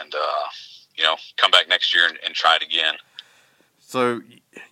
and 0.01 0.13
uh, 0.13 0.47
you 0.95 1.03
know, 1.03 1.15
come 1.37 1.49
back 1.49 1.67
next 1.67 1.95
year 1.95 2.07
and, 2.07 2.19
and 2.23 2.35
try 2.35 2.55
it 2.55 2.63
again. 2.63 2.95
So 3.89 4.21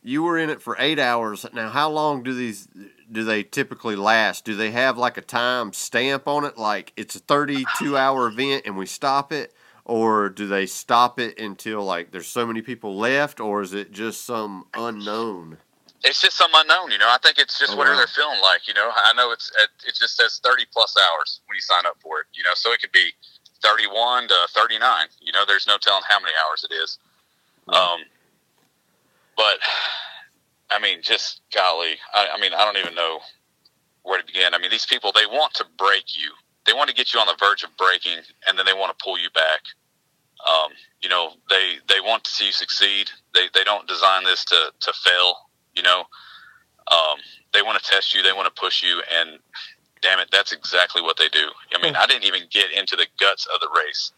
you 0.03 0.21
were 0.21 0.37
in 0.37 0.51
it 0.51 0.61
for 0.61 0.75
eight 0.77 0.99
hours. 0.99 1.43
Now, 1.51 1.69
how 1.69 1.89
long 1.89 2.21
do 2.21 2.35
these 2.35 2.67
do 3.11 3.23
they 3.23 3.41
typically 3.41 3.95
last? 3.95 4.45
Do 4.45 4.55
they 4.55 4.69
have 4.69 4.95
like 4.95 5.17
a 5.17 5.21
time 5.23 5.73
stamp 5.73 6.27
on 6.27 6.45
it, 6.45 6.55
like 6.55 6.93
it's 6.95 7.15
a 7.15 7.19
thirty-two 7.19 7.97
hour 7.97 8.27
event 8.27 8.67
and 8.67 8.77
we 8.77 8.85
stop 8.85 9.31
it, 9.31 9.55
or 9.85 10.29
do 10.29 10.45
they 10.45 10.67
stop 10.67 11.19
it 11.19 11.39
until 11.39 11.83
like 11.83 12.11
there's 12.11 12.27
so 12.27 12.45
many 12.45 12.61
people 12.61 12.95
left, 12.95 13.39
or 13.39 13.63
is 13.63 13.73
it 13.73 13.91
just 13.91 14.23
some 14.23 14.67
unknown? 14.75 15.57
It's 16.03 16.21
just 16.21 16.37
some 16.37 16.51
unknown, 16.53 16.91
you 16.91 16.99
know. 16.99 17.09
I 17.09 17.17
think 17.17 17.39
it's 17.39 17.57
just 17.57 17.73
Oh, 17.73 17.75
whatever 17.75 17.95
wow. 17.95 18.01
they're 18.01 18.07
feeling 18.23 18.39
like, 18.39 18.67
you 18.67 18.75
know. 18.75 18.91
I 18.95 19.13
know 19.13 19.31
it's 19.31 19.51
it 19.83 19.95
just 19.95 20.15
says 20.15 20.39
thirty 20.43 20.65
plus 20.71 20.95
hours 20.95 21.41
when 21.47 21.55
you 21.55 21.61
sign 21.61 21.87
up 21.87 21.97
for 22.01 22.19
it, 22.19 22.27
you 22.35 22.43
know. 22.43 22.53
So 22.53 22.71
it 22.71 22.81
could 22.81 22.91
be 22.91 23.09
thirty-one 23.63 24.27
to 24.27 24.35
thirty-nine. 24.53 25.07
You 25.19 25.31
know, 25.31 25.43
there's 25.43 25.65
no 25.65 25.79
telling 25.79 26.03
how 26.07 26.19
many 26.19 26.33
hours 26.47 26.63
it 26.69 26.71
is. 26.75 26.99
Um, 27.69 28.01
but 29.37 29.59
I 30.69 30.79
mean, 30.79 30.99
just 31.01 31.41
golly, 31.53 31.95
I, 32.13 32.27
I 32.35 32.41
mean, 32.41 32.51
I 32.53 32.65
don't 32.65 32.77
even 32.77 32.95
know 32.95 33.19
where 34.03 34.19
to 34.19 34.25
begin. 34.25 34.53
I 34.53 34.57
mean, 34.57 34.71
these 34.71 34.85
people 34.85 35.11
they 35.13 35.25
want 35.25 35.53
to 35.55 35.65
break 35.77 36.17
you. 36.17 36.31
They 36.65 36.73
want 36.73 36.89
to 36.89 36.95
get 36.95 37.13
you 37.13 37.19
on 37.21 37.27
the 37.27 37.37
verge 37.39 37.63
of 37.63 37.69
breaking, 37.77 38.17
and 38.47 38.57
then 38.57 38.65
they 38.65 38.73
want 38.73 38.97
to 38.97 39.03
pull 39.03 39.17
you 39.17 39.29
back. 39.29 39.61
Um, 40.45 40.71
you 41.01 41.07
know, 41.07 41.31
they 41.49 41.75
they 41.87 42.01
want 42.01 42.23
to 42.25 42.31
see 42.31 42.47
you 42.47 42.51
succeed. 42.51 43.09
They 43.33 43.47
they 43.53 43.63
don't 43.63 43.87
design 43.87 44.23
this 44.25 44.43
to 44.45 44.73
to 44.81 44.93
fail. 44.93 45.35
You 45.75 45.83
know, 45.83 46.03
um, 46.91 47.19
they 47.53 47.61
want 47.61 47.81
to 47.81 47.89
test 47.89 48.13
you. 48.13 48.21
They 48.23 48.33
want 48.33 48.53
to 48.53 48.61
push 48.61 48.83
you, 48.83 49.01
and 49.19 49.39
damn 50.01 50.19
it, 50.19 50.29
that's 50.31 50.51
exactly 50.51 51.01
what 51.01 51.17
they 51.17 51.29
do. 51.29 51.49
I 51.73 51.81
mean, 51.81 51.95
I 51.95 52.05
didn't 52.05 52.25
even 52.25 52.41
get 52.49 52.71
into 52.71 52.95
the 52.95 53.07
guts 53.19 53.47
of 53.53 53.61
the 53.61 53.69
race. 53.77 54.11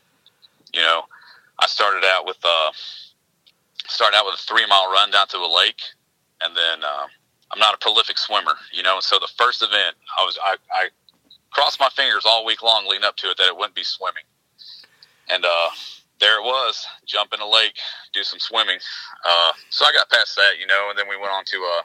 You 0.73 0.81
know, 0.81 1.03
I 1.59 1.67
started 1.67 2.03
out 2.05 2.25
with 2.25 2.37
uh, 2.43 2.71
started 3.89 4.17
out 4.17 4.25
with 4.25 4.35
a 4.35 4.43
three 4.43 4.65
mile 4.67 4.91
run 4.91 5.11
down 5.11 5.27
to 5.29 5.37
a 5.37 5.51
lake, 5.51 5.81
and 6.41 6.55
then 6.55 6.83
uh, 6.83 7.07
I'm 7.51 7.59
not 7.59 7.73
a 7.73 7.77
prolific 7.77 8.17
swimmer, 8.17 8.55
you 8.71 8.83
know. 8.83 8.99
So 8.99 9.19
the 9.19 9.31
first 9.37 9.61
event, 9.61 9.95
I 10.19 10.25
was 10.25 10.37
I, 10.43 10.55
I 10.71 10.89
crossed 11.51 11.79
my 11.79 11.89
fingers 11.89 12.25
all 12.25 12.45
week 12.45 12.63
long 12.63 12.87
leading 12.87 13.05
up 13.05 13.17
to 13.17 13.27
it 13.27 13.37
that 13.37 13.47
it 13.47 13.55
wouldn't 13.55 13.75
be 13.75 13.83
swimming, 13.83 14.23
and 15.29 15.43
uh, 15.45 15.69
there 16.19 16.39
it 16.39 16.43
was, 16.43 16.85
jump 17.05 17.33
in 17.33 17.39
a 17.39 17.49
lake, 17.49 17.77
do 18.13 18.23
some 18.23 18.39
swimming. 18.39 18.77
Uh, 19.25 19.51
so 19.69 19.85
I 19.85 19.91
got 19.93 20.09
past 20.09 20.35
that, 20.35 20.59
you 20.59 20.67
know, 20.67 20.89
and 20.89 20.99
then 20.99 21.07
we 21.07 21.17
went 21.17 21.31
on 21.31 21.45
to 21.45 21.57
uh, 21.57 21.81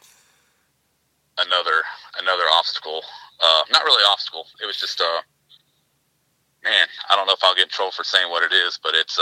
another 1.47 1.83
another 2.21 2.45
obstacle. 2.59 3.03
Uh, 3.43 3.63
not 3.73 3.85
really 3.85 4.03
obstacle. 4.11 4.47
It 4.63 4.67
was 4.67 4.77
just 4.77 5.01
uh, 5.01 5.23
man, 6.63 6.87
I 7.11 7.17
don't 7.17 7.27
know 7.27 7.35
if 7.35 7.45
I'll 7.45 7.55
get 7.55 7.65
in 7.65 7.69
trouble 7.69 7.93
for 7.93 8.05
saying 8.05 8.31
what 8.31 8.43
it 8.43 8.55
is, 8.55 8.79
but 8.83 8.95
it's 8.95 9.19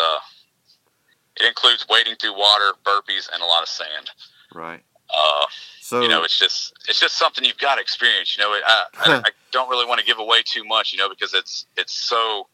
it 1.41 1.47
includes 1.47 1.87
wading 1.89 2.17
through 2.17 2.37
water, 2.39 2.73
burpees, 2.85 3.29
and 3.33 3.43
a 3.43 3.47
lot 3.47 3.63
of 3.63 3.69
sand. 3.69 4.11
Right. 4.55 4.83
Uh, 5.13 5.47
So 5.81 6.01
you 6.01 6.09
know, 6.09 6.23
it's 6.25 6.39
just 6.39 6.73
it's 6.89 6.99
just 7.01 7.17
something 7.19 7.45
you've 7.45 7.59
got 7.59 7.75
to 7.77 7.81
experience. 7.81 8.37
You 8.37 8.45
know, 8.45 8.51
I, 8.51 8.85
I, 8.95 9.15
I 9.27 9.31
don't 9.51 9.69
really 9.69 9.87
want 9.87 10.01
to 10.01 10.07
give 10.07 10.19
away 10.19 10.43
too 10.45 10.65
much, 10.65 10.93
you 10.93 10.99
know, 10.99 11.09
because 11.09 11.35
it's 11.35 11.67
it's 11.77 11.93
so, 11.93 12.49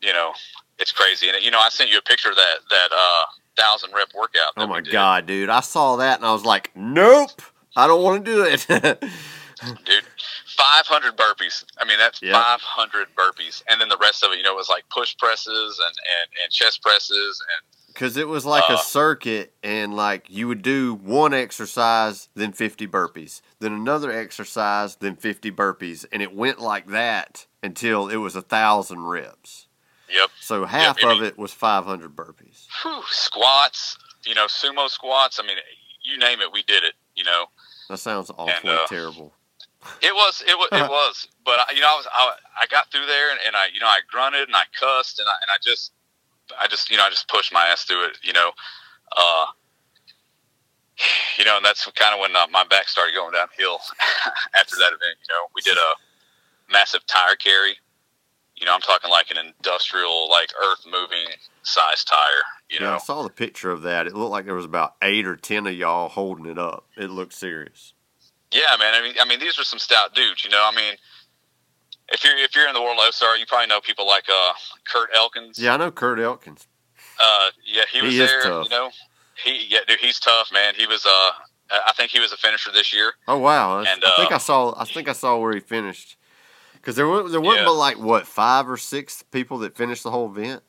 you 0.00 0.12
know, 0.12 0.32
it's 0.78 0.92
crazy. 0.92 1.28
And 1.28 1.42
you 1.44 1.50
know, 1.50 1.58
I 1.58 1.68
sent 1.70 1.90
you 1.90 1.98
a 1.98 2.02
picture 2.02 2.30
of 2.30 2.36
that 2.36 2.56
that 2.70 2.88
uh, 2.92 3.24
thousand 3.56 3.92
rep 3.94 4.08
workout. 4.14 4.52
oh 4.56 4.66
my 4.66 4.80
god, 4.80 5.26
dude! 5.26 5.50
I 5.50 5.60
saw 5.60 5.96
that 5.96 6.18
and 6.18 6.26
I 6.26 6.32
was 6.32 6.44
like, 6.44 6.70
nope, 6.74 7.42
I 7.76 7.86
don't 7.86 8.02
want 8.02 8.24
to 8.24 8.30
do 8.30 8.42
it. 8.44 8.66
dude. 9.84 10.04
500 10.58 11.16
burpees. 11.16 11.64
I 11.78 11.84
mean, 11.84 11.98
that's 11.98 12.20
Yep. 12.20 12.34
500 12.34 13.08
burpees, 13.14 13.62
and 13.68 13.80
then 13.80 13.88
the 13.88 13.96
rest 13.96 14.24
of 14.24 14.32
it, 14.32 14.38
you 14.38 14.42
know, 14.42 14.54
was 14.54 14.68
like 14.68 14.88
push 14.90 15.16
presses 15.16 15.78
and 15.78 15.94
and, 15.96 16.30
and 16.42 16.52
chest 16.52 16.82
presses 16.82 17.40
and 17.40 17.94
Because 17.94 18.16
it 18.16 18.28
was 18.28 18.44
like 18.44 18.68
Uh, 18.68 18.74
a 18.74 18.78
circuit, 18.78 19.54
and 19.62 19.94
like 19.96 20.26
you 20.28 20.48
would 20.48 20.62
do 20.62 20.94
one 20.94 21.32
exercise, 21.32 22.28
then 22.34 22.52
50 22.52 22.86
burpees, 22.86 23.40
then 23.60 23.72
another 23.72 24.10
exercise, 24.10 24.96
then 24.96 25.16
50 25.16 25.50
burpees, 25.52 26.04
and 26.12 26.22
it 26.22 26.32
went 26.34 26.58
like 26.60 26.88
that 26.88 27.46
until 27.62 28.08
it 28.08 28.16
was 28.16 28.34
a 28.36 28.42
thousand 28.42 29.04
reps. 29.06 29.66
yep, 30.08 30.30
So 30.40 30.64
half 30.64 31.02
I 31.04 31.12
of 31.12 31.22
it 31.22 31.38
was 31.38 31.52
500 31.52 32.14
burpees. 32.16 32.66
Whew, 32.82 33.02
squats. 33.10 33.96
You 34.26 34.34
know, 34.34 34.46
sumo 34.46 34.88
squats. 34.88 35.38
I 35.40 35.46
mean, 35.46 35.56
you 36.02 36.18
name 36.18 36.40
it, 36.40 36.52
we 36.52 36.62
did 36.62 36.82
it. 36.84 36.94
You 37.16 37.24
know, 37.24 37.46
That 37.88 37.98
sounds 37.98 38.30
awfully 38.30 38.72
uh, 38.74 38.86
terrible. 38.86 39.34
It 40.02 40.14
was, 40.14 40.42
it 40.46 40.56
was, 40.56 40.68
it 40.72 40.88
was. 40.88 41.28
But 41.44 41.58
I- 41.60 41.72
you 41.74 41.80
know, 41.80 41.88
I 41.88 41.96
was, 41.96 42.06
I, 42.12 42.32
I 42.62 42.66
got 42.66 42.90
through 42.92 43.06
there, 43.06 43.30
and, 43.30 43.40
and 43.46 43.56
I, 43.56 43.66
you 43.72 43.80
know, 43.80 43.86
I 43.86 44.00
grunted 44.10 44.46
and 44.48 44.56
I 44.56 44.64
cussed, 44.78 45.18
and 45.18 45.28
I, 45.28 45.32
and 45.42 45.48
I 45.50 45.58
just, 45.62 45.92
I 46.60 46.66
just, 46.68 46.90
you 46.90 46.96
know, 46.96 47.04
I 47.04 47.10
just 47.10 47.28
pushed 47.28 47.52
my 47.52 47.66
ass 47.66 47.84
through 47.84 48.06
it. 48.06 48.18
You 48.22 48.32
know, 48.32 48.50
uh, 49.16 49.46
you 51.38 51.44
know, 51.44 51.56
and 51.56 51.64
that's 51.64 51.84
kind 51.92 52.14
of 52.14 52.20
when 52.20 52.34
uh, 52.34 52.46
my 52.50 52.64
back 52.64 52.88
started 52.88 53.14
going 53.14 53.32
downhill 53.32 53.78
after 54.58 54.76
that 54.76 54.88
event. 54.88 55.16
You 55.22 55.28
know, 55.34 55.46
we 55.54 55.62
did 55.62 55.76
a 55.76 56.72
massive 56.72 57.06
tire 57.06 57.36
carry. 57.36 57.76
You 58.56 58.66
know, 58.66 58.74
I'm 58.74 58.80
talking 58.80 59.08
like 59.10 59.30
an 59.30 59.36
industrial, 59.38 60.28
like 60.28 60.50
earth 60.60 60.84
moving 60.84 61.26
size 61.62 62.02
tire. 62.02 62.42
You 62.68 62.78
Yeah, 62.80 62.94
I 62.96 62.98
saw 62.98 63.22
the 63.22 63.30
picture 63.30 63.70
of 63.70 63.82
that. 63.82 64.06
It 64.08 64.14
looked 64.16 64.32
like 64.32 64.46
there 64.46 64.54
was 64.54 64.64
about 64.64 64.96
eight 65.00 65.26
or 65.26 65.36
ten 65.36 65.66
of 65.68 65.74
y'all 65.74 66.08
holding 66.08 66.46
it 66.46 66.58
up. 66.58 66.86
It 66.96 67.10
looked 67.10 67.34
serious. 67.34 67.92
Yeah, 68.52 68.76
man. 68.78 68.94
I 68.94 69.02
mean, 69.02 69.14
I 69.20 69.24
mean, 69.26 69.40
these 69.40 69.58
are 69.58 69.64
some 69.64 69.78
stout 69.78 70.14
dudes. 70.14 70.44
You 70.44 70.50
know, 70.50 70.66
I 70.70 70.74
mean, 70.74 70.94
if 72.10 72.24
you're 72.24 72.36
if 72.36 72.54
you're 72.56 72.66
in 72.68 72.74
the 72.74 72.80
world 72.82 72.98
of 72.98 73.12
OCR, 73.12 73.38
you 73.38 73.46
probably 73.46 73.66
know 73.66 73.80
people 73.80 74.06
like 74.06 74.24
uh, 74.28 74.52
Kurt 74.90 75.10
Elkins. 75.14 75.58
Yeah, 75.58 75.74
I 75.74 75.76
know 75.76 75.90
Kurt 75.90 76.18
Elkins. 76.18 76.66
Uh, 77.20 77.50
yeah, 77.66 77.82
he 77.92 78.00
was 78.02 78.12
He 78.12 78.18
there. 78.18 78.42
tough. 78.42 78.64
You 78.64 78.70
know, 78.70 78.90
he 79.44 79.66
yeah, 79.68 79.80
dude, 79.86 79.98
he's 80.00 80.18
tough, 80.18 80.50
man. 80.52 80.74
He 80.76 80.86
was 80.86 81.04
uh, 81.04 81.30
I 81.86 81.92
think 81.96 82.10
he 82.10 82.20
was 82.20 82.32
a 82.32 82.36
finisher 82.36 82.70
this 82.72 82.94
year. 82.94 83.12
Oh 83.26 83.38
wow! 83.38 83.80
And, 83.80 83.88
I 84.04 84.16
think 84.16 84.32
uh, 84.32 84.36
I 84.36 84.38
saw. 84.38 84.74
I 84.80 84.84
think 84.84 85.08
I 85.08 85.12
saw 85.12 85.36
where 85.38 85.52
he 85.52 85.60
finished. 85.60 86.16
Because 86.74 86.96
there 86.96 87.06
were 87.08 87.28
there 87.28 87.40
weren't 87.40 87.60
Yeah. 87.60 87.64
but 87.66 87.74
like 87.74 87.98
what 87.98 88.26
five 88.26 88.70
or 88.70 88.76
six 88.76 89.22
people 89.22 89.58
that 89.58 89.76
finished 89.76 90.04
the 90.04 90.10
whole 90.10 90.26
event. 90.34 90.62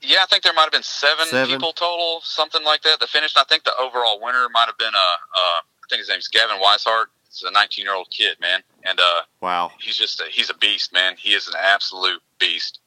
Yeah, 0.00 0.18
I 0.22 0.26
think 0.26 0.42
there 0.44 0.54
might 0.54 0.62
have 0.62 0.72
been 0.72 0.82
seven, 0.82 1.26
Seven. 1.26 1.50
people 1.54 1.74
total, 1.74 2.20
something 2.24 2.64
like 2.64 2.80
that, 2.82 3.00
that 3.00 3.08
finished. 3.10 3.36
I 3.36 3.44
think 3.44 3.64
the 3.64 3.76
overall 3.78 4.18
winner 4.22 4.48
might 4.50 4.64
have 4.66 4.78
been 4.78 4.94
uh, 4.94 4.98
uh 4.98 5.60
I 5.60 5.79
think 5.90 6.00
his 6.00 6.08
name's 6.08 6.28
Gavin 6.28 6.56
Weishart. 6.56 7.06
He's 7.28 7.42
a 7.42 7.50
19 7.52 7.84
year 7.84 7.94
old 7.94 8.08
kid, 8.10 8.36
man, 8.40 8.60
and 8.84 8.98
uh, 8.98 9.20
Wow! 9.40 9.70
he's 9.80 9.96
just 9.96 10.20
a, 10.20 10.24
he's 10.30 10.50
a 10.50 10.54
beast, 10.54 10.92
man. 10.92 11.14
He 11.18 11.32
is 11.34 11.46
an 11.46 11.54
absolute 11.62 12.20
beast 12.40 12.80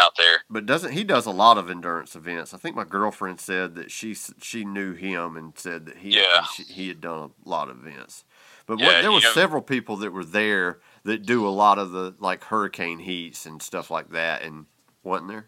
out 0.00 0.12
there. 0.16 0.38
But 0.50 0.66
doesn't 0.66 0.92
he 0.92 1.04
does 1.04 1.26
a 1.26 1.30
lot 1.30 1.56
of 1.58 1.70
endurance 1.70 2.16
events? 2.16 2.52
I 2.52 2.58
think 2.58 2.74
my 2.74 2.82
girlfriend 2.84 3.40
said 3.40 3.74
that 3.76 3.90
she 3.92 4.14
she 4.14 4.64
knew 4.64 4.94
him 4.94 5.36
and 5.36 5.52
said 5.56 5.86
that 5.86 5.98
he 5.98 6.16
Yeah. 6.16 6.44
she, 6.54 6.62
he 6.64 6.88
had 6.88 7.00
done 7.00 7.30
a 7.46 7.48
lot 7.48 7.68
of 7.70 7.78
events. 7.86 8.24
But 8.66 8.80
Yeah, 8.80 8.86
what, 8.86 9.02
there 9.02 9.12
were 9.12 9.20
know- 9.20 9.32
several 9.32 9.62
people 9.62 9.96
that 9.98 10.12
were 10.12 10.24
there 10.24 10.80
that 11.04 11.24
do 11.24 11.46
a 11.46 11.50
lot 11.50 11.78
of 11.78 11.92
the 11.92 12.16
like 12.18 12.42
hurricane 12.44 12.98
heats 12.98 13.46
and 13.46 13.62
stuff 13.62 13.88
like 13.90 14.10
that, 14.10 14.42
and 14.42 14.66
wasn't 15.04 15.28
there? 15.28 15.46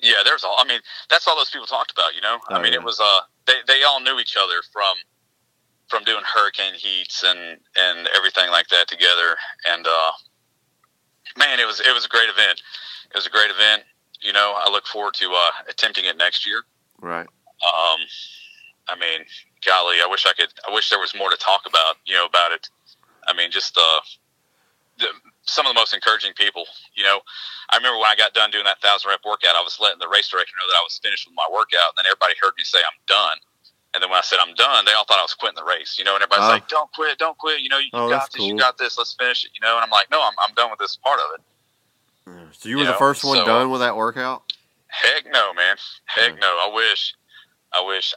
Yeah, 0.00 0.22
there's 0.24 0.42
all. 0.42 0.56
I 0.58 0.64
mean, 0.66 0.80
that's 1.08 1.28
all 1.28 1.36
those 1.36 1.50
people 1.50 1.66
talked 1.68 1.92
about. 1.92 2.16
You 2.16 2.22
know, 2.22 2.38
Oh, 2.50 2.54
I 2.56 2.60
mean, 2.62 2.72
yeah. 2.72 2.80
it 2.80 2.84
was 2.84 2.98
uh, 2.98 3.20
they 3.46 3.54
they 3.68 3.84
all 3.84 4.00
knew 4.00 4.18
each 4.18 4.36
other 4.36 4.56
from 4.72 4.96
from 5.90 6.04
doing 6.04 6.22
hurricane 6.24 6.74
heats 6.74 7.24
and 7.24 7.58
and 7.76 8.08
everything 8.16 8.48
like 8.50 8.68
that 8.68 8.88
together. 8.88 9.36
And 9.68 9.86
uh, 9.86 10.12
man, 11.36 11.60
it 11.60 11.66
was 11.66 11.80
it 11.80 11.92
was 11.92 12.06
a 12.06 12.08
great 12.08 12.30
event. 12.30 12.62
It 13.10 13.16
was 13.16 13.26
a 13.26 13.30
great 13.30 13.50
event. 13.50 13.82
You 14.22 14.32
know, 14.32 14.54
I 14.56 14.70
look 14.70 14.86
forward 14.86 15.14
to 15.14 15.32
uh, 15.32 15.50
attempting 15.68 16.04
it 16.04 16.16
next 16.16 16.46
year. 16.46 16.62
Right. 17.00 17.26
Um, 17.26 18.00
I 18.88 18.94
mean, 18.98 19.26
golly, 19.66 19.96
I 20.02 20.06
wish 20.08 20.26
I 20.26 20.32
could. 20.32 20.52
I 20.66 20.72
wish 20.72 20.88
there 20.88 21.00
was 21.00 21.14
more 21.14 21.30
to 21.30 21.36
talk 21.36 21.62
about. 21.66 21.96
You 22.06 22.14
know, 22.14 22.26
about 22.26 22.52
it. 22.52 22.68
I 23.26 23.34
mean, 23.34 23.50
just 23.50 23.76
uh, 23.76 24.00
the 24.98 25.08
some 25.42 25.66
of 25.66 25.74
the 25.74 25.78
most 25.78 25.92
encouraging 25.92 26.32
people. 26.34 26.64
You 26.94 27.04
know, 27.04 27.20
I 27.70 27.76
remember 27.76 27.98
when 27.98 28.10
I 28.10 28.14
got 28.14 28.32
done 28.32 28.50
doing 28.50 28.64
that 28.64 28.80
thousand 28.80 29.10
rep 29.10 29.20
workout, 29.26 29.56
I 29.56 29.62
was 29.62 29.78
letting 29.80 29.98
the 29.98 30.08
race 30.08 30.28
director 30.28 30.54
know 30.54 30.68
that 30.70 30.78
I 30.78 30.86
was 30.86 31.00
finished 31.02 31.26
with 31.26 31.34
my 31.34 31.48
workout, 31.50 31.92
and 31.92 31.98
then 31.98 32.06
everybody 32.06 32.34
heard 32.40 32.54
me 32.56 32.62
say 32.62 32.78
I'm 32.78 33.00
done. 33.10 33.38
And 33.92 34.02
then 34.02 34.08
when 34.10 34.18
I 34.18 34.22
said 34.22 34.38
I'm 34.40 34.54
done, 34.54 34.84
they 34.84 34.92
all 34.92 35.04
thought 35.04 35.18
I 35.18 35.22
was 35.22 35.34
quitting 35.34 35.56
the 35.56 35.64
race. 35.64 35.96
You 35.98 36.04
know, 36.04 36.14
and 36.14 36.22
everybody's 36.22 36.46
Oh. 36.46 36.50
like, 36.50 36.68
"Don't 36.68 36.90
quit, 36.92 37.18
don't 37.18 37.36
quit." 37.38 37.60
You 37.60 37.68
know, 37.68 37.78
you 37.78 37.90
Oh, 37.92 38.08
got 38.08 38.30
this, 38.32 38.42
you 38.42 38.56
got 38.56 38.78
this. 38.78 38.96
Let's 38.96 39.14
finish 39.14 39.44
it. 39.44 39.50
You 39.54 39.60
know, 39.66 39.74
and 39.76 39.82
I'm 39.84 39.90
like, 39.90 40.10
"No, 40.10 40.22
I'm 40.22 40.32
I'm 40.46 40.54
done 40.54 40.70
with 40.70 40.78
this 40.78 40.96
part 40.96 41.18
of 41.20 41.26
it." 41.34 41.40
Yeah. 42.28 42.32
So 42.52 42.68
you 42.68 42.76
were 42.76 42.82
You 42.82 42.88
the 42.88 42.94
first 42.94 43.24
one 43.24 43.38
so, 43.38 43.44
done 43.44 43.70
with 43.70 43.80
that 43.80 43.96
workout. 43.96 44.52
Heck 44.88 45.26
no, 45.32 45.52
man. 45.54 45.76
Heck 46.06 46.32
Hmm. 46.34 46.38
no. 46.40 46.46
I 46.48 46.70
wish. 46.74 47.14
I 47.72 47.80
wish. 47.80 48.14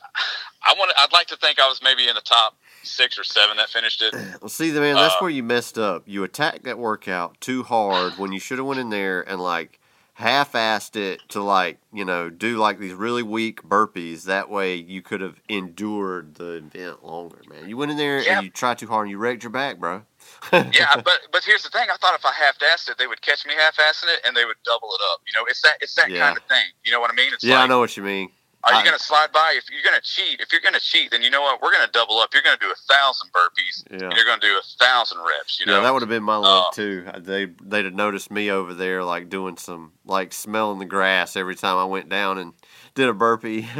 I 0.63 0.73
want. 0.77 0.91
I'd 0.97 1.11
like 1.11 1.27
to 1.27 1.37
think 1.37 1.59
I 1.59 1.67
was 1.67 1.81
maybe 1.83 2.07
in 2.07 2.13
the 2.15 2.21
top 2.21 2.55
six 2.83 3.17
or 3.17 3.23
seven 3.23 3.57
that 3.57 3.69
finished 3.69 4.01
it. 4.01 4.13
Well, 4.41 4.49
see, 4.49 4.69
the 4.71 4.79
man, 4.81 4.95
that's 4.95 5.15
Uh, 5.15 5.19
where 5.19 5.29
you 5.31 5.41
messed 5.43 5.77
up. 5.79 6.03
You 6.05 6.23
attacked 6.23 6.63
that 6.65 6.77
workout 6.77 7.39
too 7.41 7.63
hard 7.63 8.17
when 8.17 8.31
you 8.31 8.39
should 8.39 8.57
have 8.59 8.67
went 8.67 8.79
in 8.79 8.89
there 8.89 9.21
and 9.27 9.39
like 9.41 9.79
half-assed 10.13 10.95
it 10.95 11.21
to 11.29 11.41
like 11.41 11.79
you 11.91 12.05
know 12.05 12.29
do 12.29 12.57
like 12.57 12.79
these 12.79 12.93
really 12.93 13.23
weak 13.23 13.63
burpees. 13.63 14.23
That 14.23 14.49
way 14.49 14.75
you 14.75 15.01
could 15.01 15.21
have 15.21 15.39
endured 15.49 16.35
the 16.35 16.53
event 16.57 17.03
longer, 17.03 17.41
man. 17.49 17.67
You 17.67 17.77
went 17.77 17.91
in 17.91 17.97
there 17.97 18.21
Yeah. 18.21 18.35
and 18.37 18.45
you 18.45 18.49
tried 18.51 18.77
too 18.77 18.87
hard 18.87 19.05
and 19.05 19.11
you 19.11 19.17
wrecked 19.17 19.43
your 19.43 19.49
back, 19.51 19.77
bro. 19.79 20.03
yeah, 20.51 20.95
but 21.03 21.19
but 21.31 21.43
here's 21.43 21.63
the 21.63 21.69
thing. 21.69 21.87
I 21.91 21.97
thought 21.97 22.15
if 22.15 22.25
I 22.25 22.31
half-assed 22.33 22.89
it, 22.89 22.97
they 22.97 23.07
would 23.07 23.21
catch 23.21 23.45
me 23.45 23.53
half-assing 23.55 24.13
it 24.13 24.21
and 24.25 24.35
they 24.35 24.45
would 24.45 24.57
double 24.63 24.89
it 24.93 25.01
up. 25.13 25.21
You 25.27 25.39
know, 25.39 25.45
it's 25.49 25.61
that 25.61 25.77
it's 25.81 25.95
that 25.95 26.09
Yeah. 26.09 26.19
kind 26.25 26.37
of 26.37 26.43
thing. 26.43 26.65
You 26.85 26.91
know 26.91 26.99
what 26.99 27.11
I 27.11 27.15
mean? 27.15 27.33
It's 27.33 27.43
yeah, 27.43 27.61
I 27.61 27.67
know 27.67 27.79
what 27.79 27.95
you 27.97 28.03
mean. 28.03 28.29
Are 28.65 28.73
you 28.79 28.83
going 28.85 28.97
to 28.97 29.03
slide 29.03 29.31
by? 29.33 29.55
If 29.57 29.65
you're 29.71 29.81
going 29.83 29.99
to 29.99 30.01
cheat, 30.07 30.39
if 30.39 30.51
you're 30.51 30.61
going 30.61 30.73
to 30.73 30.79
cheat, 30.79 31.11
then 31.11 31.21
you 31.21 31.29
know 31.29 31.41
what? 31.41 31.61
We're 31.61 31.71
going 31.71 31.85
to 31.85 31.91
double 31.91 32.17
up. 32.19 32.29
You're 32.33 32.43
going 32.43 32.57
to 32.57 32.65
do 32.65 32.71
a 32.71 32.93
thousand 32.93 33.29
burpees. 33.33 33.83
Yeah. 33.91 34.07
And 34.07 34.13
you're 34.15 34.25
going 34.25 34.39
to 34.39 34.47
do 34.47 34.57
a 34.57 34.61
thousand 34.79 35.17
reps. 35.19 35.59
You 35.59 35.65
know? 35.65 35.77
yeah, 35.77 35.83
that 35.83 35.93
would 35.93 36.01
have 36.01 36.09
been 36.09 36.23
my 36.23 36.37
luck 36.37 36.67
Uh, 36.69 36.71
too. 36.75 37.05
They 37.19 37.47
they'd 37.61 37.85
have 37.85 37.93
noticed 37.93 38.31
me 38.31 38.49
over 38.49 38.73
there, 38.73 39.03
like 39.03 39.29
doing 39.29 39.57
some 39.57 39.91
like 40.05 40.31
smelling 40.33 40.79
the 40.79 40.85
grass 40.85 41.35
every 41.35 41.55
time 41.55 41.77
I 41.77 41.83
went 41.85 42.07
down 42.09 42.37
and 42.37 42.53
did 42.95 43.09
a 43.09 43.13
burpee. 43.13 43.67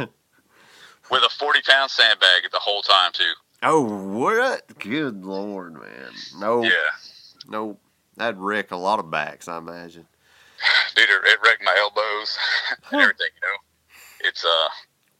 With 1.10 1.22
a 1.22 1.28
40 1.28 1.60
pound 1.68 1.90
sandbag 1.90 2.50
the 2.50 2.58
whole 2.58 2.82
time 2.82 3.12
too. 3.12 3.32
oh, 3.62 3.80
what? 3.82 4.78
Good 4.78 5.24
lord, 5.24 5.74
man! 5.74 6.10
No, 6.38 6.62
Yeah. 6.62 6.70
no, 7.46 7.78
that'd 8.16 8.38
wreck 8.38 8.70
a 8.70 8.76
lot 8.76 8.98
of 9.00 9.10
backs, 9.10 9.46
I 9.48 9.58
imagine. 9.58 10.06
dude, 10.94 11.08
it, 11.10 11.20
it 11.26 11.38
wrecked 11.44 11.62
my 11.62 11.74
elbows 11.78 12.38
and 12.90 13.00
everything. 13.02 13.28
You 13.34 13.40
know, 13.42 13.58
it's 14.24 14.44
uh, 14.44 14.68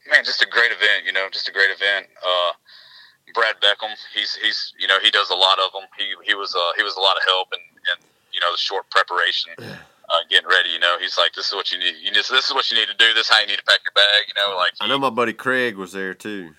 man, 0.09 0.23
just 0.25 0.41
a 0.41 0.47
great 0.47 0.71
event. 0.71 1.05
You 1.05 1.13
know, 1.13 1.27
just 1.31 1.47
a 1.47 1.51
great 1.51 1.69
event. 1.71 2.07
Uh, 2.25 2.51
Brad 3.33 3.55
Beckham, 3.61 3.93
he's 4.13 4.35
he's 4.35 4.73
you 4.79 4.87
know 4.87 4.99
he 5.01 5.09
does 5.11 5.29
a 5.29 5.35
lot 5.35 5.59
of 5.59 5.71
them. 5.73 5.83
He 5.97 6.13
he 6.25 6.33
was 6.35 6.53
uh 6.55 6.71
he 6.77 6.83
was 6.83 6.95
a 6.95 7.01
lot 7.01 7.17
of 7.17 7.23
help 7.25 7.49
and 7.53 7.61
and 7.95 8.05
you 8.33 8.39
know 8.39 8.51
the 8.51 8.57
short 8.57 8.89
preparation. 8.91 9.51
Uh, 10.07 10.21
getting 10.29 10.47
ready. 10.47 10.69
You 10.69 10.77
know, 10.79 10.97
he's 11.01 11.17
like, 11.17 11.33
"This 11.33 11.47
is 11.47 11.53
what 11.55 11.71
you 11.71 11.79
need. 11.79 11.95
You 12.01 12.11
just 12.11 12.29
this 12.29 12.45
is 12.45 12.53
what 12.53 12.69
you 12.69 12.77
need 12.77 12.87
to 12.87 12.93
do. 12.97 13.13
This 13.15 13.25
is 13.27 13.29
how 13.33 13.39
you 13.41 13.47
need 13.47 13.57
to 13.57 13.63
pack 13.65 13.79
your 13.83 13.91
bag." 13.95 14.21
You 14.27 14.33
know, 14.37 14.55
like 14.57 14.71
I 14.79 14.87
know 14.87 14.99
my 14.99 15.09
buddy 15.09 15.33
Craig 15.33 15.75
was 15.77 15.93
there 15.93 16.13
too. 16.13 16.51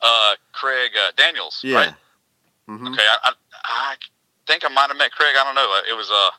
uh, 0.00 0.34
Craig 0.52 0.92
uh, 0.96 1.10
Daniels. 1.16 1.60
Yeah. 1.64 1.76
Right? 1.76 1.94
hmm 2.68 2.88
Okay. 2.94 3.02
I, 3.02 3.30
I 3.30 3.32
I 3.64 3.94
think 4.46 4.64
I 4.64 4.68
might 4.68 4.86
have 4.88 4.96
met 4.96 5.10
Craig. 5.10 5.34
I 5.36 5.42
don't 5.44 5.56
know. 5.56 5.80
It 5.90 5.96
was 5.96 6.08
uh, 6.12 6.30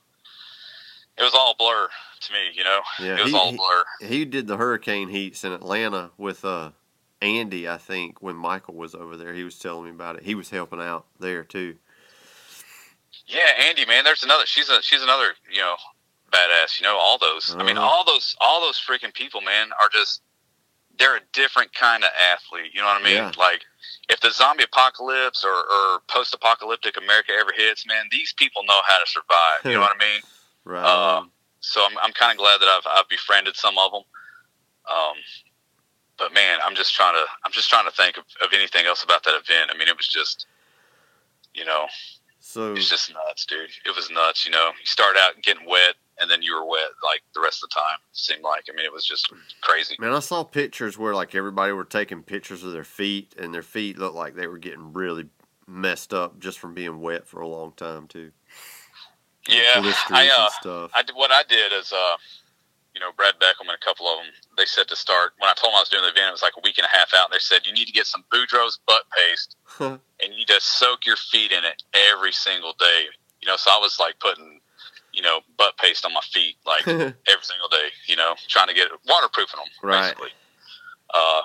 it 1.17 1.23
was 1.23 1.33
all 1.33 1.53
blur 1.59 1.89
to 2.27 2.33
me. 2.33 2.39
You 2.53 2.63
know, 2.63 2.79
Yeah, 2.99 3.17
it 3.19 3.23
was 3.23 3.31
he- 3.31 3.37
all 3.37 3.51
blur. 3.55 3.83
He 4.01 4.25
did 4.25 4.47
the 4.47 4.57
hurricane 4.57 5.09
heats 5.09 5.43
in 5.43 5.51
Atlanta 5.51 6.11
with 6.17 6.43
uh 6.45 6.71
Andy, 7.21 7.67
I 7.67 7.77
think, 7.77 8.21
when 8.21 8.35
Michael 8.35 8.75
was 8.75 8.93
over 8.93 9.15
there. 9.17 9.33
He 9.33 9.43
was 9.43 9.57
telling 9.57 9.85
me 9.85 9.89
about 9.91 10.17
it. 10.17 10.23
He 10.23 10.35
was 10.35 10.49
helping 10.49 10.81
out 10.81 11.05
there 11.19 11.43
too. 11.43 11.75
Yeah, 13.27 13.47
Andy, 13.67 13.85
man. 13.85 14.03
There's 14.03 14.23
another. 14.23 14.45
She's 14.45 14.69
a 14.69 14.81
she's 14.81 15.01
another. 15.01 15.33
You 15.51 15.59
know, 15.61 15.75
badass. 16.31 16.79
You 16.79 16.83
know, 16.85 16.97
all 16.97 17.17
those. 17.17 17.55
I 17.57 17.63
mean, 17.63 17.77
Uh-huh. 17.77 17.87
all 17.87 18.05
those 18.05 18.35
all 18.39 18.61
those 18.61 18.79
freaking 18.79 19.13
people, 19.13 19.41
man, 19.41 19.69
are 19.81 19.89
just. 19.91 20.21
They're 20.97 21.17
a 21.17 21.21
different 21.33 21.73
kind 21.73 22.05
of 22.05 22.09
athlete. 22.31 22.71
You 22.73 22.79
know 22.79 22.87
what 22.87 23.01
I 23.01 23.03
mean? 23.03 23.15
Yeah. 23.15 23.31
Like, 23.37 23.63
if 24.07 24.21
the 24.21 24.31
zombie 24.31 24.63
apocalypse 24.63 25.43
or, 25.43 25.51
or 25.53 25.99
post-apocalyptic 26.07 26.95
America 26.95 27.33
ever 27.37 27.51
hits, 27.53 27.85
man, 27.85 28.05
these 28.11 28.31
people 28.31 28.63
know 28.63 28.79
how 28.87 28.97
to 29.03 29.11
survive. 29.11 29.65
You 29.65 29.73
know 29.73 29.81
what 29.81 29.91
I 29.93 29.99
mean? 29.99 30.21
Right. 30.63 30.85
On. 30.85 31.31
So 31.65 31.81
I'm 31.83 31.97
I'm 32.01 32.13
kind 32.13 32.31
of 32.31 32.37
glad 32.37 32.61
that 32.61 32.67
I've 32.67 32.85
I've 32.85 33.09
befriended 33.09 33.55
some 33.55 33.77
of 33.77 33.91
them. 33.91 34.03
Um, 34.85 35.17
but 36.17 36.33
man, 36.33 36.59
I'm 36.63 36.75
just 36.75 36.93
trying 36.93 37.15
to 37.15 37.25
I'm 37.43 37.51
just 37.51 37.69
trying 37.69 37.85
to 37.85 37.91
think 37.91 38.17
of, 38.17 38.23
of 38.41 38.53
anything 38.53 38.85
else 38.85 39.03
about 39.03 39.23
that 39.23 39.33
event. 39.33 39.71
I 39.73 39.77
mean, 39.77 39.87
it 39.87 39.97
was 39.97 40.07
just, 40.07 40.45
you 41.55 41.65
know, 41.65 41.87
so 42.39 42.73
it's 42.73 42.87
just 42.87 43.11
nuts, 43.11 43.45
dude. 43.45 43.69
It 43.85 43.95
was 43.95 44.11
nuts. 44.11 44.45
You 44.45 44.51
know, 44.51 44.69
you 44.79 44.85
start 44.85 45.17
out 45.17 45.41
getting 45.41 45.67
wet, 45.67 45.95
and 46.21 46.29
then 46.29 46.43
you 46.43 46.53
were 46.55 46.65
wet 46.65 46.93
like 47.03 47.23
the 47.33 47.41
rest 47.41 47.63
of 47.63 47.69
the 47.69 47.73
time. 47.73 47.97
It 48.11 48.17
seemed 48.17 48.43
like. 48.43 48.65
I 48.71 48.75
mean, 48.75 48.85
it 48.85 48.93
was 48.93 49.05
just 49.05 49.33
crazy. 49.61 49.95
Man, 49.97 50.13
I 50.13 50.19
saw 50.19 50.43
pictures 50.43 50.99
where 50.99 51.15
like 51.15 51.33
everybody 51.33 51.73
were 51.73 51.83
taking 51.83 52.21
pictures 52.21 52.63
of 52.63 52.73
their 52.73 52.83
feet, 52.83 53.33
and 53.39 53.51
their 53.51 53.63
feet 53.63 53.97
looked 53.97 54.15
like 54.15 54.35
they 54.35 54.45
were 54.45 54.59
getting 54.59 54.93
really 54.93 55.25
messed 55.67 56.13
up 56.13 56.39
just 56.39 56.59
from 56.59 56.75
being 56.75 57.01
wet 57.01 57.25
for 57.25 57.41
a 57.41 57.47
long 57.47 57.73
time 57.75 58.07
too. 58.07 58.31
Yeah, 59.47 59.81
I 60.09 60.29
uh, 60.29 60.49
stuff. 60.49 60.91
I 60.93 61.03
did, 61.03 61.15
what 61.15 61.31
I 61.31 61.43
did 61.47 61.71
is 61.73 61.91
uh, 61.93 62.17
you 62.95 63.01
know, 63.01 63.11
Brad 63.15 63.35
Beckham 63.35 63.67
and 63.67 63.75
a 63.75 63.85
couple 63.85 64.07
of 64.07 64.23
them. 64.23 64.31
They 64.57 64.65
said 64.65 64.87
to 64.87 64.95
start 64.95 65.33
when 65.37 65.49
I 65.49 65.53
told 65.53 65.71
them 65.73 65.77
I 65.77 65.81
was 65.81 65.89
doing 65.89 66.03
the 66.03 66.09
event. 66.09 66.29
It 66.29 66.31
was 66.31 66.41
like 66.41 66.55
a 66.57 66.63
week 66.63 66.77
and 66.79 66.87
a 66.87 66.95
half 66.95 67.11
out. 67.13 67.29
They 67.29 67.39
said 67.39 67.67
you 67.67 67.73
need 67.73 67.85
to 67.85 67.91
get 67.91 68.07
some 68.07 68.23
Boudreaux's 68.33 68.79
butt 68.87 69.03
paste, 69.11 69.57
and 70.23 70.33
you 70.33 70.45
just 70.45 70.79
soak 70.79 71.05
your 71.05 71.17
feet 71.17 71.51
in 71.51 71.63
it 71.65 71.83
every 72.11 72.31
single 72.31 72.73
day. 72.79 73.11
You 73.41 73.47
know, 73.47 73.57
so 73.57 73.69
I 73.69 73.79
was 73.79 73.99
like 73.99 74.17
putting, 74.19 74.61
you 75.13 75.21
know, 75.21 75.41
butt 75.57 75.77
paste 75.77 76.05
on 76.05 76.13
my 76.13 76.23
feet 76.31 76.55
like 76.65 76.87
every 76.87 77.43
single 77.43 77.67
day. 77.67 77.91
You 78.07 78.15
know, 78.15 78.33
trying 78.47 78.67
to 78.69 78.73
get 78.73 78.87
waterproofing 79.07 79.59
them 79.59 79.67
Right. 79.83 80.01
basically. 80.15 80.29
Uh, 81.13 81.41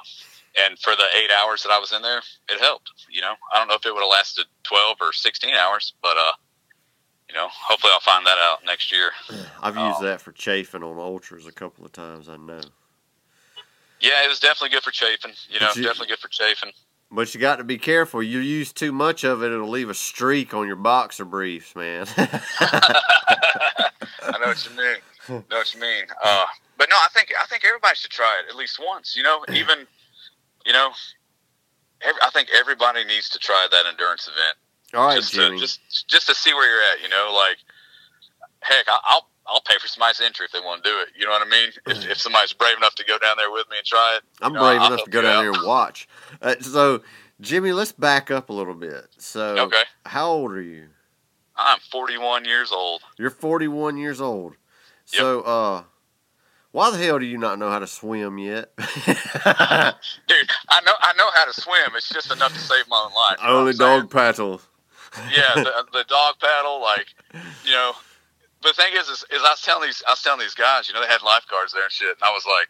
and 0.67 0.79
for 0.79 0.95
the 0.97 1.07
eight 1.19 1.31
hours 1.31 1.63
that 1.63 1.71
I 1.71 1.79
was 1.79 1.93
in 1.93 2.03
there, 2.03 2.23
it 2.49 2.61
helped. 2.61 2.91
You 3.11 3.21
know, 3.23 3.35
I 3.53 3.59
don't 3.59 3.69
know 3.69 3.75
if 3.75 3.85
it 3.87 3.93
would 3.93 4.03
have 4.03 4.11
lasted 4.11 4.47
twelve 4.63 4.99
or 5.01 5.13
sixteen 5.13 5.55
hours, 5.55 5.95
but 6.01 6.17
uh, 6.17 6.33
you 7.31 7.39
know, 7.39 7.47
hopefully 7.51 7.93
I'll 7.95 8.01
find 8.01 8.27
that 8.27 8.39
out 8.39 8.65
next 8.65 8.91
year. 8.91 9.11
I've 9.63 9.77
used 9.77 9.99
Oh. 10.01 10.05
that 10.05 10.21
for 10.21 10.33
chafing 10.33 10.83
on 10.83 10.99
ultras 10.99 11.47
a 11.47 11.53
couple 11.53 11.85
of 11.85 11.93
times. 11.93 12.29
I 12.29 12.37
know, 12.37 12.61
Yeah, 14.01 14.25
it 14.25 14.29
was 14.29 14.41
definitely 14.41 14.71
good 14.71 14.83
for 14.83 14.91
chafing. 14.91 15.35
You 15.49 15.61
know, 15.61 15.71
you- 15.75 15.83
definitely 15.85 16.09
good 16.09 16.19
for 16.19 16.29
chafing. 16.29 16.73
but 17.13 17.33
you 17.35 17.41
got 17.41 17.57
to 17.57 17.65
be 17.65 17.79
careful. 17.79 18.21
You 18.23 18.39
use 18.41 18.73
too 18.73 18.91
much 18.93 19.23
of 19.25 19.43
it, 19.45 19.53
it'll 19.53 19.69
leave 19.69 19.91
a 19.91 19.95
streak 19.95 20.53
on 20.55 20.67
your 20.67 20.77
boxer 20.77 21.25
briefs, 21.25 21.77
man. 21.77 22.07
I 22.19 23.89
know 24.41 24.47
what 24.49 24.69
you 24.69 24.77
mean. 24.77 24.97
know 25.29 25.45
what 25.59 25.73
you 25.75 25.81
mean. 25.81 26.05
Uh, 26.23 26.47
but 26.79 26.89
no, 26.91 26.97
I 26.97 27.09
think 27.13 27.33
I 27.41 27.47
think 27.47 27.65
everybody 27.65 27.95
should 27.95 28.11
try 28.11 28.41
it 28.45 28.51
at 28.51 28.57
least 28.57 28.81
once. 28.85 29.15
You 29.17 29.23
know, 29.23 29.45
even 29.53 29.87
you 30.67 30.73
know, 30.73 30.91
every, 32.01 32.21
I 32.23 32.31
think 32.31 32.49
everybody 32.59 33.05
needs 33.05 33.29
to 33.31 33.39
try 33.39 33.67
that 33.71 33.87
endurance 33.87 34.27
event 34.29 34.57
All 34.95 35.07
right, 35.07 35.17
just 35.17 35.33
Jimmy. 35.33 35.57
to 35.57 35.61
just 35.61 36.09
just 36.09 36.27
to 36.29 36.35
see 36.35 36.53
where 36.53 36.69
you're 36.71 36.83
at. 36.93 37.03
You 37.03 37.09
know, 37.09 37.33
like 37.35 37.59
heck, 38.61 38.87
I'll 38.89 39.29
I'll 39.47 39.61
pay 39.63 39.79
for 39.81 39.89
somebody's 39.89 40.21
entry 40.21 40.47
if 40.47 40.53
they 40.53 40.61
want 40.61 40.85
to 40.85 40.91
do 40.91 40.97
it. 41.01 41.09
You 41.19 41.27
know 41.27 41.33
what 41.33 41.47
I 41.47 41.51
mean? 41.51 41.71
If, 41.87 42.11
if 42.11 42.19
somebody's 42.19 42.53
brave 42.53 42.77
enough 42.77 42.95
to 42.97 43.05
go 43.05 43.19
down 43.19 43.37
there 43.37 43.51
with 43.51 43.69
me 43.71 43.79
and 43.79 43.87
try 43.87 44.17
it, 44.17 44.23
I'm 44.41 44.53
brave 44.53 44.81
I'll 44.81 44.93
enough 44.93 45.05
to 45.05 45.11
go 45.11 45.23
down 45.23 45.37
out. 45.37 45.41
there 45.43 45.53
and 45.53 45.67
watch. 45.67 46.09
Uh, 46.41 46.55
so, 46.61 47.03
Jimmy, 47.41 47.73
let's 47.73 47.93
back 47.93 48.31
up 48.31 48.51
a 48.51 48.53
little 48.53 48.75
bit. 48.75 49.07
So, 49.19 49.59
Okay, 49.67 49.83
how 50.07 50.31
old 50.31 50.53
are 50.53 50.63
you? 50.63 50.87
I'm 51.57 51.79
41 51.91 52.45
years 52.47 52.73
old. 52.73 53.03
You're 53.19 53.31
41 53.31 53.97
years 53.99 54.21
old. 54.21 54.55
So, 55.05 55.41
uh, 55.43 55.83
why 56.73 56.91
the 56.93 56.99
hell 56.99 57.19
do 57.19 57.27
you 57.27 57.37
not 57.37 57.59
know 57.59 57.69
how 57.69 57.81
to 57.81 57.87
swim 57.87 58.39
yet? 58.39 58.73
Dude, 58.79 58.87
I 60.69 60.81
know 60.87 60.93
I 61.01 61.13
know 61.17 61.29
how 61.35 61.45
to 61.47 61.61
swim. 61.61 61.91
It's 61.97 62.09
just 62.09 62.31
enough 62.31 62.53
to 62.53 62.59
save 62.61 62.87
my 62.89 63.05
own 63.07 63.13
life. 63.13 63.39
Only 63.43 63.63
what 63.63 63.69
I'm 63.71 63.73
saying? 63.75 64.01
dog 64.03 64.11
paddle. 64.11 64.61
yeah, 65.37 65.55
the, 65.55 65.85
the 65.93 66.05
dog 66.09 66.37
paddle, 66.41 66.81
like, 66.81 67.07
you 67.65 67.73
know. 67.73 67.93
But 68.63 68.77
the 68.77 68.83
thing 68.83 68.93
is, 68.95 69.09
is, 69.09 69.25
is 69.31 69.41
I 69.43 69.57
was 69.57 69.63
telling 69.63 69.89
these, 69.89 70.03
I 70.07 70.13
was 70.13 70.23
telling 70.23 70.41
these 70.41 70.55
guys, 70.55 70.89
you 70.89 70.95
know, 70.95 71.01
they 71.01 71.09
had 71.09 71.23
lifeguards 71.23 71.73
there 71.73 71.85
and 71.85 71.93
shit, 71.93 72.11
and 72.11 72.23
I 72.23 72.31
was 72.31 72.45
like, 72.45 72.69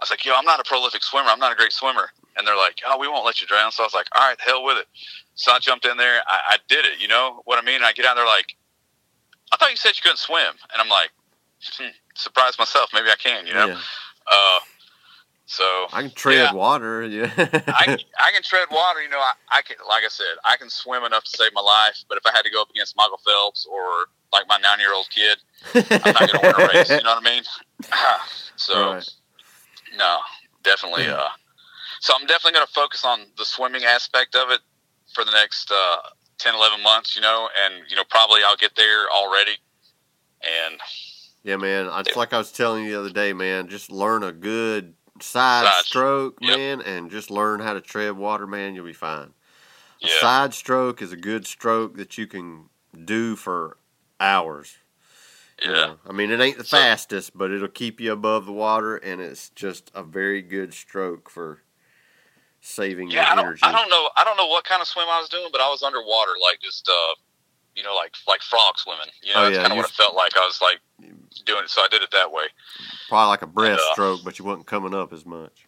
I 0.00 0.02
was 0.02 0.10
like, 0.10 0.24
yo, 0.24 0.34
I'm 0.34 0.44
not 0.44 0.58
a 0.58 0.64
prolific 0.64 1.02
swimmer, 1.02 1.28
I'm 1.28 1.38
not 1.38 1.52
a 1.52 1.54
great 1.54 1.72
swimmer, 1.72 2.10
and 2.36 2.46
they're 2.46 2.56
like, 2.56 2.80
oh, 2.86 2.98
we 2.98 3.06
won't 3.06 3.24
let 3.24 3.40
you 3.40 3.46
drown. 3.46 3.70
So 3.70 3.82
I 3.82 3.86
was 3.86 3.94
like, 3.94 4.08
all 4.16 4.26
right, 4.26 4.40
hell 4.40 4.64
with 4.64 4.78
it. 4.78 4.86
So 5.34 5.52
I 5.52 5.58
jumped 5.58 5.84
in 5.84 5.96
there, 5.96 6.20
I, 6.26 6.54
I 6.54 6.56
did 6.68 6.84
it, 6.84 7.00
you 7.00 7.06
know 7.06 7.42
what 7.44 7.58
I 7.58 7.62
mean? 7.62 7.76
And 7.76 7.84
I 7.84 7.92
get 7.92 8.06
out 8.06 8.16
there 8.16 8.26
like, 8.26 8.56
I 9.52 9.56
thought 9.56 9.70
you 9.70 9.76
said 9.76 9.90
you 9.94 10.02
couldn't 10.02 10.18
swim, 10.18 10.54
and 10.72 10.82
I'm 10.82 10.88
like, 10.88 11.10
hmm, 11.62 11.94
surprised 12.14 12.58
myself, 12.58 12.90
maybe 12.92 13.08
I 13.08 13.16
can, 13.16 13.46
you 13.46 13.54
know. 13.54 13.66
Yeah. 13.66 13.80
Uh, 14.30 14.58
so 15.52 15.86
I 15.92 16.02
can 16.02 16.10
tread 16.12 16.36
Yeah. 16.36 16.52
water. 16.52 17.02
Yeah. 17.02 17.24
I, 17.36 17.84
can- 17.84 17.98
I 18.20 18.30
can 18.32 18.42
tread 18.44 18.68
water. 18.70 19.02
You 19.02 19.08
know, 19.08 19.18
I, 19.18 19.32
I 19.50 19.62
can, 19.62 19.76
like 19.88 20.04
I 20.04 20.08
said, 20.08 20.36
I 20.44 20.56
can 20.56 20.70
swim 20.70 21.02
enough 21.02 21.24
to 21.24 21.30
save 21.30 21.52
my 21.52 21.60
life. 21.60 22.04
But 22.08 22.18
if 22.18 22.24
I 22.26 22.30
had 22.30 22.42
to 22.42 22.50
go 22.50 22.62
up 22.62 22.70
against 22.70 22.96
Michael 22.96 23.18
Phelps 23.26 23.66
or 23.66 24.06
like 24.32 24.46
my 24.46 24.58
nine-year-old 24.58 25.08
kid, 25.10 25.38
I'm 25.74 26.12
not 26.12 26.18
going 26.18 26.28
to 26.28 26.40
win 26.40 26.54
a 26.56 26.68
race. 26.72 26.90
You 26.90 27.02
know 27.02 27.14
what 27.16 27.26
I 27.26 27.30
mean? 27.34 27.42
so, 28.56 28.92
Right. 28.94 29.08
no, 29.98 30.18
definitely. 30.62 31.06
Uh, 31.08 31.28
so 32.00 32.14
I'm 32.18 32.26
definitely 32.26 32.52
going 32.52 32.66
to 32.66 32.72
focus 32.72 33.04
on 33.04 33.20
the 33.36 33.44
swimming 33.44 33.82
aspect 33.84 34.36
of 34.36 34.50
it 34.50 34.60
for 35.14 35.24
the 35.24 35.32
next 35.32 35.72
uh, 35.72 35.96
10, 36.38 36.54
11 36.54 36.80
months. 36.82 37.16
You 37.16 37.22
know, 37.22 37.48
and 37.64 37.82
you 37.90 37.96
know, 37.96 38.04
probably 38.08 38.40
I'll 38.46 38.56
get 38.56 38.76
there 38.76 39.10
already. 39.10 39.56
And 40.42 40.78
Yeah, 41.42 41.56
man. 41.56 41.88
I- 41.88 42.00
It's 42.00 42.14
like 42.16 42.32
I 42.32 42.38
was 42.38 42.52
telling 42.52 42.84
you 42.84 42.92
the 42.92 43.00
other 43.00 43.10
day, 43.10 43.32
man. 43.32 43.66
Just 43.68 43.90
learn 43.90 44.22
a 44.22 44.30
good 44.32 44.94
side, 45.22 45.66
Side- 45.66 45.84
stroke, 45.84 46.38
yep. 46.40 46.56
man, 46.58 46.80
and 46.82 47.10
just 47.10 47.30
learn 47.30 47.60
how 47.60 47.72
to 47.74 47.80
tread 47.80 48.16
water, 48.16 48.46
man. 48.46 48.74
You'll 48.74 48.84
be 48.86 48.92
fine. 48.92 49.32
A 50.02 50.08
side 50.08 50.54
stroke 50.54 51.02
is 51.02 51.12
a 51.12 51.16
good 51.16 51.46
stroke 51.46 51.96
that 51.96 52.16
you 52.16 52.26
can 52.26 52.70
do 53.04 53.36
for 53.36 53.76
hours. 54.18 54.78
you 55.62 55.70
yeah. 55.70 55.76
know. 55.76 55.98
I 56.08 56.12
mean, 56.12 56.30
it 56.30 56.40
ain't 56.40 56.56
the 56.56 56.64
So- 56.64 56.78
fastest, 56.78 57.36
but 57.36 57.50
it'll 57.50 57.68
keep 57.68 58.00
you 58.00 58.12
above 58.12 58.46
the 58.46 58.52
water, 58.52 58.96
and 58.96 59.20
it's 59.20 59.50
just 59.50 59.90
a 59.94 60.02
very 60.02 60.40
good 60.40 60.72
stroke 60.72 61.28
for 61.28 61.62
saving 62.62 63.10
Yeah, 63.10 63.26
your 63.26 63.36
don't, 63.36 63.44
energy. 63.46 63.62
I 63.62 63.72
don't 63.72 63.90
know. 63.90 64.10
I 64.16 64.24
don't 64.24 64.36
know 64.38 64.46
what 64.46 64.64
kind 64.64 64.80
of 64.80 64.88
swim 64.88 65.06
I 65.10 65.18
was 65.20 65.28
doing, 65.28 65.48
but 65.52 65.60
I 65.60 65.68
was 65.68 65.82
underwater, 65.82 66.32
like 66.42 66.60
just, 66.62 66.88
uh, 66.88 67.14
you 67.76 67.82
know, 67.82 67.94
like 67.94 68.14
like 68.28 68.40
frog 68.42 68.78
swimming. 68.78 69.06
You 69.22 69.34
know, 69.34 69.40
Oh, 69.40 69.44
that's 69.44 69.56
yeah, 69.56 69.62
kind 69.62 69.72
of 69.72 69.76
what 69.78 69.86
it 69.88 69.92
felt 69.92 70.14
like. 70.16 70.36
I 70.36 70.40
was 70.40 70.60
like 70.60 70.78
doing 71.46 71.64
it, 71.64 71.70
so 71.70 71.82
I 71.82 71.88
did 71.88 72.02
it 72.02 72.10
that 72.12 72.30
way. 72.32 72.44
Probably 73.08 73.28
like 73.28 73.42
a 73.42 73.46
breaststroke, 73.46 74.20
uh, 74.20 74.22
but 74.24 74.38
you 74.38 74.44
wasn't 74.44 74.66
coming 74.66 74.94
up 74.94 75.12
as 75.12 75.24
much. 75.24 75.66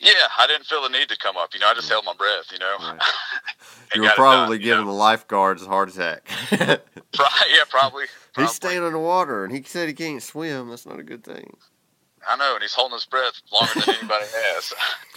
Yeah, 0.00 0.12
I 0.38 0.46
didn't 0.46 0.66
feel 0.66 0.82
the 0.82 0.88
need 0.90 1.08
to 1.08 1.16
come 1.18 1.36
up. 1.36 1.52
You 1.54 1.58
know, 1.60 1.66
I 1.68 1.74
just 1.74 1.88
held 1.88 2.04
my 2.04 2.14
breath. 2.14 2.52
You 2.52 2.58
know, 2.60 2.76
Right. 2.80 3.00
You 3.94 4.02
were 4.02 4.10
probably 4.10 4.58
done, 4.58 4.62
you 4.66 4.70
giving 4.72 4.84
know? 4.84 4.92
the 4.92 4.96
lifeguards 4.98 5.62
a 5.62 5.66
heart 5.66 5.88
attack. 5.88 6.28
Pro- 6.50 6.58
yeah, 6.60 7.64
probably. 7.70 8.04
probably. 8.34 8.44
He's 8.44 8.52
staying 8.52 8.82
underwater, 8.84 9.44
and 9.44 9.52
he 9.52 9.62
said 9.62 9.88
he 9.88 9.94
can't 9.94 10.22
swim. 10.22 10.68
That's 10.68 10.84
not 10.86 11.00
a 11.00 11.02
good 11.02 11.24
thing. 11.24 11.56
I 12.28 12.36
know, 12.36 12.52
and 12.54 12.62
he's 12.62 12.74
holding 12.74 12.94
his 12.96 13.06
breath 13.06 13.40
longer 13.50 13.80
than 13.80 13.94
anybody 13.98 14.26
has. 14.30 14.72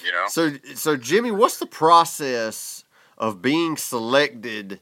You 0.06 0.12
know. 0.14 0.26
So, 0.30 0.52
so 0.76 0.96
Jimmy, 0.96 1.30
what's 1.32 1.60
the 1.60 1.66
process 1.66 2.86
of 3.18 3.42
being 3.42 3.76
selected 3.78 4.80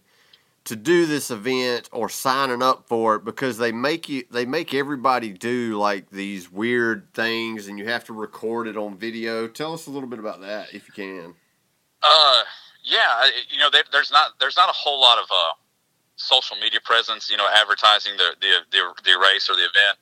to 0.70 0.76
do 0.76 1.06
this 1.08 1.32
event 1.32 1.90
or 1.92 2.10
signing 2.10 2.62
up 2.62 2.88
for 2.88 3.16
it? 3.16 3.26
Because 3.26 3.58
they 3.58 3.72
make 3.72 4.08
you, 4.08 4.24
they 4.30 4.46
make 4.46 4.74
everybody 4.74 5.34
do 5.34 5.78
like 5.78 6.12
these 6.12 6.52
weird 6.52 7.12
things, 7.14 7.68
and 7.68 7.78
you 7.78 7.88
have 7.88 8.06
to 8.06 8.14
record 8.14 8.68
it 8.68 8.78
on 8.78 8.96
video. 8.96 9.48
Tell 9.48 9.74
us 9.74 9.88
a 9.88 9.90
little 9.90 10.08
bit 10.08 10.20
about 10.20 10.42
that, 10.42 10.74
if 10.74 10.88
you 10.88 10.94
can. 10.94 11.34
Uh, 12.04 12.44
yeah, 12.84 13.26
you 13.52 13.58
know, 13.58 13.70
there, 13.72 13.84
there's 13.92 14.12
not 14.12 14.40
there's 14.40 14.56
not 14.56 14.70
a 14.70 14.74
whole 14.74 15.02
lot 15.02 15.18
of 15.18 15.26
uh, 15.26 15.54
social 16.16 16.56
media 16.58 16.80
presence, 16.86 17.30
you 17.30 17.38
know, 17.38 17.48
advertising 17.52 18.14
the 18.18 18.36
the 18.40 18.52
the, 18.72 19.12
the 19.12 19.20
race 19.20 19.50
or 19.50 19.56
the 19.56 19.64
event, 19.64 19.98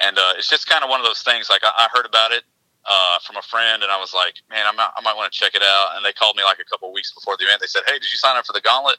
and 0.00 0.18
uh, 0.18 0.36
it's 0.36 0.50
just 0.50 0.68
kind 0.68 0.84
of 0.84 0.90
one 0.90 1.00
of 1.00 1.06
those 1.06 1.22
things. 1.22 1.48
Like 1.48 1.64
I, 1.64 1.72
I 1.76 1.88
heard 1.92 2.04
about 2.04 2.30
it 2.30 2.44
uh, 2.84 3.18
from 3.26 3.36
a 3.36 3.42
friend, 3.42 3.82
and 3.82 3.90
I 3.90 3.98
was 3.98 4.12
like, 4.12 4.34
man, 4.50 4.66
I'm 4.68 4.76
not, 4.76 4.92
I 4.96 5.00
might 5.00 5.16
want 5.16 5.32
to 5.32 5.38
check 5.38 5.54
it 5.54 5.62
out. 5.62 5.96
And 5.96 6.04
they 6.04 6.12
called 6.12 6.36
me 6.36 6.44
like 6.44 6.58
a 6.60 6.64
couple 6.64 6.92
weeks 6.92 7.12
before 7.12 7.36
the 7.38 7.44
event. 7.44 7.60
They 7.60 7.66
said, 7.66 7.82
hey, 7.86 7.94
did 7.94 8.12
you 8.12 8.18
sign 8.18 8.36
up 8.36 8.44
for 8.44 8.52
the 8.52 8.60
gauntlet? 8.60 8.96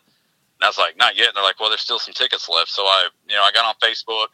And 0.60 0.66
I 0.66 0.68
was 0.68 0.78
like, 0.78 0.98
not 0.98 1.18
yet. 1.18 1.30
And 1.30 1.36
they're 1.36 1.44
like, 1.44 1.60
well, 1.60 1.70
there's 1.70 1.82
still 1.82 2.00
some 2.00 2.14
tickets 2.14 2.48
left. 2.50 2.70
So 2.70 2.84
I, 2.84 3.10
you 3.28 3.36
know, 3.36 3.44
I 3.44 3.52
got 3.52 3.66
on 3.66 3.76
Facebook. 3.84 4.28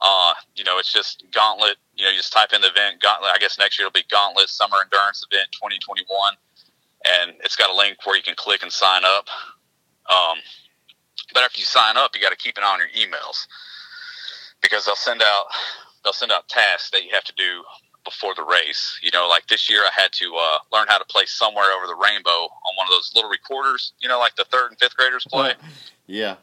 Uh, 0.00 0.34
you 0.54 0.64
know, 0.64 0.78
it's 0.78 0.92
just 0.92 1.24
Gauntlet. 1.32 1.76
You 1.94 2.04
know, 2.04 2.10
you 2.10 2.16
just 2.16 2.32
type 2.32 2.52
in 2.52 2.60
the 2.60 2.68
event 2.68 3.00
Gauntlet. 3.00 3.30
I 3.34 3.38
guess 3.38 3.58
next 3.58 3.78
year 3.78 3.86
it'll 3.86 3.94
be 3.94 4.06
Gauntlet 4.10 4.48
Summer 4.48 4.76
Endurance 4.82 5.24
Event 5.30 5.48
2021, 5.52 6.34
and 7.06 7.34
it's 7.44 7.54
got 7.54 7.70
a 7.70 7.76
link 7.76 7.98
where 8.04 8.16
you 8.16 8.22
can 8.22 8.34
click 8.34 8.62
and 8.62 8.72
sign 8.72 9.02
up. 9.04 9.28
Um, 10.10 10.38
but 11.32 11.44
after 11.44 11.60
you 11.60 11.66
sign 11.66 11.96
up, 11.96 12.12
you 12.14 12.20
got 12.20 12.30
to 12.30 12.36
keep 12.36 12.58
an 12.58 12.64
eye 12.64 12.72
on 12.74 12.80
your 12.80 12.90
emails 12.98 13.46
because 14.60 14.84
they'll 14.86 14.96
send 14.96 15.22
out 15.22 15.46
they'll 16.02 16.12
send 16.12 16.32
out 16.32 16.48
tasks 16.48 16.90
that 16.90 17.04
you 17.04 17.10
have 17.12 17.24
to 17.24 17.34
do 17.36 17.62
before 18.04 18.34
the 18.34 18.42
race. 18.42 18.98
You 19.02 19.10
know, 19.12 19.28
like 19.28 19.46
this 19.46 19.70
year 19.70 19.80
I 19.80 19.90
had 19.94 20.12
to 20.12 20.34
uh, 20.34 20.58
learn 20.72 20.86
how 20.88 20.98
to 20.98 21.04
play 21.04 21.24
somewhere 21.26 21.72
over 21.76 21.86
the 21.86 21.94
rainbow 21.94 22.30
on 22.30 22.76
one 22.76 22.86
of 22.86 22.90
those 22.90 23.12
little 23.14 23.30
recorders. 23.30 23.92
You 24.00 24.08
know, 24.08 24.18
like 24.18 24.36
the 24.36 24.44
third 24.44 24.70
and 24.70 24.78
fifth 24.78 24.96
graders 24.96 25.26
play. 25.28 25.54
yeah. 26.06 26.36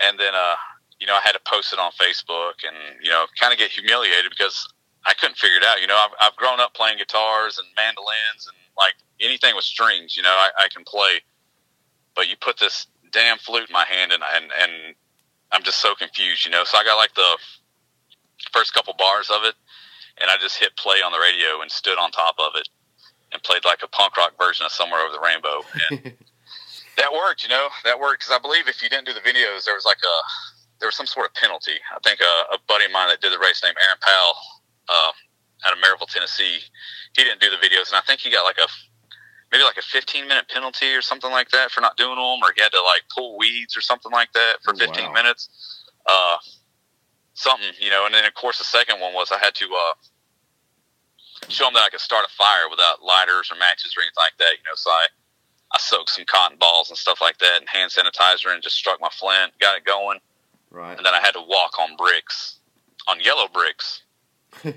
And 0.00 0.18
then, 0.18 0.34
uh, 0.34 0.56
you 0.98 1.06
know, 1.06 1.14
I 1.14 1.20
had 1.24 1.32
to 1.32 1.40
post 1.46 1.72
it 1.72 1.78
on 1.78 1.92
Facebook 1.92 2.64
and 2.66 2.76
you 3.02 3.10
know, 3.10 3.26
kind 3.38 3.52
of 3.52 3.58
get 3.58 3.70
humiliated 3.70 4.30
because 4.30 4.68
I 5.06 5.14
couldn't 5.14 5.36
figure 5.36 5.56
it 5.56 5.64
out. 5.64 5.80
You 5.80 5.86
know, 5.86 5.96
I've, 5.96 6.14
I've 6.20 6.36
grown 6.36 6.60
up 6.60 6.74
playing 6.74 6.98
guitars 6.98 7.58
and 7.58 7.66
mandolins 7.76 8.46
and 8.46 8.56
like 8.76 8.94
anything 9.20 9.54
with 9.56 9.64
strings. 9.64 10.16
You 10.16 10.22
know, 10.22 10.30
I, 10.30 10.50
I 10.64 10.68
can 10.68 10.84
play, 10.84 11.20
but 12.14 12.28
you 12.28 12.36
put 12.40 12.58
this 12.58 12.86
damn 13.12 13.38
flute 13.38 13.68
in 13.68 13.72
my 13.72 13.84
hand 13.84 14.12
and 14.12 14.22
and 14.34 14.44
and 14.60 14.94
I'm 15.52 15.62
just 15.62 15.78
so 15.78 15.94
confused. 15.94 16.44
You 16.44 16.52
know, 16.52 16.64
so 16.64 16.78
I 16.78 16.84
got 16.84 16.96
like 16.96 17.14
the 17.14 17.38
first 18.52 18.72
couple 18.72 18.94
bars 18.98 19.30
of 19.30 19.44
it 19.44 19.54
and 20.20 20.30
I 20.30 20.36
just 20.38 20.56
hit 20.58 20.76
play 20.76 21.02
on 21.04 21.12
the 21.12 21.18
radio 21.18 21.62
and 21.62 21.70
stood 21.70 21.98
on 21.98 22.10
top 22.10 22.36
of 22.38 22.52
it 22.56 22.68
and 23.32 23.42
played 23.42 23.64
like 23.64 23.82
a 23.82 23.88
punk 23.88 24.16
rock 24.16 24.32
version 24.38 24.66
of 24.66 24.72
Somewhere 24.72 25.00
Over 25.00 25.12
the 25.12 25.20
Rainbow. 25.20 25.62
And 25.90 26.12
that 26.96 27.12
worked, 27.12 27.42
you 27.44 27.48
know, 27.50 27.68
that 27.84 27.98
worked 27.98 28.20
because 28.20 28.34
I 28.34 28.38
believe 28.40 28.68
if 28.68 28.82
you 28.82 28.88
didn't 28.88 29.06
do 29.06 29.14
the 29.14 29.20
videos, 29.20 29.64
there 29.64 29.74
was 29.74 29.84
like 29.84 30.00
a 30.02 30.16
there 30.80 30.88
was 30.88 30.96
some 30.96 31.06
sort 31.06 31.26
of 31.28 31.34
penalty. 31.34 31.76
I 31.94 31.98
think 32.02 32.20
a, 32.20 32.54
a 32.54 32.58
buddy 32.66 32.86
of 32.86 32.92
mine 32.92 33.08
that 33.08 33.20
did 33.20 33.32
the 33.32 33.38
race 33.38 33.60
named 33.62 33.76
Aaron 33.84 33.98
Powell 34.00 34.36
uh, 34.88 35.12
out 35.68 35.72
of 35.76 35.78
Maryville, 35.78 36.08
Tennessee, 36.08 36.58
he 37.14 37.22
didn't 37.22 37.40
do 37.40 37.50
the 37.50 37.56
videos, 37.60 37.88
and 37.92 37.96
I 37.96 38.00
think 38.06 38.20
he 38.20 38.30
got 38.30 38.44
like 38.44 38.56
a 38.58 38.66
maybe 39.52 39.62
like 39.64 39.76
a 39.76 39.82
15 39.82 40.26
minute 40.26 40.48
penalty 40.48 40.94
or 40.94 41.02
something 41.02 41.30
like 41.30 41.50
that 41.50 41.70
for 41.70 41.80
not 41.80 41.96
doing 41.96 42.16
them, 42.16 42.40
or 42.42 42.52
he 42.56 42.62
had 42.62 42.72
to 42.72 42.80
like 42.82 43.02
pull 43.14 43.36
weeds 43.36 43.76
or 43.76 43.80
something 43.80 44.10
like 44.12 44.32
that 44.32 44.56
for 44.64 44.74
15 44.74 45.04
Wow. 45.06 45.12
minutes. 45.12 45.48
Uh, 46.06 46.36
something, 47.34 47.68
you 47.80 47.90
know. 47.90 48.06
And 48.06 48.14
then 48.14 48.24
of 48.24 48.34
course 48.34 48.58
the 48.58 48.64
second 48.64 49.00
one 49.00 49.14
was 49.14 49.32
I 49.32 49.38
had 49.38 49.54
to 49.56 49.66
uh, 49.66 49.94
show 51.48 51.64
them 51.64 51.74
that 51.74 51.82
I 51.84 51.88
could 51.90 52.00
start 52.00 52.24
a 52.26 52.32
fire 52.32 52.68
without 52.70 53.02
lighters 53.02 53.50
or 53.50 53.56
matches 53.58 53.94
or 53.96 54.00
anything 54.02 54.14
like 54.18 54.36
that, 54.38 54.52
you 54.58 54.64
know. 54.64 54.74
So 54.76 54.90
I 54.90 55.06
I 55.72 55.78
soaked 55.78 56.10
some 56.10 56.24
cotton 56.24 56.58
balls 56.58 56.90
and 56.90 56.98
stuff 56.98 57.20
like 57.20 57.38
that 57.38 57.58
and 57.60 57.68
hand 57.68 57.92
sanitizer 57.92 58.52
and 58.52 58.62
just 58.62 58.76
struck 58.76 59.00
my 59.00 59.10
flint, 59.12 59.52
got 59.60 59.76
it 59.76 59.84
going, 59.84 60.18
Right. 60.70 60.96
and 60.96 61.06
then 61.06 61.14
I 61.14 61.20
had 61.20 61.32
to 61.32 61.42
walk 61.46 61.78
on 61.78 61.96
bricks, 61.96 62.58
on 63.06 63.20
yellow 63.20 63.46
bricks. 63.52 64.02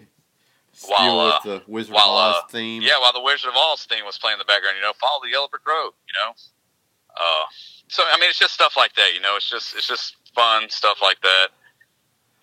While, 0.88 1.20
uh, 1.20 1.40
the 1.44 1.62
Wizard 1.68 1.94
while, 1.94 2.10
of 2.18 2.36
Oz 2.36 2.42
uh, 2.44 2.48
theme. 2.50 2.82
Yeah, 2.82 3.00
while 3.00 3.14
the 3.14 3.22
Wizard 3.22 3.50
of 3.52 3.56
Oz 3.56 3.86
theme 3.86 4.06
was 4.06 4.18
playing 4.18 4.36
in 4.36 4.40
the 4.40 4.46
background, 4.46 4.76
you 4.76 4.82
know, 4.82 4.92
follow 5.00 5.22
the 5.24 5.30
yellow 5.30 5.48
brick 5.48 5.66
road, 5.68 5.92
you 6.08 6.14
know. 6.18 6.34
Uh, 7.16 7.46
so 7.88 8.04
I 8.12 8.20
mean, 8.20 8.30
it's 8.30 8.40
just 8.40 8.54
stuff 8.56 8.76
like 8.76 8.94
that, 8.96 9.14
you 9.14 9.22
know. 9.22 9.36
It's 9.36 9.48
just 9.50 9.76
it's 9.76 9.88
just 9.88 10.16
fun 10.34 10.70
stuff 10.70 10.98
like 11.02 11.22
that. 11.22 11.50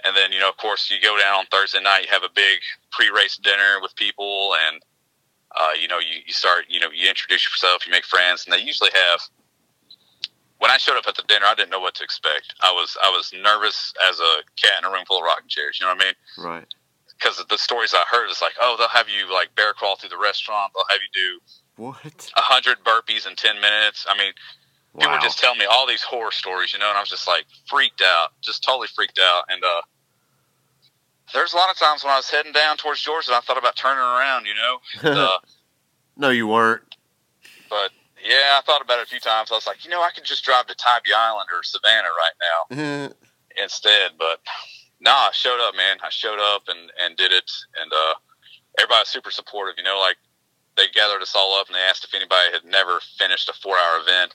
And 0.05 0.17
then 0.17 0.33
you 0.33 0.41
know, 0.41 0.49
of 0.49 0.57
course, 0.57 0.91
you 0.91 0.99
go 1.01 1.19
down 1.19 1.41
on 1.41 1.47
Thursday 1.51 1.81
night, 1.81 2.03
you 2.03 2.09
have 2.11 2.23
a 2.23 2.33
big 2.35 2.61
pre-race 2.91 3.37
dinner 3.37 3.79
with 3.83 3.95
people, 3.97 4.55
and 4.69 4.83
uh, 5.59 5.71
you 5.81 5.89
know, 5.89 5.99
you, 5.99 6.21
you 6.27 6.33
start, 6.33 6.65
you 6.69 6.79
know, 6.81 6.89
you 6.95 7.09
introduce 7.09 7.45
yourself, 7.45 7.87
you 7.87 7.91
make 7.91 8.05
friends, 8.05 8.45
and 8.47 8.53
they 8.55 8.61
usually 8.63 8.91
have. 8.95 9.21
When 10.59 10.71
I 10.71 10.77
showed 10.77 10.99
up 10.99 11.05
at 11.09 11.17
the 11.17 11.23
dinner, 11.27 11.47
I 11.47 11.55
didn't 11.55 11.71
know 11.71 11.81
what 11.81 11.95
to 11.97 12.05
expect. 12.05 12.55
I 12.63 12.71
was 12.71 12.97
I 13.03 13.09
was 13.09 13.33
nervous 13.33 13.93
as 14.09 14.21
a 14.21 14.33
cat 14.61 14.79
in 14.79 14.85
a 14.85 14.93
room 14.93 15.05
full 15.07 15.19
of 15.19 15.25
rocking 15.25 15.49
chairs. 15.49 15.79
You 15.81 15.87
know 15.87 15.95
what 15.95 16.03
I 16.03 16.07
mean? 16.07 16.15
Right. 16.53 16.67
Because 17.19 17.43
the 17.49 17.59
stories 17.59 17.93
I 17.95 18.05
heard 18.11 18.31
is 18.31 18.41
like, 18.43 18.53
oh, 18.61 18.77
they'll 18.79 18.89
have 18.89 19.09
you 19.09 19.33
like 19.33 19.55
bear 19.55 19.73
crawl 19.73 19.97
through 19.97 20.11
the 20.11 20.19
restaurant. 20.19 20.73
They'll 20.75 20.85
have 20.91 21.01
you 21.01 21.13
do 21.13 21.83
What? 21.83 22.31
a 22.37 22.41
hundred 22.41 22.79
burpees 22.85 23.27
in 23.27 23.37
ten 23.37 23.57
minutes. 23.61 24.07
I 24.09 24.17
mean, 24.19 24.33
people 24.99 25.11
Wow. 25.11 25.17
were 25.17 25.23
just 25.23 25.39
telling 25.39 25.59
me 25.59 25.65
all 25.67 25.87
these 25.87 26.03
horror 26.03 26.33
stories, 26.33 26.73
you 26.73 26.79
know, 26.79 26.89
and 26.89 26.97
I 26.97 27.01
was 27.01 27.11
just 27.11 27.27
like 27.29 27.47
freaked 27.69 28.03
out, 28.03 28.31
just 28.43 28.63
totally 28.63 28.89
freaked 28.89 29.19
out. 29.23 29.45
And 29.49 29.63
uh, 29.65 29.83
there's 31.33 31.53
a 31.53 31.57
lot 31.57 31.71
of 31.71 31.77
times 31.79 32.03
when 32.03 32.13
I 32.13 32.17
was 32.17 32.29
heading 32.31 32.53
down 32.53 32.77
towards 32.77 33.01
Georgia, 33.01 33.33
I 33.35 33.41
thought 33.41 33.59
about 33.59 33.77
turning 33.77 34.03
around, 34.03 34.47
you 34.47 34.55
know. 34.55 34.79
uh, 35.11 35.39
no, 36.17 36.31
you 36.31 36.47
weren't. 36.47 36.83
but 37.69 37.91
yeah, 38.23 38.59
I 38.59 38.63
thought 38.67 38.83
about 38.83 38.99
it 38.99 39.07
a 39.07 39.09
few 39.11 39.21
times. 39.21 39.51
I 39.51 39.55
was 39.55 39.67
like, 39.67 39.85
you 39.85 39.91
know, 39.91 40.03
I 40.03 40.11
could 40.11 40.25
just 40.25 40.45
drive 40.45 40.67
to 40.67 40.75
Tybee 40.75 41.13
Island 41.17 41.49
or 41.53 41.63
Savannah 41.63 42.09
right 42.09 42.37
now 42.77 43.11
instead. 43.63 44.13
But 44.19 44.41
no, 45.01 45.11
I 45.11 45.31
showed 45.33 45.61
up, 45.67 45.75
man. 45.77 45.97
I 46.05 46.11
showed 46.11 46.39
up 46.39 46.65
and 46.69 46.91
and 47.03 47.17
did 47.17 47.33
it, 47.33 47.51
and 47.81 47.91
uh, 47.93 48.15
everybody 48.79 49.01
was 49.01 49.09
super 49.09 49.31
supportive. 49.31 49.77
You 49.79 49.85
know, 49.85 49.99
like 49.99 50.17
they 50.77 50.89
gathered 50.93 51.23
us 51.23 51.35
all 51.35 51.59
up 51.59 51.69
and 51.69 51.77
they 51.77 51.81
asked 51.81 52.05
if 52.05 52.13
anybody 52.15 52.51
had 52.53 52.65
never 52.65 53.01
finished 53.19 53.49
a 53.49 53.53
four 53.55 53.77
hour 53.77 54.01
event. 54.01 54.35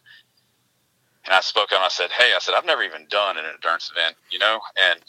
And 1.26 1.34
I 1.34 1.42
spoke 1.42 1.72
up 1.72 1.78
and 1.78 1.84
I 1.84 1.88
said, 1.90 2.12
Hey, 2.12 2.34
I 2.36 2.40
said, 2.40 2.54
I've 2.56 2.66
never 2.66 2.84
even 2.84 3.08
done 3.10 3.38
an 3.38 3.46
endurance 3.46 3.92
event, 3.96 4.16
you 4.32 4.40
know? 4.40 4.60
And 4.92 5.00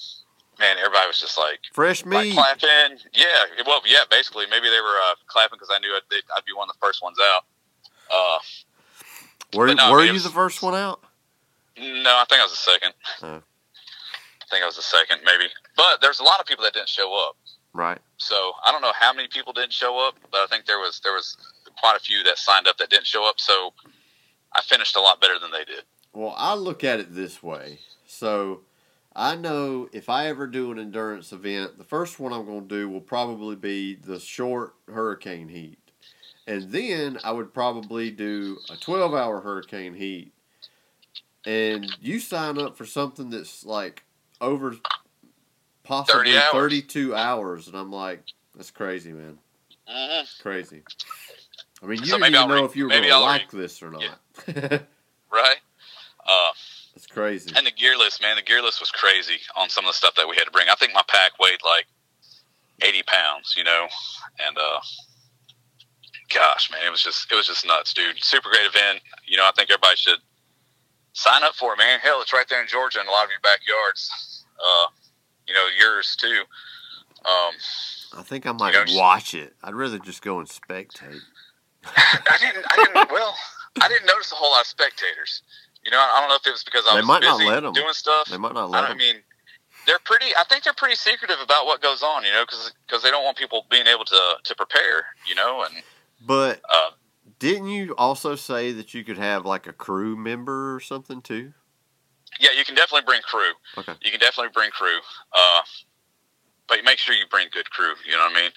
man, 0.59 0.77
everybody 0.79 1.07
was 1.07 1.21
just 1.21 1.37
like, 1.39 1.61
Fresh 1.73 2.05
like 2.07 2.27
meat. 2.29 2.35
clapping. 2.35 2.99
Yeah. 3.13 3.63
Well, 3.67 3.81
yeah, 3.87 4.05
basically. 4.11 4.47
Maybe 4.51 4.69
they 4.71 4.81
were 4.81 4.97
uh, 5.11 5.15
clapping 5.27 5.57
because 5.57 5.71
I 5.73 5.79
knew 5.81 5.95
I'd, 5.95 6.03
I'd 6.37 6.45
be 6.45 6.53
one 6.57 6.69
of 6.69 6.75
the 6.75 6.81
first 6.87 7.03
ones 7.03 7.19
out. 7.35 7.45
Uh, 8.13 8.39
Were, 9.57 9.75
no, 9.75 9.91
were 9.91 10.01
it 10.03 10.07
you 10.07 10.13
was- 10.15 10.25
the 10.25 10.31
first 10.31 10.63
one 10.63 10.75
out? 10.75 11.01
no, 11.79 12.11
I 12.17 12.25
think 12.29 12.41
I 12.41 12.45
was 12.45 12.53
the 12.53 12.57
second. 12.73 12.93
Oh. 13.23 13.43
I 14.41 14.45
think 14.51 14.63
I 14.63 14.67
was 14.67 14.77
the 14.77 14.83
second, 14.83 15.19
maybe. 15.25 15.45
But 15.77 16.01
there's 16.01 16.21
a 16.21 16.23
lot 16.25 16.41
of 16.41 16.47
people 16.47 16.65
that 16.65 16.73
didn't 16.73 16.89
show 16.89 17.13
up. 17.29 17.37
Right. 17.75 17.99
So 18.17 18.53
I 18.65 18.73
don't 18.73 18.81
know 18.81 18.93
how 18.99 19.13
many 19.13 19.29
people 19.29 19.53
didn't 19.53 19.73
show 19.75 19.99
up, 19.99 20.15
but 20.31 20.39
I 20.41 20.47
think 20.47 20.65
there 20.65 20.79
was 20.79 21.01
there 21.05 21.13
was 21.13 21.37
quite 21.79 21.95
a 21.97 22.01
few 22.01 22.23
that 22.23 22.39
signed 22.39 22.67
up 22.69 22.79
that 22.79 22.89
didn't 22.89 23.07
show 23.07 23.29
up. 23.29 23.39
So 23.39 23.75
I 24.55 24.63
finished 24.63 24.97
a 24.97 25.01
lot 25.01 25.21
better 25.21 25.39
than 25.39 25.51
they 25.51 25.65
did. 25.65 25.83
Well, 26.17 26.35
I 26.35 26.55
look 26.55 26.83
at 26.83 26.99
it 26.99 27.15
this 27.15 27.43
way. 27.43 27.79
So 28.07 28.63
I 29.15 29.37
know 29.37 29.87
if 29.93 30.09
I 30.09 30.29
ever 30.29 30.47
do 30.47 30.73
an 30.73 30.79
endurance 30.79 31.31
event, 31.31 31.77
the 31.77 31.85
first 31.85 32.19
one 32.19 32.33
I'm 32.33 32.47
going 32.47 32.67
to 32.67 32.75
do 32.75 32.89
will 32.89 33.03
probably 33.03 33.55
be 33.55 33.97
the 33.97 34.19
short 34.19 34.73
hurricane 34.89 35.49
heat. 35.49 35.77
And 36.47 36.71
then 36.73 37.19
I 37.23 37.33
would 37.33 37.53
probably 37.53 38.11
do 38.11 38.57
a 38.71 38.77
12 38.77 39.13
hour 39.13 39.43
hurricane 39.43 39.93
heat. 39.93 40.33
And 41.45 41.87
you 42.01 42.19
sign 42.19 42.57
up 42.57 42.79
for 42.79 42.87
something 42.87 43.29
that's 43.29 43.67
like 43.67 44.03
over 44.41 44.75
possibly 45.85 46.33
30 46.33 46.39
hours. 46.39 46.53
32 46.53 47.15
hours. 47.15 47.69
And 47.69 47.77
I'm 47.77 47.93
like, 47.93 48.23
that's 48.57 48.71
crazy, 48.71 49.13
man. 49.13 49.37
Mm-hmm. 49.87 50.43
Crazy. 50.43 50.83
I 51.83 51.87
mean, 51.87 51.99
you 51.99 52.07
So 52.07 52.17
didn't 52.17 52.29
even 52.29 52.41
I'll 52.41 52.49
know 52.49 52.55
re- 52.55 52.65
if 52.65 52.75
you 52.75 52.85
were 52.85 52.91
going 52.91 53.03
to 53.03 53.19
like 53.19 53.53
re- 53.53 53.61
this 53.61 53.83
or 53.83 53.91
not. 53.91 54.03
Yeah. 54.49 54.79
Right. 55.31 55.57
Uh, 56.27 56.53
that's 56.95 57.07
crazy. 57.07 57.53
and 57.57 57.67
the 57.67 57.71
gear 57.71 57.97
list, 57.97 58.23
man, 58.23 58.37
the 58.37 58.43
gear 58.43 58.63
list 58.63 58.81
was 58.81 58.91
crazy 58.91 59.39
on 59.57 59.69
some 59.69 59.85
of 59.85 59.91
the 59.91 59.95
stuff 59.95 60.15
that 60.17 60.29
we 60.29 60.37
had 60.37 60.45
to 60.45 60.51
bring. 60.51 60.69
I 60.69 60.75
think 60.75 60.93
my 60.95 61.05
pack 61.09 61.33
weighed 61.39 61.61
like 61.65 61.87
80 62.83 63.03
pounds, 63.05 63.55
you 63.57 63.65
know, 63.65 63.87
and 64.47 64.57
uh, 64.57 64.81
gosh, 66.33 66.71
man, 66.71 66.81
it 66.87 66.91
was 66.91 67.03
just 67.03 67.31
it 67.31 67.35
was 67.35 67.47
just 67.47 67.67
nuts, 67.67 67.93
dude. 67.93 68.23
Super 68.23 68.51
great 68.51 68.67
event. 68.67 69.01
You 69.27 69.37
know, 69.37 69.45
I 69.45 69.53
think 69.53 69.71
everybody 69.71 69.97
should 69.97 70.19
sign 71.13 71.43
up 71.45 71.55
for 71.55 71.75
it, 71.75 71.79
man. 71.79 72.01
Hell, 72.01 72.21
it's 72.21 72.33
right 72.33 72.49
there 72.49 72.61
in 72.61 72.69
Georgia 72.69 73.01
in 73.01 73.07
a 73.07 73.11
lot 73.11 73.25
of 73.25 73.31
your 73.31 73.41
backyards. 73.41 74.45
Uh, 74.59 74.87
you 75.47 75.55
know, 75.55 75.67
yours 75.79 76.17
too. 76.17 76.43
Um, 77.25 77.55
I 78.19 78.23
think 78.23 78.47
I 78.47 78.53
might 78.53 78.75
know, 78.75 78.85
watch 78.97 79.35
it. 79.35 79.55
I'd 79.63 79.75
rather 79.75 79.99
just 79.99 80.23
go 80.23 80.39
and 80.39 80.49
spectate. 80.49 81.21
I 81.85 82.37
didn't. 82.41 82.65
I 82.71 82.77
didn't. 82.77 83.13
Well, 83.13 83.35
I 83.81 83.89
didn't 83.89 84.07
notice 84.07 84.33
a 84.33 84.35
whole 84.35 84.53
lot 84.53 84.63
of 84.63 84.67
spectators. 84.67 85.43
You 85.87 85.93
know, 85.93 86.01
I 86.01 86.19
don't 86.21 86.29
know 86.29 86.35
if 86.35 86.45
it 86.45 86.51
was 86.51 86.65
because 86.65 86.85
I 86.91 86.95
They 86.95 87.01
was 87.01 87.07
might 87.07 87.23
not 87.23 87.39
busy 87.39 87.49
let 87.49 87.65
'em. 87.65 87.73
doing 87.73 87.95
stuff. 87.95 88.27
They 88.29 88.37
might 88.39 88.55
not 88.55 88.65
I, 88.65 88.81
let 88.81 88.81
don't, 88.89 88.91
I 88.91 88.95
mean, 88.95 89.23
they're 89.87 90.01
pretty. 90.01 90.27
I 90.37 90.43
think 90.49 90.65
they're 90.65 90.75
pretty 90.75 90.97
secretive 90.97 91.39
about 91.41 91.65
what 91.67 91.81
goes 91.81 92.03
on. 92.03 92.25
You 92.25 92.33
know, 92.33 92.45
because 92.45 93.03
they 93.05 93.11
don't 93.11 93.23
want 93.23 93.37
people 93.37 93.67
being 93.71 93.87
able 93.87 94.05
to 94.05 94.35
to 94.43 94.55
prepare. 94.57 95.07
You 95.29 95.37
know, 95.37 95.63
and 95.63 95.85
But 96.21 96.61
uh, 96.69 96.91
didn't 97.39 97.69
you 97.69 97.95
also 97.97 98.35
say 98.35 98.73
that 98.73 98.95
you 98.95 99.05
could 99.05 99.17
have 99.17 99.47
like 99.47 99.69
a 99.69 99.73
crew 99.73 100.17
member 100.17 100.75
or 100.75 100.81
something 100.81 101.23
too? 101.23 101.55
yeah, 102.41 102.51
you 102.59 102.65
can 102.65 102.75
definitely 102.75 103.07
bring 103.07 103.23
crew. 103.23 103.53
Okay. 103.79 103.95
You 104.03 104.11
can 104.11 104.19
definitely 104.21 104.51
bring 104.53 104.71
crew. 104.71 104.99
Uh, 105.33 105.63
but 106.69 106.85
make 106.85 106.99
sure 106.99 107.15
you 107.15 107.25
bring 107.31 107.47
good 107.53 107.71
crew. 107.71 107.95
You 108.05 108.13
know 108.13 108.25
what 108.25 108.33
I 108.37 108.43
mean? 108.43 108.51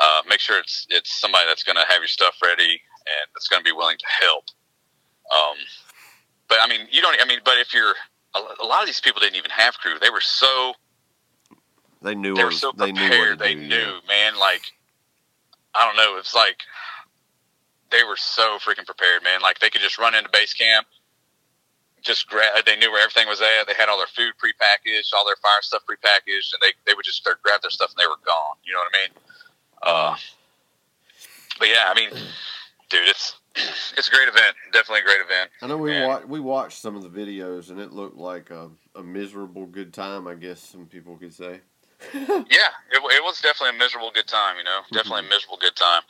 Uh, 0.00 0.22
make 0.26 0.40
sure 0.40 0.58
it's 0.58 0.86
it's 0.88 1.20
somebody 1.20 1.44
that's 1.46 1.62
going 1.62 1.76
to 1.76 1.84
have 1.86 1.98
your 1.98 2.08
stuff 2.08 2.34
ready 2.42 2.80
and 3.04 3.26
that's 3.34 3.48
going 3.48 3.60
to 3.60 3.64
be 3.64 3.76
willing 3.76 3.98
to 3.98 4.06
help. 4.24 4.44
Um, 5.30 5.56
but 6.52 6.58
I 6.62 6.68
mean, 6.68 6.86
you 6.90 7.00
don't. 7.00 7.16
I 7.18 7.24
mean, 7.24 7.38
but 7.46 7.54
if 7.56 7.72
you're 7.72 7.94
a, 8.34 8.38
a 8.62 8.66
lot 8.66 8.80
of 8.82 8.86
these 8.86 9.00
people 9.00 9.20
didn't 9.20 9.36
even 9.36 9.50
have 9.50 9.78
crew. 9.78 9.98
They 9.98 10.10
were 10.10 10.20
so 10.20 10.74
They 12.02 12.14
knew. 12.14 12.34
they 12.34 12.44
were 12.44 12.50
so 12.52 12.72
they 12.76 12.92
prepared. 12.92 13.38
knew. 13.38 13.44
They 13.46 13.54
knew, 13.54 13.68
yeah. 13.74 14.00
man. 14.06 14.38
Like 14.38 14.60
I 15.74 15.86
don't 15.86 15.96
know. 15.96 16.18
It's 16.18 16.34
like 16.34 16.60
they 17.90 18.02
were 18.04 18.18
so 18.18 18.58
freaking 18.58 18.84
prepared, 18.84 19.22
man. 19.24 19.40
Like 19.40 19.60
they 19.60 19.70
could 19.70 19.80
just 19.80 19.96
run 19.98 20.14
into 20.14 20.28
base 20.30 20.52
camp, 20.52 20.86
just 22.02 22.28
grab. 22.28 22.66
They 22.66 22.76
knew 22.76 22.92
where 22.92 23.02
everything 23.02 23.28
was 23.28 23.40
at. 23.40 23.66
They 23.66 23.72
had 23.72 23.88
all 23.88 23.96
their 23.96 24.06
food 24.14 24.34
prepackaged, 24.36 25.08
all 25.16 25.24
their 25.24 25.40
fire 25.40 25.62
stuff 25.62 25.84
prepackaged, 25.88 26.52
and 26.52 26.60
they 26.60 26.72
they 26.84 26.92
would 26.94 27.06
just 27.06 27.16
start 27.16 27.42
grab 27.42 27.62
their 27.62 27.70
stuff 27.70 27.92
and 27.96 27.98
they 27.98 28.06
were 28.06 28.20
gone. 28.26 28.56
You 28.62 28.74
know 28.74 28.80
what 28.80 28.92
I 28.92 28.98
mean? 29.00 29.12
Uh, 29.84 30.16
but 31.58 31.68
yeah, 31.68 31.88
I 31.88 31.94
mean, 31.94 32.10
dude, 32.90 33.08
it's 33.08 33.36
it's 33.54 34.08
a 34.08 34.10
great 34.10 34.28
event. 34.28 34.56
Definitely 34.72 35.00
a 35.00 35.04
great 35.04 35.20
event. 35.20 35.50
I 35.62 35.66
know 35.66 35.76
we 35.76 36.00
wa- 36.00 36.22
we 36.26 36.40
watched 36.40 36.78
some 36.78 36.96
of 36.96 37.02
the 37.02 37.08
videos 37.08 37.70
and 37.70 37.78
it 37.80 37.92
looked 37.92 38.16
like 38.16 38.50
a, 38.50 38.70
a 38.94 39.02
miserable 39.02 39.66
good 39.66 39.92
time. 39.92 40.26
I 40.26 40.34
guess 40.34 40.60
some 40.60 40.86
people 40.86 41.16
could 41.16 41.34
say. 41.34 41.60
Yeah, 42.14 42.72
it, 42.90 42.98
it 42.98 43.22
was 43.22 43.40
definitely 43.40 43.76
a 43.76 43.78
miserable 43.78 44.10
good 44.12 44.26
time. 44.26 44.56
You 44.58 44.64
know, 44.64 44.80
definitely 44.92 45.20
a 45.26 45.28
miserable 45.30 45.58
good 45.60 45.76
time. 45.76 46.02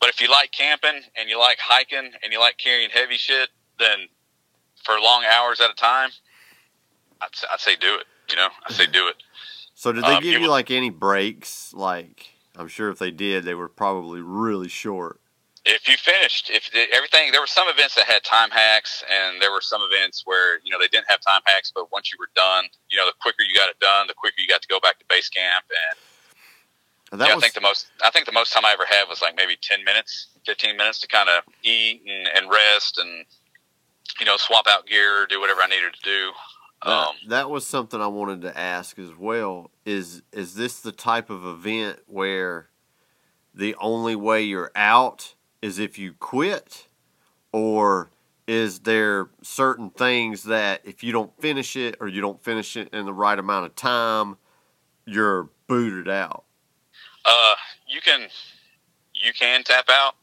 But 0.00 0.08
if 0.08 0.20
you 0.20 0.28
like 0.30 0.50
camping 0.50 1.02
and 1.16 1.28
you 1.30 1.38
like 1.38 1.58
hiking 1.60 2.10
and 2.22 2.32
you 2.32 2.40
like 2.40 2.58
carrying 2.58 2.90
heavy 2.90 3.16
shit, 3.16 3.48
then 3.78 4.08
for 4.84 4.98
long 5.00 5.24
hours 5.24 5.60
at 5.60 5.70
a 5.70 5.74
time, 5.74 6.10
I'd, 7.22 7.28
I'd 7.52 7.60
say 7.60 7.76
do 7.76 7.94
it. 7.94 8.06
You 8.28 8.36
know, 8.36 8.48
I'd 8.66 8.74
say 8.74 8.86
do 8.86 9.08
it. 9.08 9.16
So 9.76 9.90
did 9.92 10.04
they 10.04 10.14
Um, 10.14 10.22
give 10.22 10.34
you 10.34 10.40
was- 10.42 10.50
like 10.50 10.70
any 10.70 10.88
breaks? 10.90 11.74
Like 11.74 12.30
I'm 12.56 12.68
sure 12.68 12.90
if 12.90 12.98
they 13.00 13.10
did, 13.10 13.44
they 13.44 13.54
were 13.54 13.68
probably 13.68 14.20
really 14.20 14.68
short. 14.68 15.20
If 15.64 15.88
you 15.88 15.96
finished, 15.96 16.50
if 16.50 16.70
the, 16.72 16.86
everything, 16.94 17.32
there 17.32 17.40
were 17.40 17.46
some 17.46 17.68
events 17.68 17.94
that 17.96 18.04
had 18.04 18.22
time 18.24 18.50
hacks, 18.50 19.02
and 19.10 19.40
there 19.40 19.50
were 19.52 19.62
some 19.62 19.80
events 19.82 20.22
where 20.24 20.58
you 20.64 20.70
know 20.70 20.78
they 20.78 20.88
didn't 20.88 21.08
have 21.08 21.20
time 21.20 21.40
hacks. 21.46 21.72
But 21.74 21.90
once 21.92 22.12
you 22.12 22.18
were 22.20 22.28
done, 22.34 22.64
you 22.90 22.98
know, 22.98 23.06
the 23.06 23.14
quicker 23.20 23.42
you 23.42 23.54
got 23.54 23.68
it 23.70 23.78
done, 23.80 24.06
the 24.06 24.14
quicker 24.14 24.36
you 24.38 24.48
got 24.48 24.62
to 24.62 24.68
go 24.68 24.80
back 24.80 24.98
to 24.98 25.04
base 25.08 25.28
camp. 25.28 25.64
And 25.70 25.98
And 27.12 27.20
that 27.20 27.28
yeah, 27.28 27.34
was 27.34 27.44
I 27.44 27.46
think 27.46 27.54
the 27.54 27.60
most, 27.60 27.86
I 28.04 28.10
think 28.10 28.26
the 28.26 28.32
most 28.32 28.52
time 28.52 28.64
I 28.64 28.72
ever 28.72 28.86
had 28.88 29.04
was 29.08 29.22
like 29.22 29.36
maybe 29.36 29.56
ten 29.60 29.84
minutes, 29.84 30.28
fifteen 30.44 30.76
minutes 30.76 31.00
to 31.00 31.08
kind 31.08 31.28
of 31.28 31.44
eat 31.62 32.02
and, 32.06 32.28
and 32.36 32.50
rest, 32.50 32.98
and 32.98 33.24
you 34.20 34.26
know, 34.26 34.36
swap 34.36 34.66
out 34.68 34.86
gear, 34.86 35.26
do 35.26 35.40
whatever 35.40 35.62
I 35.62 35.66
needed 35.66 35.94
to 35.94 36.02
do. 36.02 36.32
that, 36.84 36.90
Um, 36.90 37.14
that 37.28 37.50
was 37.50 37.66
something 37.66 38.00
I 38.00 38.06
wanted 38.08 38.42
to 38.42 38.58
ask 38.58 38.98
as 38.98 39.14
well. 39.18 39.70
Is 39.86 40.22
is 40.32 40.54
this 40.56 40.80
the 40.80 40.92
type 40.92 41.30
of 41.30 41.44
event 41.46 42.00
where 42.06 42.68
the 43.54 43.76
only 43.80 44.16
way 44.16 44.42
you're 44.42 44.72
out 44.74 45.34
is 45.64 45.78
if 45.78 45.98
you 45.98 46.12
quit, 46.12 46.88
or 47.50 48.10
is 48.46 48.80
there 48.80 49.30
certain 49.40 49.88
things 49.88 50.42
that 50.42 50.82
if 50.84 51.02
you 51.02 51.10
don't 51.10 51.32
finish 51.40 51.74
it 51.74 51.96
or 52.00 52.06
you 52.06 52.20
don't 52.20 52.44
finish 52.44 52.76
it 52.76 52.92
in 52.92 53.06
the 53.06 53.14
right 53.14 53.38
amount 53.38 53.64
of 53.64 53.74
time, 53.74 54.36
you're 55.06 55.48
booted 55.66 56.06
out? 56.06 56.44
Uh, 57.24 57.54
you 57.88 58.02
can 58.02 58.28
you 59.14 59.32
can 59.32 59.64
tap 59.64 59.86
out 59.88 60.16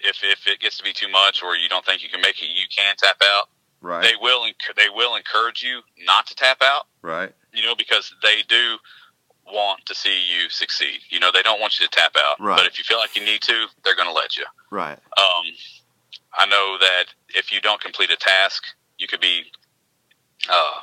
if 0.00 0.24
if 0.24 0.48
it 0.48 0.58
gets 0.58 0.78
to 0.78 0.82
be 0.82 0.92
too 0.92 1.08
much 1.08 1.44
or 1.44 1.54
you 1.54 1.68
don't 1.68 1.86
think 1.86 2.02
you 2.02 2.08
can 2.08 2.20
make 2.20 2.42
it. 2.42 2.48
You 2.48 2.66
can 2.76 2.96
tap 2.96 3.22
out. 3.22 3.48
Right. 3.80 4.02
They 4.02 4.14
will 4.20 4.46
they 4.74 4.88
will 4.92 5.14
encourage 5.14 5.62
you 5.62 5.78
not 6.04 6.26
to 6.26 6.34
tap 6.34 6.60
out. 6.60 6.86
right. 7.02 7.32
You 7.52 7.62
know 7.62 7.76
because 7.76 8.12
they 8.24 8.42
do 8.48 8.78
want 9.52 9.86
to 9.86 9.94
see 9.94 10.16
you 10.16 10.48
succeed. 10.50 11.00
You 11.10 11.20
know 11.20 11.30
they 11.32 11.42
don't 11.42 11.60
want 11.60 11.78
you 11.78 11.86
to 11.86 11.90
tap 11.90 12.12
out. 12.16 12.40
Right. 12.40 12.56
But 12.56 12.66
if 12.66 12.78
you 12.78 12.84
feel 12.84 12.98
like 12.98 13.16
you 13.16 13.24
need 13.24 13.42
to, 13.42 13.66
they're 13.84 13.96
going 13.96 14.08
to 14.08 14.14
let 14.14 14.36
you. 14.36 14.44
Right. 14.70 14.98
Um, 15.16 15.44
I 16.34 16.46
know 16.46 16.76
that 16.80 17.04
if 17.30 17.52
you 17.52 17.60
don't 17.60 17.80
complete 17.80 18.10
a 18.10 18.16
task, 18.16 18.64
you 18.98 19.06
could 19.06 19.20
be 19.20 19.44
uh, 20.50 20.80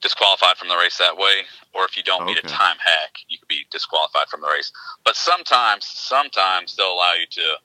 disqualified 0.00 0.56
from 0.56 0.68
the 0.68 0.76
race 0.76 0.98
that 0.98 1.16
way, 1.16 1.44
or 1.72 1.84
if 1.84 1.96
you 1.96 2.02
don't 2.02 2.26
meet 2.26 2.38
a 2.38 2.42
time 2.42 2.76
hack, 2.84 3.16
you 3.28 3.38
could 3.38 3.48
be 3.48 3.66
disqualified 3.70 4.28
from 4.28 4.40
the 4.42 4.48
race. 4.48 4.70
But 5.04 5.16
sometimes, 5.16 5.86
sometimes 5.86 6.76
they'll 6.76 6.92
allow 6.92 7.14
you 7.14 7.26
to 7.30 7.56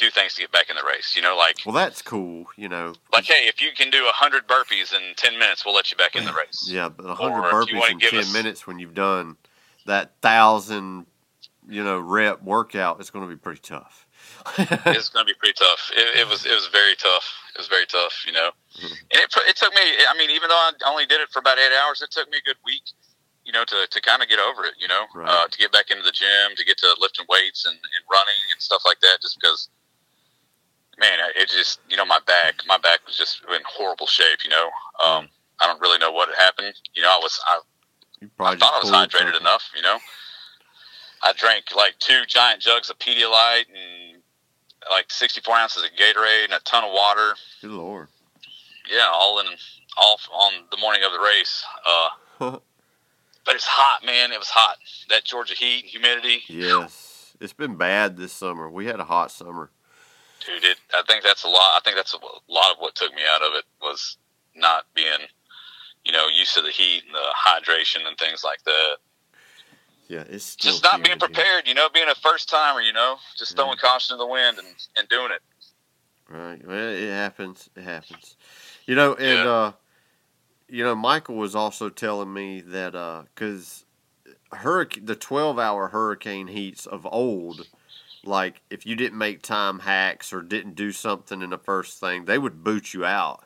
do 0.00 0.10
things 0.10 0.34
to 0.34 0.40
get 0.42 0.50
back 0.52 0.68
in 0.70 0.76
the 0.76 0.82
race. 0.82 1.14
You 1.14 1.22
know, 1.22 1.36
like 1.36 1.56
Well, 1.64 1.74
that's 1.74 2.02
cool. 2.02 2.46
You 2.56 2.68
know. 2.68 2.94
like 3.12 3.24
hey, 3.24 3.46
if 3.46 3.60
you 3.60 3.68
can 3.76 3.90
do 3.90 4.06
a 4.08 4.12
hundred 4.12 4.48
burpees 4.48 4.92
in 4.94 5.14
ten 5.16 5.38
minutes, 5.38 5.64
we'll 5.64 5.74
let 5.74 5.90
you 5.90 5.96
back 5.96 6.16
in 6.16 6.24
the 6.24 6.32
race. 6.32 6.68
Yeah, 6.68 6.88
but 6.88 7.06
a 7.06 7.14
hundred 7.14 7.42
burpees 7.52 7.90
in 7.90 7.98
ten 8.00 8.18
us- 8.20 8.32
minutes 8.32 8.66
when 8.66 8.78
you've 8.78 8.94
done 8.94 9.36
that 9.86 10.12
thousand, 10.20 11.06
you 11.68 11.82
know, 11.84 11.98
rep 11.98 12.42
workout, 12.42 13.00
it's 13.00 13.10
going 13.10 13.26
to 13.26 13.34
be 13.34 13.38
pretty 13.38 13.60
tough. 13.62 14.06
it's 14.58 15.08
going 15.08 15.26
to 15.26 15.32
be 15.32 15.36
pretty 15.38 15.54
tough. 15.58 15.90
It, 15.96 16.18
it 16.20 16.28
was 16.28 16.44
it 16.46 16.52
was 16.54 16.68
very 16.72 16.94
tough. 16.96 17.24
It 17.54 17.58
was 17.58 17.68
very 17.68 17.86
tough, 17.86 18.24
you 18.26 18.32
know. 18.32 18.50
And 18.80 19.20
it 19.20 19.32
it 19.48 19.56
took 19.56 19.74
me. 19.74 19.80
I 20.08 20.14
mean, 20.16 20.30
even 20.30 20.48
though 20.48 20.54
I 20.56 20.70
only 20.86 21.04
did 21.06 21.20
it 21.20 21.28
for 21.30 21.40
about 21.40 21.58
eight 21.58 21.72
hours, 21.84 22.00
it 22.02 22.10
took 22.10 22.30
me 22.30 22.38
a 22.38 22.42
good 22.46 22.56
week, 22.64 22.82
you 23.44 23.52
know, 23.52 23.64
to, 23.64 23.86
to 23.90 24.00
kind 24.00 24.22
of 24.22 24.28
get 24.28 24.38
over 24.38 24.64
it. 24.64 24.74
You 24.78 24.88
know, 24.88 25.04
Right. 25.14 25.28
uh, 25.28 25.48
to 25.48 25.58
get 25.58 25.72
back 25.72 25.90
into 25.90 26.02
the 26.04 26.12
gym, 26.12 26.54
to 26.56 26.64
get 26.64 26.78
to 26.78 26.88
lifting 27.00 27.26
weights 27.28 27.66
and, 27.66 27.74
and 27.74 28.02
running 28.10 28.38
and 28.52 28.60
stuff 28.62 28.82
like 28.86 29.00
that. 29.00 29.18
Just 29.20 29.38
because, 29.40 29.68
just 31.60 31.80
you 31.88 31.96
know 31.96 32.06
my 32.06 32.20
back 32.26 32.54
my 32.66 32.78
back 32.78 33.00
was 33.06 33.16
just 33.16 33.42
in 33.48 33.60
horrible 33.66 34.06
shape. 34.06 34.38
You 34.44 34.50
know, 34.50 34.66
um, 35.04 35.28
I 35.60 35.66
don't 35.66 35.80
really 35.80 35.98
know 35.98 36.10
what 36.10 36.28
had 36.28 36.42
happened. 36.42 36.74
You 36.94 37.02
know, 37.02 37.10
I 37.10 37.18
was 37.22 37.38
I 37.46 37.60
I 38.40 38.56
thought 38.56 38.74
I 38.74 38.80
was 38.82 38.90
hydrated 38.90 39.32
something. 39.32 39.40
enough, 39.40 39.70
you 39.76 39.82
know. 39.82 39.98
I 41.22 41.32
drank 41.34 41.64
like 41.76 41.98
two 41.98 42.22
giant 42.26 42.62
jugs 42.62 42.88
of 42.88 42.98
Pedialyte 42.98 43.66
and 43.68 44.22
like 44.90 45.10
64 45.10 45.54
ounces 45.54 45.82
of 45.82 45.90
Gatorade 45.90 46.44
and 46.44 46.54
a 46.54 46.60
ton 46.60 46.82
of 46.84 46.92
water. 46.92 47.34
Good 47.60 47.72
lord. 47.72 48.08
Yeah, 48.90 49.10
all 49.12 49.38
in 49.40 49.46
all 49.98 50.18
on 50.32 50.52
the 50.70 50.78
morning 50.78 51.02
of 51.04 51.12
the 51.12 51.20
race. 51.20 51.62
Uh, 51.86 52.50
but 53.44 53.54
it's 53.54 53.66
hot, 53.66 54.04
man. 54.04 54.32
It 54.32 54.38
was 54.38 54.48
hot. 54.48 54.78
That 55.10 55.24
Georgia 55.24 55.54
heat, 55.54 55.84
humidity, 55.84 56.40
yes, 56.48 57.36
it's 57.38 57.52
been 57.52 57.76
bad 57.76 58.16
this 58.16 58.32
summer. 58.32 58.70
We 58.70 58.86
had 58.86 58.98
a 58.98 59.04
hot 59.04 59.30
summer. 59.30 59.70
Dude. 60.44 60.64
It. 60.64 60.78
I 60.92 61.02
think 61.06 61.22
that's 61.22 61.44
a 61.44 61.48
lot. 61.48 61.76
I 61.76 61.80
think 61.84 61.96
that's 61.96 62.14
a 62.14 62.18
lot 62.52 62.72
of 62.72 62.78
what 62.78 62.94
took 62.94 63.14
me 63.14 63.22
out 63.32 63.42
of 63.42 63.54
it 63.54 63.64
was 63.80 64.16
not 64.54 64.84
being, 64.94 65.28
you 66.04 66.12
know, 66.12 66.26
used 66.28 66.54
to 66.54 66.62
the 66.62 66.70
heat 66.70 67.02
and 67.06 67.14
the 67.14 67.34
hydration 67.36 68.06
and 68.06 68.16
things 68.18 68.42
like 68.44 68.62
that. 68.64 68.96
Yeah, 70.08 70.24
it's 70.28 70.44
still 70.44 70.72
just 70.72 70.82
not 70.82 71.04
being 71.04 71.18
prepared, 71.18 71.68
you 71.68 71.74
know, 71.74 71.88
being 71.94 72.08
a 72.08 72.16
first 72.16 72.48
timer, 72.48 72.80
you 72.80 72.92
know, 72.92 73.16
just 73.38 73.54
throwing 73.54 73.78
caution 73.78 74.16
to 74.16 74.18
the 74.18 74.26
wind 74.26 74.58
and, 74.58 74.66
and 74.98 75.08
doing 75.08 75.30
it. 75.30 75.40
Right. 76.28 76.66
Well, 76.66 76.76
it 76.76 77.10
happens. 77.10 77.70
It 77.76 77.82
happens. 77.82 78.36
You 78.86 78.96
know, 78.96 79.14
and 79.14 79.44
Yeah. 79.44 79.50
uh, 79.50 79.72
you 80.68 80.84
know, 80.84 80.94
Michael 80.94 81.36
was 81.36 81.54
also 81.54 81.88
telling 81.88 82.32
me 82.32 82.60
that 82.60 82.92
because 83.34 83.84
hurricane, 84.52 85.04
the 85.04 85.16
twelve-hour 85.16 85.88
hurricane 85.88 86.48
heats 86.48 86.86
of 86.86 87.06
old, 87.06 87.66
like 88.24 88.62
if 88.70 88.86
you 88.86 88.96
didn't 88.96 89.18
make 89.18 89.42
time 89.42 89.80
hacks 89.80 90.32
or 90.32 90.42
didn't 90.42 90.74
do 90.74 90.92
something 90.92 91.42
in 91.42 91.50
the 91.50 91.58
first 91.58 91.98
thing, 92.00 92.24
they 92.24 92.38
would 92.38 92.62
boot 92.64 92.94
you 92.94 93.04
out. 93.04 93.44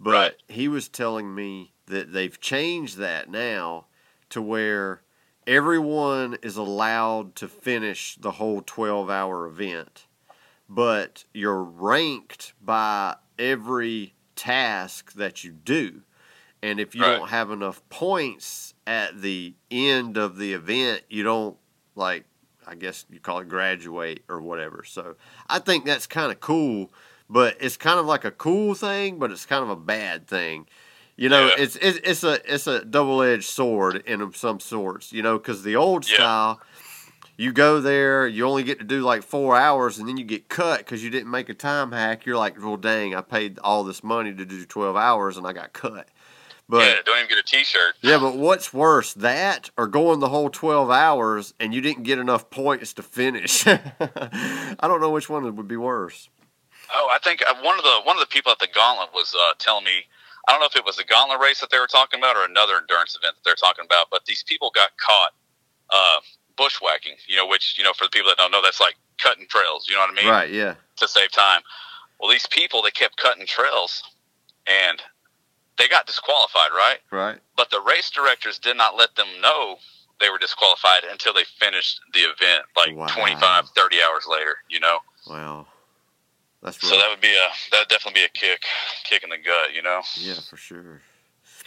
But 0.00 0.12
Right. 0.12 0.34
he 0.48 0.68
was 0.68 0.88
telling 0.88 1.34
me 1.34 1.72
that 1.86 2.12
they've 2.12 2.40
changed 2.40 2.98
that 2.98 3.28
now 3.30 3.86
to 4.30 4.42
where 4.42 5.02
everyone 5.46 6.36
is 6.42 6.56
allowed 6.56 7.34
to 7.36 7.48
finish 7.48 8.16
the 8.16 8.32
whole 8.32 8.62
12 8.62 9.10
hour 9.10 9.46
event, 9.46 10.06
but 10.68 11.24
you're 11.34 11.62
ranked 11.62 12.54
by 12.60 13.16
every 13.38 14.14
task 14.36 15.12
that 15.14 15.44
you 15.44 15.52
do. 15.52 16.02
And 16.62 16.80
if 16.80 16.94
you 16.94 17.04
Right. 17.04 17.18
don't 17.18 17.28
have 17.28 17.50
enough 17.50 17.86
points 17.90 18.74
at 18.86 19.20
the 19.20 19.54
end 19.70 20.16
of 20.16 20.38
the 20.38 20.54
event, 20.54 21.02
you 21.08 21.22
don't 21.22 21.56
like 21.94 22.24
I 22.66 22.74
guess 22.74 23.04
you 23.10 23.20
call 23.20 23.40
it 23.40 23.48
graduate 23.48 24.22
or 24.28 24.40
whatever. 24.40 24.84
So 24.86 25.16
I 25.48 25.58
think 25.58 25.84
that's 25.84 26.06
kind 26.06 26.30
of 26.32 26.40
cool, 26.40 26.90
but 27.28 27.56
it's 27.60 27.76
kind 27.76 27.98
of 27.98 28.06
like 28.06 28.24
a 28.24 28.30
cool 28.30 28.74
thing, 28.74 29.18
but 29.18 29.30
it's 29.30 29.46
kind 29.46 29.62
of 29.62 29.70
a 29.70 29.76
bad 29.76 30.26
thing. 30.26 30.66
You 31.16 31.28
know, 31.28 31.46
Yeah. 31.46 31.54
it's, 31.58 31.76
it's 31.76 31.98
it's 32.02 32.24
a 32.24 32.52
it's 32.52 32.66
a 32.66 32.84
double 32.84 33.22
edged 33.22 33.44
sword 33.48 34.02
in 34.06 34.32
some 34.32 34.58
sorts. 34.60 35.12
You 35.12 35.22
know, 35.22 35.38
because 35.38 35.62
the 35.62 35.76
old 35.76 36.08
Yeah. 36.08 36.14
style, 36.16 36.60
you 37.36 37.52
go 37.52 37.80
there, 37.80 38.26
you 38.26 38.44
only 38.46 38.62
get 38.64 38.78
to 38.78 38.84
do 38.84 39.00
like 39.00 39.22
four 39.22 39.56
hours, 39.56 39.98
and 39.98 40.08
then 40.08 40.16
you 40.16 40.24
get 40.24 40.48
cut 40.48 40.78
because 40.78 41.04
you 41.04 41.10
didn't 41.10 41.30
make 41.30 41.48
a 41.48 41.54
time 41.54 41.92
hack. 41.92 42.26
You're 42.26 42.36
like, 42.36 42.60
well, 42.60 42.76
dang, 42.76 43.14
I 43.14 43.20
paid 43.20 43.58
all 43.60 43.84
this 43.84 44.02
money 44.02 44.34
to 44.34 44.44
do 44.44 44.64
twelve 44.64 44.96
hours, 44.96 45.36
and 45.36 45.46
I 45.46 45.52
got 45.52 45.72
cut. 45.72 46.08
But 46.68 46.86
yeah, 46.86 46.94
don't 47.04 47.18
even 47.18 47.28
get 47.28 47.38
a 47.38 47.42
T-shirt. 47.42 47.96
yeah, 48.00 48.18
but 48.18 48.36
what's 48.36 48.72
worse, 48.72 49.12
that 49.14 49.70
or 49.76 49.86
going 49.86 50.20
the 50.20 50.30
whole 50.30 50.48
12 50.48 50.90
hours 50.90 51.52
and 51.60 51.74
you 51.74 51.82
didn't 51.82 52.04
get 52.04 52.18
enough 52.18 52.48
points 52.48 52.94
to 52.94 53.02
finish? 53.02 53.66
I 53.66 54.76
don't 54.80 55.00
know 55.00 55.10
which 55.10 55.28
one 55.28 55.54
would 55.54 55.68
be 55.68 55.76
worse. 55.76 56.30
Oh, 56.92 57.08
I 57.12 57.18
think 57.18 57.42
uh, 57.42 57.54
one 57.62 57.78
of 57.78 57.84
the 57.84 58.00
one 58.04 58.16
of 58.16 58.20
the 58.20 58.26
people 58.26 58.52
at 58.52 58.58
the 58.58 58.68
Gauntlet 58.74 59.10
was 59.14 59.34
uh, 59.34 59.54
telling 59.58 59.84
me. 59.84 60.04
I 60.46 60.52
don't 60.52 60.60
know 60.60 60.66
if 60.66 60.76
it 60.76 60.84
was 60.84 60.96
the 60.96 61.04
Gauntlet 61.04 61.40
race 61.40 61.60
that 61.60 61.70
they 61.70 61.78
were 61.78 61.86
talking 61.86 62.20
about 62.20 62.36
or 62.36 62.44
another 62.44 62.76
endurance 62.76 63.16
event 63.16 63.36
that 63.36 63.44
they're 63.48 63.54
talking 63.54 63.86
about, 63.86 64.08
but 64.10 64.26
these 64.26 64.44
people 64.46 64.70
got 64.74 64.90
caught 64.98 65.32
uh, 65.88 66.20
bushwhacking. 66.56 67.14
You 67.26 67.36
know, 67.36 67.46
which 67.46 67.76
you 67.78 67.84
know 67.84 67.92
for 67.94 68.04
the 68.04 68.10
people 68.10 68.28
that 68.30 68.36
don't 68.36 68.52
know, 68.52 68.60
that's 68.62 68.80
like 68.80 68.94
cutting 69.18 69.46
trails. 69.48 69.86
You 69.88 69.96
know 69.96 70.02
what 70.02 70.10
I 70.10 70.22
mean? 70.22 70.30
Right, 70.30 70.50
yeah. 70.50 70.74
To 70.96 71.08
save 71.08 71.32
time. 71.32 71.62
Well, 72.20 72.30
these 72.30 72.46
people 72.46 72.82
they 72.82 72.90
kept 72.90 73.16
cutting 73.16 73.46
trails, 73.46 74.02
and 74.66 75.00
they 75.78 75.88
got 75.88 76.06
disqualified, 76.06 76.70
right? 76.74 76.98
Right. 77.10 77.38
but 77.56 77.70
the 77.70 77.80
race 77.80 78.10
directors 78.10 78.58
did 78.58 78.76
not 78.76 78.96
let 78.96 79.14
them 79.16 79.26
know 79.40 79.76
they 80.20 80.30
were 80.30 80.38
disqualified 80.38 81.02
until 81.10 81.32
they 81.34 81.44
finished 81.58 82.00
the 82.12 82.20
event 82.20 82.62
like 82.76 82.94
Wow. 82.96 83.06
twenty 83.08 83.34
five, 83.34 83.64
thirty 83.74 83.96
25 83.98 84.00
30 84.00 84.02
hours 84.02 84.26
later 84.30 84.56
you 84.70 84.80
know 84.80 84.98
Wow. 85.28 85.66
That's 86.62 86.80
So 86.80 86.96
that 86.96 87.08
would 87.10 87.20
be 87.20 87.28
a 87.34 87.48
that 87.70 87.80
would 87.80 87.88
definitely 87.88 88.20
be 88.22 88.24
a 88.24 88.28
kick, 88.30 88.62
kick 89.04 89.22
in 89.22 89.30
the 89.30 89.36
gut. 89.36 89.74
You 89.74 89.82
know. 89.82 90.00
yeah, 90.20 90.34
for 90.48 90.56
sure. 90.56 91.02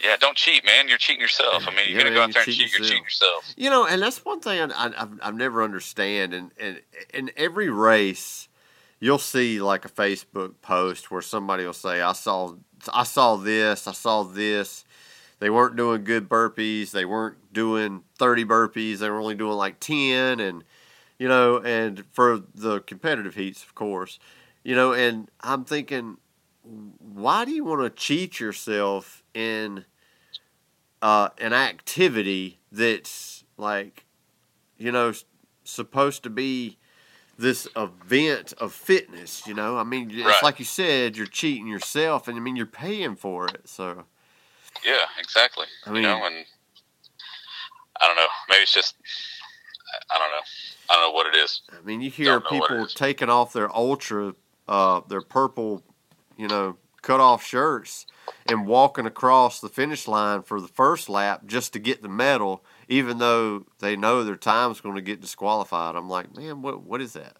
Yeah, 0.02 0.16
don't 0.16 0.36
cheat, 0.36 0.64
man. 0.64 0.88
You're 0.88 0.98
cheating 0.98 1.20
yourself. 1.22 1.64
I 1.66 1.70
mean, 1.70 1.88
you're 1.88 1.98
Yeah, 1.98 2.04
gonna 2.04 2.14
go 2.14 2.22
out 2.22 2.32
there 2.32 2.42
and 2.42 2.46
cheat. 2.52 2.68
cheating 2.68 2.72
You're 2.78 2.88
cheating 2.88 3.04
yourself. 3.04 3.54
You 3.56 3.70
know, 3.70 3.86
and 3.86 4.02
that's 4.02 4.24
one 4.24 4.40
thing 4.40 4.60
I, 4.72 4.86
I, 4.86 5.02
I've, 5.02 5.20
I've 5.22 5.34
never 5.36 5.62
understand. 5.62 6.34
And, 6.34 6.50
and 6.58 6.80
in 7.14 7.30
every 7.36 7.68
race, 7.70 8.47
you'll 9.00 9.18
see 9.18 9.60
like 9.60 9.84
a 9.84 9.88
Facebook 9.88 10.54
post 10.62 11.10
where 11.10 11.22
somebody 11.22 11.64
will 11.64 11.72
say, 11.72 12.00
"I 12.00 12.12
saw, 12.12 12.54
I 12.92 13.04
saw 13.04 13.36
this, 13.36 13.86
I 13.86 13.92
saw 13.92 14.22
this." 14.22 14.84
They 15.40 15.50
weren't 15.50 15.76
doing 15.76 16.02
good 16.02 16.28
burpees. 16.28 16.90
They 16.90 17.04
weren't 17.04 17.52
doing 17.52 18.02
thirty 18.18 18.44
burpees. 18.44 18.98
They 18.98 19.10
were 19.10 19.20
only 19.20 19.36
doing 19.36 19.56
like 19.56 19.80
ten, 19.80 20.40
and 20.40 20.64
you 21.18 21.28
know, 21.28 21.58
and 21.58 22.04
for 22.12 22.42
the 22.54 22.80
competitive 22.80 23.34
heats, 23.34 23.62
of 23.62 23.74
course, 23.74 24.18
you 24.64 24.74
know. 24.74 24.92
And 24.92 25.30
I'm 25.40 25.64
thinking, 25.64 26.18
why 26.62 27.44
do 27.44 27.52
you 27.52 27.64
want 27.64 27.82
to 27.82 27.90
cheat 27.90 28.40
yourself 28.40 29.22
in 29.32 29.84
uh, 31.02 31.28
an 31.38 31.52
activity 31.52 32.58
that's 32.72 33.44
like, 33.56 34.04
you 34.76 34.92
know, 34.92 35.12
supposed 35.64 36.22
to 36.24 36.30
be 36.30 36.78
this 37.38 37.66
event 37.76 38.52
of 38.58 38.72
fitness? 38.74 39.46
You 39.46 39.54
know, 39.54 39.78
I 39.78 39.84
mean, 39.84 40.10
it's 40.10 40.24
Right. 40.26 40.42
like 40.42 40.58
you 40.58 40.64
said, 40.64 41.16
you're 41.16 41.26
cheating 41.26 41.66
yourself, 41.68 42.28
and 42.28 42.36
I 42.36 42.40
mean, 42.40 42.56
you're 42.56 42.66
paying 42.66 43.16
for 43.16 43.46
it. 43.46 43.68
So, 43.68 44.04
Yeah, 44.84 45.06
exactly. 45.18 45.66
I 45.86 45.90
you 45.90 45.94
mean- 45.94 46.02
know, 46.02 46.24
and 46.24 46.44
I 48.00 48.06
don't 48.06 48.16
know. 48.16 48.28
Maybe 48.48 48.62
it's 48.62 48.72
just 48.72 48.96
I- 50.10 50.18
don't 50.18 50.30
know. 50.30 50.42
I 50.90 50.94
don't 50.94 51.02
know 51.04 51.10
what 51.12 51.26
it 51.26 51.36
is. 51.36 51.62
I 51.72 51.80
mean, 51.82 52.00
you 52.02 52.10
hear 52.10 52.38
Don't 52.38 52.52
know 52.52 52.58
what 52.58 52.70
it 52.70 52.74
people 52.74 52.86
taking 52.88 53.30
off 53.30 53.52
their 53.54 53.74
ultra, 53.74 54.34
uh, 54.68 55.00
their 55.08 55.22
purple, 55.22 55.82
you 56.36 56.46
know, 56.46 56.76
cut 57.02 57.20
off 57.20 57.44
shirts 57.44 58.06
and 58.46 58.66
walking 58.66 59.06
across 59.06 59.60
the 59.60 59.68
finish 59.68 60.06
line 60.06 60.42
for 60.42 60.60
the 60.60 60.68
first 60.68 61.08
lap 61.08 61.42
just 61.46 61.72
to 61.72 61.78
get 61.78 62.02
the 62.02 62.08
medal, 62.08 62.64
even 62.88 63.18
though 63.18 63.64
they 63.78 63.96
know 63.96 64.24
their 64.24 64.36
time's 64.36 64.80
going 64.80 64.96
to 64.96 65.02
get 65.02 65.20
disqualified. 65.20 65.94
I'm 65.94 66.08
like, 66.08 66.36
man, 66.36 66.62
what 66.62 66.82
what 66.82 67.00
is 67.00 67.12
that? 67.12 67.36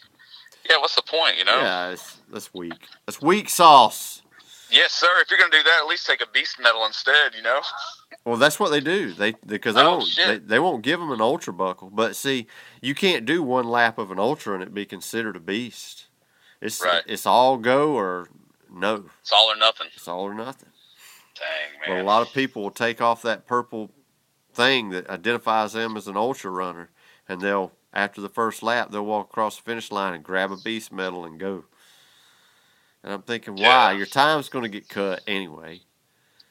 Yeah, 0.69 0.79
what's 0.79 0.95
the 0.97 1.03
point? 1.03 1.39
You 1.39 1.45
know? 1.45 1.59
Yeah, 1.59 1.91
it's, 1.91 2.19
that's 2.31 2.53
weak. 2.53 2.87
That's 3.07 3.23
weak 3.23 3.49
sauce. 3.49 4.23
Yes, 4.71 4.93
sir. 4.93 5.09
If 5.23 5.31
you're 5.31 5.39
gonna 5.39 5.51
do 5.51 5.63
that, 5.63 5.81
at 5.83 5.89
least 5.89 6.07
take 6.07 6.21
a 6.21 6.27
beast 6.31 6.59
medal 6.61 6.85
instead. 6.85 7.35
You 7.35 7.43
know? 7.43 7.61
Well, 8.27 8.37
that's 8.37 8.61
what 8.61 8.71
they 8.71 8.81
do. 8.81 9.15
They 9.15 9.33
because 9.47 9.75
they 9.77 9.81
Oh, 9.81 9.99
won't 9.99 10.17
they, 10.17 10.39
they 10.39 10.59
won't 10.59 10.83
give 10.83 11.01
them 11.01 11.11
an 11.11 11.23
ultra 11.23 11.55
buckle. 11.55 11.89
But 11.89 12.15
see, 12.17 12.47
you 12.83 12.95
can't 12.95 13.25
do 13.25 13.43
one 13.43 13.67
lap 13.67 13.97
of 13.97 14.11
an 14.11 14.19
ultra 14.19 14.53
and 14.55 14.63
it 14.63 14.75
be 14.75 14.85
considered 14.85 15.37
a 15.37 15.41
beast. 15.41 16.09
It's 16.61 16.85
Right. 16.85 17.03
it's 17.07 17.25
all 17.25 17.57
go 17.57 17.93
or 17.95 18.29
no. 18.71 19.07
It's 19.23 19.33
all 19.33 19.51
or 19.51 19.57
nothing. 19.57 19.87
It's 19.95 20.07
all 20.07 20.21
or 20.25 20.35
nothing. 20.35 20.69
Dang 21.35 21.81
man. 21.81 21.99
But 22.01 22.03
a 22.03 22.07
lot 22.07 22.21
of 22.21 22.35
people 22.35 22.63
will 22.63 22.71
take 22.71 23.01
off 23.01 23.23
that 23.23 23.47
purple 23.47 23.91
thing 24.59 24.91
that 24.91 25.09
identifies 25.09 25.73
them 25.73 25.97
as 25.97 26.09
an 26.09 26.17
ultra 26.17 26.51
runner, 26.51 26.91
and 27.29 27.41
they'll 27.41 27.73
after 27.95 28.21
the 28.21 28.29
first 28.29 28.63
lap 28.63 28.91
they'll 28.91 29.05
walk 29.07 29.31
across 29.31 29.57
the 29.57 29.63
finish 29.63 29.91
line 29.91 30.13
and 30.15 30.23
grab 30.23 30.53
a 30.53 30.57
beast 30.57 30.93
medal 30.93 31.25
and 31.25 31.39
go. 31.41 31.65
And 33.03 33.13
I'm 33.13 33.23
thinking, 33.23 33.55
why? 33.55 33.93
Your 33.93 34.07
time's 34.07 34.49
going 34.49 34.65
to 34.65 34.69
get 34.69 34.89
cut 34.89 35.23
anyway. 35.27 35.81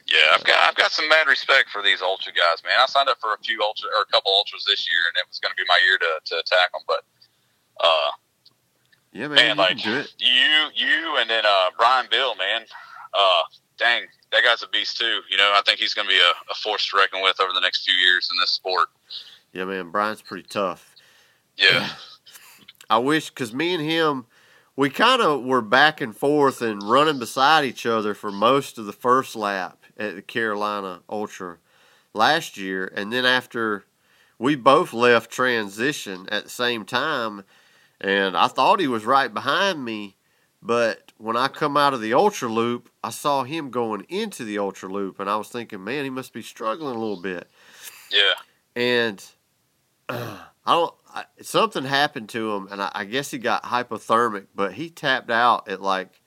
Yeah, 0.08 0.34
I've 0.34 0.44
got 0.46 0.58
I've 0.64 0.76
got 0.76 0.92
some 0.92 1.10
mad 1.10 1.28
respect 1.28 1.70
for 1.70 1.84
these 1.84 2.02
ultra 2.02 2.32
guys, 2.32 2.64
man. 2.64 2.80
I 2.82 2.86
signed 2.86 3.10
up 3.10 3.20
for 3.20 3.34
a 3.34 3.38
few 3.44 3.60
ultra 3.62 3.90
or 3.98 4.04
a 4.04 4.12
couple 4.12 4.32
ultras 4.32 4.64
this 4.66 4.88
year, 4.90 5.02
and 5.08 5.16
it 5.20 5.28
was 5.28 5.40
going 5.40 5.52
to 5.52 5.58
be 5.58 5.68
my 5.68 5.80
year 5.86 5.98
to 5.98 6.12
to 6.32 6.36
attack 6.40 6.72
them. 6.72 6.82
But 6.88 7.04
uh, 7.84 8.12
Yeah, 9.12 9.28
man, 9.28 9.36
man, 9.36 9.56
you 9.58 9.62
like 9.62 9.78
can 9.80 9.94
do 9.94 10.00
it. 10.00 10.14
you, 10.18 10.70
you, 10.76 11.18
and 11.20 11.30
then 11.30 11.46
uh, 11.46 11.70
Brian 11.78 12.08
Bill, 12.10 12.36
man. 12.36 12.62
Uh, 13.14 13.42
dang, 13.78 14.04
that 14.32 14.44
guy's 14.44 14.64
a 14.64 14.68
beast 14.68 14.98
too. 14.98 15.22
You 15.30 15.38
know, 15.38 15.52
I 15.56 15.62
think 15.66 15.80
he's 15.80 15.94
going 15.94 16.08
to 16.08 16.14
be 16.14 16.20
a, 16.20 16.52
a 16.52 16.56
force 16.56 16.90
to 16.90 16.98
reckon 16.98 17.22
with 17.22 17.40
over 17.40 17.54
the 17.54 17.62
next 17.62 17.86
few 17.86 17.96
years 17.96 18.30
in 18.32 18.40
this 18.40 18.52
sport. 18.52 18.90
Yeah, 19.54 19.66
man, 19.66 19.92
Brian's 19.92 20.22
pretty 20.22 20.48
tough. 20.48 20.96
Yeah, 21.56 21.90
I 22.90 22.98
wish 23.00 23.30
because 23.30 23.54
me 23.54 23.74
and 23.74 23.84
him, 23.84 24.26
we 24.76 24.90
kind 24.90 25.22
of 25.22 25.44
were 25.44 25.62
back 25.62 26.02
and 26.02 26.16
forth 26.16 26.62
and 26.62 26.84
running 26.84 27.20
beside 27.20 27.66
each 27.66 27.86
other 27.86 28.14
for 28.14 28.32
most 28.32 28.78
of 28.78 28.86
the 28.86 28.94
first 28.94 29.36
lap 29.36 29.86
at 29.98 30.16
the 30.16 30.22
Carolina 30.22 31.02
Ultra 31.10 31.58
last 32.14 32.58
year, 32.58 32.92
and 32.96 33.12
then 33.12 33.26
after 33.26 33.86
we 34.40 34.56
both 34.56 34.94
left 34.94 35.32
transition 35.32 36.28
at 36.32 36.44
the 36.44 36.50
same 36.50 36.86
time, 36.86 37.44
and 38.00 38.38
I 38.38 38.48
thought 38.48 38.80
he 38.80 38.88
was 38.88 39.06
right 39.06 39.34
behind 39.34 39.84
me, 39.84 40.16
but 40.62 41.07
when 41.18 41.38
I 41.38 41.48
come 41.48 41.78
out 41.78 41.94
of 41.94 42.02
the 42.02 42.14
Ultra 42.14 42.50
Loop, 42.50 42.90
I 43.04 43.10
saw 43.10 43.44
him 43.44 43.70
going 43.70 44.06
into 44.10 44.44
the 44.44 44.58
Ultra 44.60 44.90
Loop, 44.90 45.20
and 45.20 45.30
I 45.30 45.36
was 45.36 45.50
thinking, 45.50 45.84
man, 45.84 46.04
he 46.04 46.10
must 46.10 46.34
be 46.34 46.42
struggling 46.42 46.96
a 46.96 47.00
little 47.00 47.22
bit 47.22 47.50
yeah, 48.12 48.34
and 48.76 49.24
uh, 50.10 50.38
I 50.66 50.74
don't. 50.74 50.94
I, 51.14 51.24
something 51.42 51.84
happened 51.84 52.30
to 52.30 52.54
him, 52.54 52.68
and 52.70 52.82
I, 52.82 52.92
I 52.94 53.06
guess 53.06 53.32
he 53.32 53.38
got 53.38 53.64
hypothermic. 53.64 54.48
But 54.54 54.74
he 54.74 54.90
tapped 54.90 55.30
out 55.30 55.68
at 55.68 55.82
like 55.82 56.22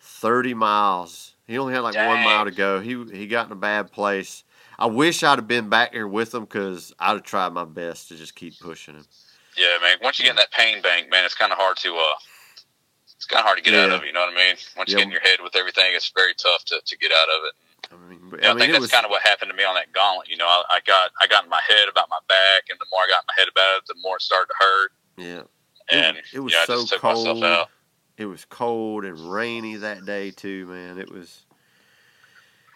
thirty 0.00 0.54
miles. 0.54 1.34
He 1.46 1.58
only 1.58 1.74
had 1.74 1.80
like 1.80 1.94
one 1.94 2.24
mile 2.24 2.44
to 2.44 2.50
go. 2.50 2.80
He 2.80 3.04
he 3.12 3.26
got 3.26 3.46
in 3.46 3.52
a 3.52 3.56
bad 3.56 3.92
place. 3.92 4.44
I 4.78 4.86
wish 4.86 5.22
I'd 5.22 5.38
have 5.38 5.46
been 5.46 5.68
back 5.68 5.92
there 5.92 6.08
with 6.08 6.34
him 6.34 6.42
because 6.42 6.92
I'd 6.98 7.12
have 7.12 7.22
tried 7.22 7.52
my 7.52 7.64
best 7.64 8.08
to 8.08 8.16
just 8.16 8.34
keep 8.34 8.58
pushing 8.58 8.94
him. 8.94 9.06
yeah, 9.56 9.66
man. 9.80 9.98
Once 10.02 10.18
you 10.18 10.24
get 10.24 10.30
in 10.30 10.36
that 10.36 10.50
pain 10.50 10.82
bank, 10.82 11.10
man, 11.10 11.24
it's 11.24 11.36
kind 11.36 11.52
of 11.52 11.58
hard 11.58 11.76
to 11.78 11.94
uh, 11.94 12.14
it's 13.24 13.32
kind 13.32 13.40
of 13.40 13.46
hard 13.46 13.56
to 13.56 13.64
get 13.64 13.72
out 13.72 13.88
of. 13.88 14.04
You 14.04 14.12
know 14.12 14.20
what 14.20 14.34
I 14.34 14.36
mean? 14.36 14.56
Once 14.76 14.90
you 14.90 14.96
get 14.98 15.06
in 15.06 15.10
your 15.10 15.24
head 15.24 15.40
with 15.42 15.56
everything, 15.56 15.96
it's 15.96 16.12
very 16.14 16.34
tough 16.34 16.64
to, 16.66 16.80
to 16.84 16.98
get 16.98 17.10
out 17.10 17.28
of 17.32 17.40
it. 17.48 17.54
I 17.88 18.08
mean, 18.08 18.20
Yeah, 18.42 18.48
I, 18.48 18.52
I 18.52 18.58
think 18.58 18.68
it 18.68 18.72
that's 18.72 18.82
was 18.82 18.90
kind 18.92 19.06
of 19.06 19.10
what 19.10 19.22
happened 19.22 19.50
to 19.50 19.56
me 19.56 19.64
on 19.64 19.74
that 19.76 19.92
gauntlet. 19.92 20.28
You 20.28 20.36
know, 20.36 20.46
I, 20.46 20.76
I 20.76 20.80
got 20.86 21.10
I 21.20 21.26
got 21.26 21.44
in 21.44 21.50
my 21.50 21.60
head 21.66 21.88
about 21.88 22.10
my 22.10 22.20
back, 22.28 22.68
and 22.68 22.78
the 22.78 22.84
more 22.92 23.00
I 23.00 23.08
got 23.08 23.24
in 23.24 23.28
my 23.32 23.36
head 23.40 23.48
about 23.48 23.80
it, 23.80 23.86
the 23.88 23.94
more 24.02 24.16
it 24.16 24.22
started 24.22 24.52
to 24.52 24.56
hurt. 24.60 24.90
yeah. 25.16 25.42
And 25.90 26.16
it 26.32 26.40
was 26.40 26.52
you 26.52 26.58
know, 26.68 26.84
so 26.84 26.98
cold. 26.98 27.44
It 28.16 28.26
was 28.26 28.44
cold 28.44 29.04
and 29.04 29.18
rainy 29.18 29.76
that 29.76 30.04
day 30.04 30.30
too, 30.30 30.66
man. 30.66 30.98
It 30.98 31.10
was. 31.10 31.44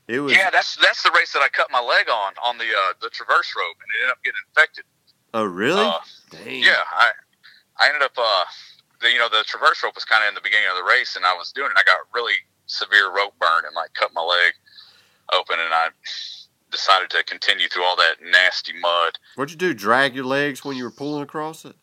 It 0.09 0.20
was. 0.20 0.32
Yeah, 0.32 0.51
that's 0.51 0.76
that's 0.76 1.03
the 1.03 1.11
race 1.14 1.32
that 1.32 1.40
I 1.42 1.49
cut 1.49 1.68
my 1.70 1.80
leg 1.80 2.09
on 2.09 2.32
on 2.44 2.59
the 2.59 2.64
uh, 2.64 2.94
the 3.01 3.09
traverse 3.11 3.55
rope, 3.57 3.76
and 3.80 3.88
it 3.92 4.03
ended 4.03 4.12
up 4.12 4.24
getting 4.24 4.40
infected. 4.49 4.84
oh 5.34 5.44
really? 5.44 5.80
Uh, 5.80 5.99
Dang. 6.30 6.62
yeah, 6.62 6.82
I 6.92 7.12
I 7.78 7.86
ended 7.88 8.03
up 8.03 8.12
uh, 8.18 8.44
the, 9.01 9.11
you 9.11 9.18
know, 9.18 9.28
the 9.28 9.44
traverse 9.46 9.82
rope 9.82 9.94
was 9.94 10.05
kind 10.05 10.22
of 10.24 10.28
in 10.28 10.34
the 10.34 10.40
beginning 10.42 10.68
of 10.70 10.76
the 10.76 10.84
race, 10.84 11.16
and 11.16 11.24
I 11.24 11.34
was 11.34 11.53
doing 11.53 11.70
it. 11.70 11.76
I 11.78 11.84
got 11.84 11.99
really 12.14 12.34
severe 12.66 13.12
rope 13.14 13.34
burn 13.40 13.64
and 13.64 13.74
like 13.74 13.94
cut 13.94 14.12
my 14.14 14.22
leg 14.22 14.53
open, 15.32 15.57
and 15.61 15.72
I 15.72 15.88
decided 16.70 17.11
to 17.11 17.24
continue 17.24 17.68
through 17.68 17.84
all 17.84 17.96
that 17.96 18.16
nasty 18.22 18.72
mud. 18.78 19.18
What'd 19.36 19.53
you 19.53 19.59
do? 19.59 19.74
Drag 19.74 20.14
your 20.14 20.24
legs 20.26 20.64
when 20.64 20.76
you 20.76 20.84
were 20.84 20.90
pulling 20.90 21.22
across 21.22 21.64
it? 21.64 21.76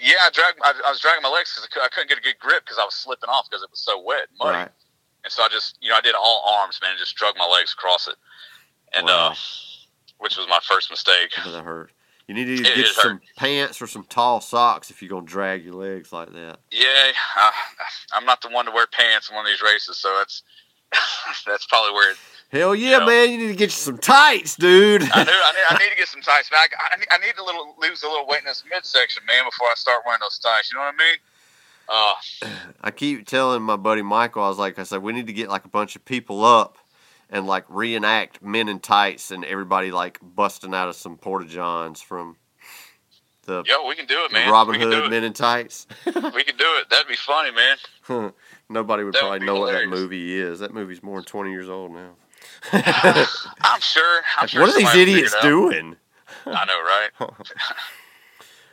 Yeah, 0.00 0.14
I 0.24 0.30
dragged. 0.30 0.58
I, 0.62 0.72
I 0.86 0.90
was 0.90 1.00
dragging 1.00 1.22
my 1.22 1.28
legs 1.28 1.52
because 1.54 1.82
I, 1.82 1.88
couldn't 1.88 2.08
get 2.08 2.18
a 2.18 2.22
good 2.22 2.38
grip 2.38 2.64
because 2.64 2.78
I 2.78 2.84
was 2.84 2.94
slipping 2.94 3.28
off 3.28 3.48
because 3.50 3.62
it 3.62 3.70
was 3.70 3.80
so 3.80 4.00
wet, 4.00 4.28
and 4.30 4.38
muddy. 4.38 4.58
Right. 4.58 4.70
And 5.24 5.32
so 5.32 5.42
I 5.42 5.48
just, 5.48 5.76
you 5.82 5.90
know, 5.90 5.96
I 5.96 6.00
did 6.00 6.14
all 6.14 6.42
arms, 6.60 6.78
man, 6.80 6.92
and 6.92 6.98
just 6.98 7.14
drug 7.16 7.34
my 7.36 7.44
legs 7.46 7.74
across 7.74 8.08
it, 8.08 8.14
and 8.94 9.06
Wow. 9.06 9.32
uh, 9.32 9.34
which 10.18 10.36
was 10.38 10.46
my 10.48 10.60
first 10.62 10.90
mistake. 10.90 11.32
That 11.44 11.64
hurt. 11.64 11.90
You 12.30 12.36
need 12.36 12.44
to 12.58 12.62
It 12.62 12.76
get 12.76 12.86
some 12.86 13.20
pants 13.36 13.82
or 13.82 13.88
some 13.88 14.04
tall 14.04 14.40
socks 14.40 14.88
if 14.88 15.02
you're 15.02 15.08
gonna 15.08 15.26
drag 15.26 15.64
your 15.64 15.74
legs 15.74 16.12
like 16.12 16.32
that. 16.32 16.60
Yeah, 16.70 17.10
uh, 17.36 17.50
I'm 18.14 18.24
not 18.24 18.40
the 18.40 18.50
one 18.50 18.66
to 18.66 18.70
wear 18.70 18.86
pants 18.86 19.28
in 19.28 19.34
one 19.34 19.44
of 19.46 19.50
these 19.50 19.60
races, 19.60 19.96
so 19.96 20.14
that's 20.16 20.44
that's 21.44 21.66
probably 21.66 21.92
where 21.92 22.12
it, 22.12 22.18
Hell 22.52 22.76
yeah, 22.76 22.98
Yeah. 23.00 23.04
man! 23.04 23.30
You 23.32 23.36
need 23.38 23.48
to 23.48 23.56
get 23.56 23.70
you 23.70 23.70
some 23.70 23.98
tights, 23.98 24.54
dude. 24.54 25.02
I 25.02 25.24
knew 25.24 25.32
I 25.32 25.52
need, 25.52 25.64
I 25.70 25.78
need 25.82 25.90
to 25.90 25.96
get 25.96 26.06
some 26.06 26.20
tights, 26.20 26.52
man. 26.52 26.60
I, 26.60 26.94
I, 26.94 26.98
need, 26.98 27.08
I 27.10 27.18
need 27.18 27.34
to 27.34 27.42
little 27.42 27.74
lose 27.82 28.04
a 28.04 28.08
little 28.08 28.28
weight 28.28 28.38
in 28.38 28.44
this 28.44 28.62
midsection, 28.72 29.24
man, 29.26 29.44
before 29.44 29.66
I 29.66 29.74
start 29.74 30.02
wearing 30.06 30.20
those 30.20 30.38
tights. 30.38 30.70
You 30.72 30.78
know 30.78 30.84
what 30.84 30.94
I 30.94 32.46
mean? 32.46 32.52
Uh, 32.52 32.70
I 32.80 32.92
keep 32.92 33.26
telling 33.26 33.62
my 33.62 33.74
buddy 33.74 34.02
Michael, 34.02 34.44
I 34.44 34.48
was 34.48 34.58
like, 34.58 34.78
I 34.78 34.84
said, 34.84 35.02
we 35.02 35.12
need 35.12 35.26
to 35.26 35.32
get 35.32 35.48
like 35.48 35.64
a 35.64 35.68
bunch 35.68 35.96
of 35.96 36.04
people 36.04 36.44
up 36.44 36.78
and 37.30 37.46
like 37.46 37.64
reenact 37.68 38.42
men 38.42 38.68
in 38.68 38.80
tights 38.80 39.30
and 39.30 39.44
everybody 39.44 39.90
like 39.90 40.18
busting 40.22 40.74
out 40.74 40.88
of 40.88 40.96
some 40.96 41.16
porta 41.16 41.46
johns 41.46 42.02
from 42.02 42.36
the, 43.46 43.64
yo, 43.66 43.86
we 43.88 43.96
can 43.96 44.04
do 44.06 44.18
it, 44.24 44.32
man. 44.32 44.50
Robin 44.50 44.78
Hood 44.78 45.10
men 45.10 45.24
in 45.24 45.32
tights. 45.32 45.86
We 46.06 46.44
can 46.44 46.56
do 46.56 46.66
it. 46.78 46.90
That'd 46.90 47.08
be 47.08 47.16
funny, 47.16 47.50
man. 47.50 48.32
Nobody 48.68 49.02
would 49.02 49.14
That 49.14 49.20
probably 49.20 49.38
be 49.40 49.46
know 49.46 49.56
what 49.60 49.72
that 49.72 49.88
movie 49.88 50.38
is. 50.38 50.58
That 50.60 50.74
movie's 50.74 51.02
more 51.02 51.16
than 51.16 51.24
twenty 51.24 51.50
years 51.50 51.68
old 51.68 51.92
now. 51.92 52.10
I'm 52.72 53.80
sure. 53.80 54.20
I'm 54.38 54.46
sure 54.46 54.60
what 54.60 54.70
are 54.70 54.78
these 54.78 54.88
somebody 54.88 54.98
will 55.00 55.06
figure 55.06 55.16
idiots 55.16 55.36
doing? 55.42 55.96
I 56.46 56.64
know, 56.66 56.80
right? 56.80 57.30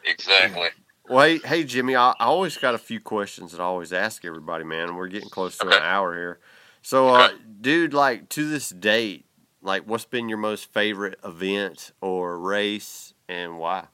exactly. 0.03 0.67
Well, 1.09 1.25
hey, 1.25 1.39
hey 1.39 1.63
Jimmy, 1.63 1.95
I, 1.95 2.11
I 2.11 2.25
always 2.25 2.57
got 2.57 2.75
a 2.75 2.77
few 2.77 2.99
questions 2.99 3.53
that 3.53 3.61
I 3.61 3.63
always 3.63 3.93
ask 3.93 4.25
everybody, 4.25 4.63
man. 4.65 4.95
We're 4.95 5.07
getting 5.07 5.29
close 5.29 5.57
to 5.59 5.67
Okay. 5.67 5.77
an 5.77 5.83
hour 5.83 6.13
here. 6.13 6.39
So, 6.87 7.09
uh, 7.09 7.31
dude, 7.59 7.93
like 7.93 8.29
to 8.29 8.49
this 8.49 8.69
date, 8.69 9.25
like 9.61 9.83
what's 9.83 10.05
been 10.05 10.29
your 10.29 10.37
most 10.37 10.71
favorite 10.71 11.19
event 11.21 11.91
or 11.99 12.39
race 12.39 13.13
and 13.27 13.59
why? 13.59 13.87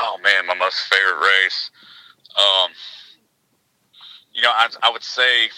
Oh 0.00 0.16
man, 0.22 0.46
my 0.46 0.54
most 0.54 0.78
favorite 0.82 1.18
race. 1.18 1.72
Um, 2.38 2.70
you 4.32 4.42
know, 4.42 4.52
I, 4.52 4.68
I 4.84 4.92
would 4.92 5.02
say 5.02 5.48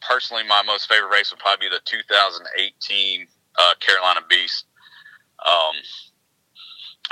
personally, 0.00 0.42
my 0.48 0.62
most 0.62 0.88
favorite 0.88 1.10
race 1.10 1.30
would 1.30 1.40
probably 1.40 1.68
be 1.68 1.74
the 1.76 1.82
2018 1.84 3.26
uh, 3.58 3.74
Carolina 3.78 4.20
Beast. 4.30 4.64
Um, 5.46 5.74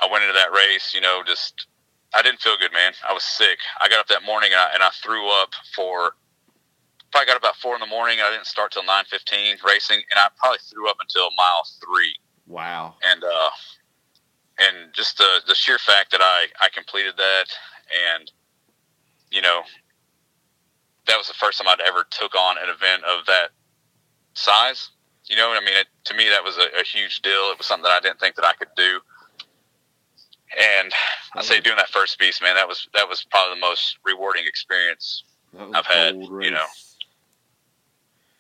I 0.01 0.11
went 0.11 0.25
into 0.25 0.33
that 0.33 0.51
race, 0.51 0.95
you 0.95 1.03
know, 1.03 1.21
just 1.27 1.67
I 2.15 2.23
didn't 2.23 2.41
feel 2.41 2.57
good, 2.59 2.73
man. 2.73 2.95
I 3.07 3.13
was 3.13 3.23
sick. 3.23 3.59
I 3.83 3.91
got 3.91 4.01
up 4.01 4.07
that 4.07 4.25
morning 4.25 4.49
and 4.55 4.63
I, 4.63 4.71
and 4.73 4.83
I 4.83 4.89
threw 5.03 5.29
up 5.29 5.51
for 5.77 6.15
probably 7.15 7.31
got 7.31 7.37
about 7.37 7.55
four 7.63 7.75
in 7.77 7.81
the 7.81 7.87
morning. 7.87 8.19
I 8.19 8.29
didn't 8.29 8.47
start 8.47 8.73
till 8.73 8.83
nine 8.83 9.05
fifteen 9.09 9.57
racing, 9.65 10.03
and 10.11 10.19
I 10.19 10.27
probably 10.37 10.59
threw 10.69 10.91
up 10.91 10.97
until 11.01 11.31
mile 11.37 11.63
three. 11.79 12.17
Wow. 12.49 12.97
And 13.05 13.23
uh, 13.23 13.51
and 14.59 14.93
just 14.93 15.19
the 15.19 15.41
the 15.47 15.55
sheer 15.55 15.79
fact 15.79 16.11
that 16.11 16.21
I 16.21 16.47
I 16.61 16.69
completed 16.75 17.15
that, 17.17 17.47
and 18.19 18.33
you 19.31 19.43
know, 19.43 19.63
that 21.07 21.17
was 21.17 21.29
the 21.29 21.35
first 21.35 21.59
time 21.59 21.69
I'd 21.69 21.87
ever 21.87 22.05
took 22.11 22.35
on 22.35 22.57
an 22.59 22.69
event 22.69 23.05
of 23.05 23.25
that 23.27 23.51
size. 24.35 24.91
You 25.27 25.37
know, 25.37 25.53
I 25.53 25.61
mean, 25.61 25.77
it, 25.77 25.87
to 26.07 26.15
me, 26.15 26.29
that 26.29 26.43
was 26.43 26.59
a, 26.59 26.81
a 26.81 26.83
huge 26.83 27.23
deal. 27.23 27.49
It 27.53 27.59
was 27.59 27.67
something 27.67 27.85
that 27.85 27.93
I 27.93 28.01
didn't 28.01 28.19
think 28.19 28.35
that 28.35 28.45
I 28.45 28.53
could 28.55 28.75
do. 28.77 28.99
And 30.81 30.93
I 31.35 31.43
say 31.43 31.61
doing 31.61 31.77
that 31.77 31.89
first 31.89 32.19
beast, 32.19 32.43
man, 32.43 32.57
that 32.57 32.67
was 32.67 32.89
that 32.93 33.09
was 33.09 33.25
probably 33.31 33.55
the 33.55 33.61
most 33.61 33.99
rewarding 34.05 34.45
experience 34.47 35.23
I've 35.73 35.87
had, 35.87 36.15
bold 36.15 36.43
you 36.43 36.51
know. 36.51 36.67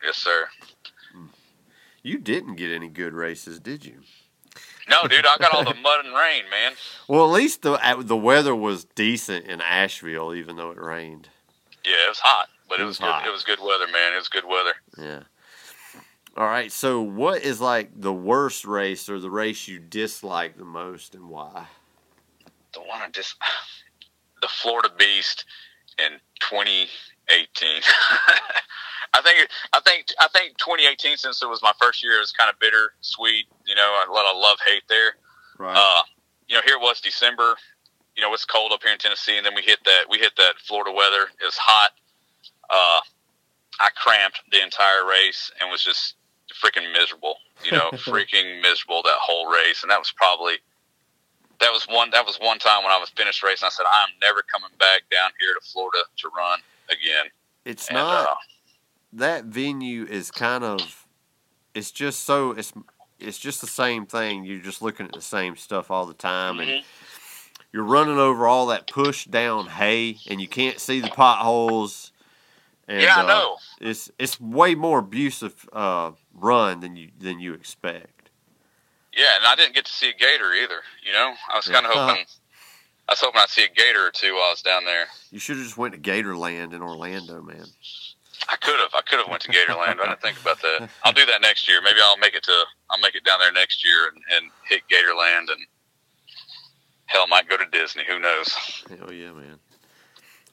Yes, 0.04 0.16
sir. 0.16 0.48
Hmm. 1.12 1.26
You 2.02 2.18
didn't 2.18 2.56
get 2.56 2.70
any 2.70 2.88
good 2.88 3.14
races, 3.14 3.58
did 3.60 3.84
you? 3.84 4.00
No, 4.88 5.08
dude, 5.08 5.24
I 5.26 5.36
got 5.38 5.54
all 5.54 5.64
the 5.64 5.74
mud 5.82 6.04
and 6.04 6.14
rain, 6.14 6.44
man. 6.50 6.72
Well, 7.08 7.24
at 7.24 7.32
least 7.32 7.62
the 7.62 7.78
the 8.00 8.16
weather 8.16 8.54
was 8.54 8.84
decent 8.84 9.46
in 9.46 9.60
Asheville, 9.60 10.34
even 10.34 10.56
though 10.56 10.70
it 10.70 10.78
rained. 10.78 11.28
Yeah, 11.84 12.06
it 12.06 12.08
was 12.08 12.18
hot, 12.18 12.48
but 12.68 12.80
it, 12.80 12.82
It 12.82 12.86
was, 12.86 13.00
was 13.00 13.08
good. 13.08 13.28
It 13.28 13.32
was 13.32 13.42
good 13.44 13.58
weather, 13.60 13.86
man. 13.92 14.12
It 14.12 14.16
was 14.16 14.28
good 14.28 14.44
weather. 14.44 14.74
Yeah. 14.98 15.22
All 16.36 16.46
right. 16.46 16.70
So, 16.72 17.00
what 17.00 17.42
is 17.42 17.60
like 17.60 17.90
the 17.94 18.12
worst 18.12 18.64
race 18.64 19.08
or 19.08 19.18
the 19.20 19.30
race 19.30 19.68
you 19.68 19.78
dislike 19.78 20.56
the 20.58 20.64
most, 20.64 21.14
and 21.14 21.28
why? 21.28 21.66
The 22.74 22.80
one 22.80 23.00
I 23.00 23.08
just, 23.10 23.36
the 24.42 24.48
Florida 24.48 24.90
Beast 24.98 25.44
in 25.98 26.18
2018. 26.40 26.88
I 29.14 29.22
think, 29.22 29.48
I 29.72 29.80
think, 29.80 30.06
I 30.20 30.28
think 30.28 30.58
2018, 30.58 31.16
since 31.16 31.42
it 31.42 31.48
was 31.48 31.62
my 31.62 31.72
first 31.80 32.02
year, 32.02 32.20
is 32.20 32.32
kind 32.32 32.50
of 32.50 32.58
bitter, 32.58 32.92
sweet. 33.00 33.46
You 33.66 33.74
know, 33.74 34.02
a 34.06 34.12
lot 34.12 34.26
of 34.26 34.36
love 34.36 34.58
hate 34.66 34.82
there. 34.88 35.14
Right. 35.58 35.76
Uh, 35.76 36.02
you 36.48 36.56
know, 36.56 36.62
here 36.66 36.74
it 36.76 36.80
was 36.82 37.00
December. 37.00 37.54
You 38.16 38.22
know, 38.22 38.34
it's 38.34 38.44
cold 38.44 38.72
up 38.72 38.82
here 38.82 38.92
in 38.92 38.98
Tennessee, 38.98 39.36
and 39.36 39.46
then 39.46 39.54
we 39.54 39.62
hit 39.62 39.78
that 39.84 40.04
we 40.10 40.18
hit 40.18 40.32
that 40.36 40.54
Florida 40.58 40.92
weather. 40.92 41.28
It 41.40 41.44
was 41.44 41.56
hot. 41.56 41.90
Uh, 42.68 43.00
I 43.80 43.88
cramped 43.96 44.40
the 44.50 44.62
entire 44.62 45.06
race 45.06 45.50
and 45.60 45.70
was 45.70 45.82
just 45.82 46.14
freaking 46.62 46.92
miserable. 46.92 47.36
You 47.64 47.72
know, 47.72 47.90
freaking 47.92 48.60
miserable 48.62 49.02
that 49.04 49.18
whole 49.18 49.50
race, 49.50 49.82
and 49.82 49.90
that 49.90 49.98
was 49.98 50.12
probably 50.12 50.54
that 51.60 51.70
was 51.72 51.86
one 51.88 52.10
that 52.10 52.26
was 52.26 52.36
one 52.38 52.58
time 52.58 52.82
when 52.82 52.92
I 52.92 52.98
was 52.98 53.10
finished 53.10 53.42
racing. 53.42 53.66
I 53.66 53.70
said, 53.70 53.86
I'm 53.86 54.10
never 54.20 54.42
coming 54.42 54.70
back 54.78 55.02
down 55.10 55.30
here 55.40 55.54
to 55.54 55.60
Florida 55.66 55.98
to 56.18 56.28
run 56.36 56.58
again. 56.90 57.26
it's 57.64 57.88
And, 57.88 57.96
not 57.96 58.28
uh, 58.28 58.34
that 59.14 59.44
venue 59.44 60.04
is 60.04 60.30
kind 60.30 60.64
of. 60.64 61.06
It's 61.74 61.90
just 61.90 62.24
so 62.24 62.52
it's 62.52 62.72
it's 63.18 63.38
just 63.38 63.60
the 63.60 63.66
same 63.66 64.06
thing. 64.06 64.44
You're 64.44 64.60
just 64.60 64.82
looking 64.82 65.06
at 65.06 65.12
the 65.12 65.20
same 65.20 65.56
stuff 65.56 65.90
all 65.90 66.06
the 66.06 66.14
time, 66.14 66.60
and 66.60 66.70
mhm. 66.70 66.82
you're 67.72 67.84
running 67.84 68.18
over 68.18 68.46
all 68.46 68.66
that 68.66 68.86
push 68.86 69.24
down 69.26 69.66
hay, 69.66 70.18
and 70.28 70.40
you 70.40 70.48
can't 70.48 70.78
see 70.78 71.00
the 71.00 71.08
potholes. 71.08 72.12
And, 72.86 73.00
yeah, 73.00 73.16
I 73.16 73.24
uh, 73.24 73.26
know. 73.26 73.56
It's 73.80 74.10
it's 74.18 74.40
way 74.40 74.74
more 74.74 74.98
abusive 74.98 75.68
uh, 75.72 76.12
run 76.34 76.80
than 76.80 76.96
you 76.96 77.10
than 77.18 77.40
you 77.40 77.54
expect. 77.54 78.30
Yeah, 79.16 79.36
and 79.36 79.46
I 79.46 79.54
didn't 79.54 79.74
get 79.74 79.84
to 79.86 79.92
see 79.92 80.10
a 80.10 80.12
gator 80.12 80.52
either. 80.52 80.82
You 81.04 81.12
know, 81.12 81.34
I 81.50 81.56
was 81.56 81.68
kind 81.68 81.86
of 81.86 81.92
Yeah. 81.94 82.08
hoping. 82.08 82.24
I 83.08 83.12
was 83.12 83.20
hoping 83.20 83.40
I'd 83.40 83.50
see 83.50 83.64
a 83.64 83.68
gator 83.68 84.06
or 84.06 84.10
two 84.10 84.32
while 84.32 84.44
I 84.44 84.50
was 84.50 84.62
down 84.62 84.86
there. 84.86 85.06
You 85.30 85.38
should 85.38 85.56
have 85.56 85.64
just 85.64 85.76
went 85.76 85.92
to 85.92 86.00
Gatorland 86.00 86.72
in 86.72 86.80
Orlando, 86.80 87.42
man. 87.42 87.66
I 88.48 88.56
could 88.56 88.78
have. 88.80 88.90
I 88.94 89.00
could 89.02 89.18
have 89.20 89.28
went 89.28 89.42
to 89.42 89.48
Gatorland. 89.52 89.96
But 89.96 90.06
I 90.06 90.08
didn't 90.10 90.22
think 90.22 90.40
about 90.40 90.60
that. 90.62 90.88
I'll 91.04 91.12
do 91.12 91.24
that 91.26 91.40
next 91.40 91.68
year. 91.68 91.80
Maybe 91.82 91.98
I'll 92.02 92.16
make 92.18 92.34
it 92.34 92.42
to. 92.44 92.64
I'll 92.90 92.98
make 92.98 93.14
it 93.14 93.24
down 93.24 93.38
there 93.40 93.52
next 93.52 93.84
year 93.84 94.08
and, 94.08 94.22
and 94.36 94.50
hit 94.68 94.82
Gatorland 94.90 95.50
and 95.52 95.60
hell, 97.06 97.26
might 97.26 97.48
go 97.48 97.56
to 97.56 97.66
Disney. 97.72 98.02
Who 98.08 98.18
knows? 98.18 98.84
Hell 98.98 99.12
yeah, 99.12 99.32
man. 99.32 99.58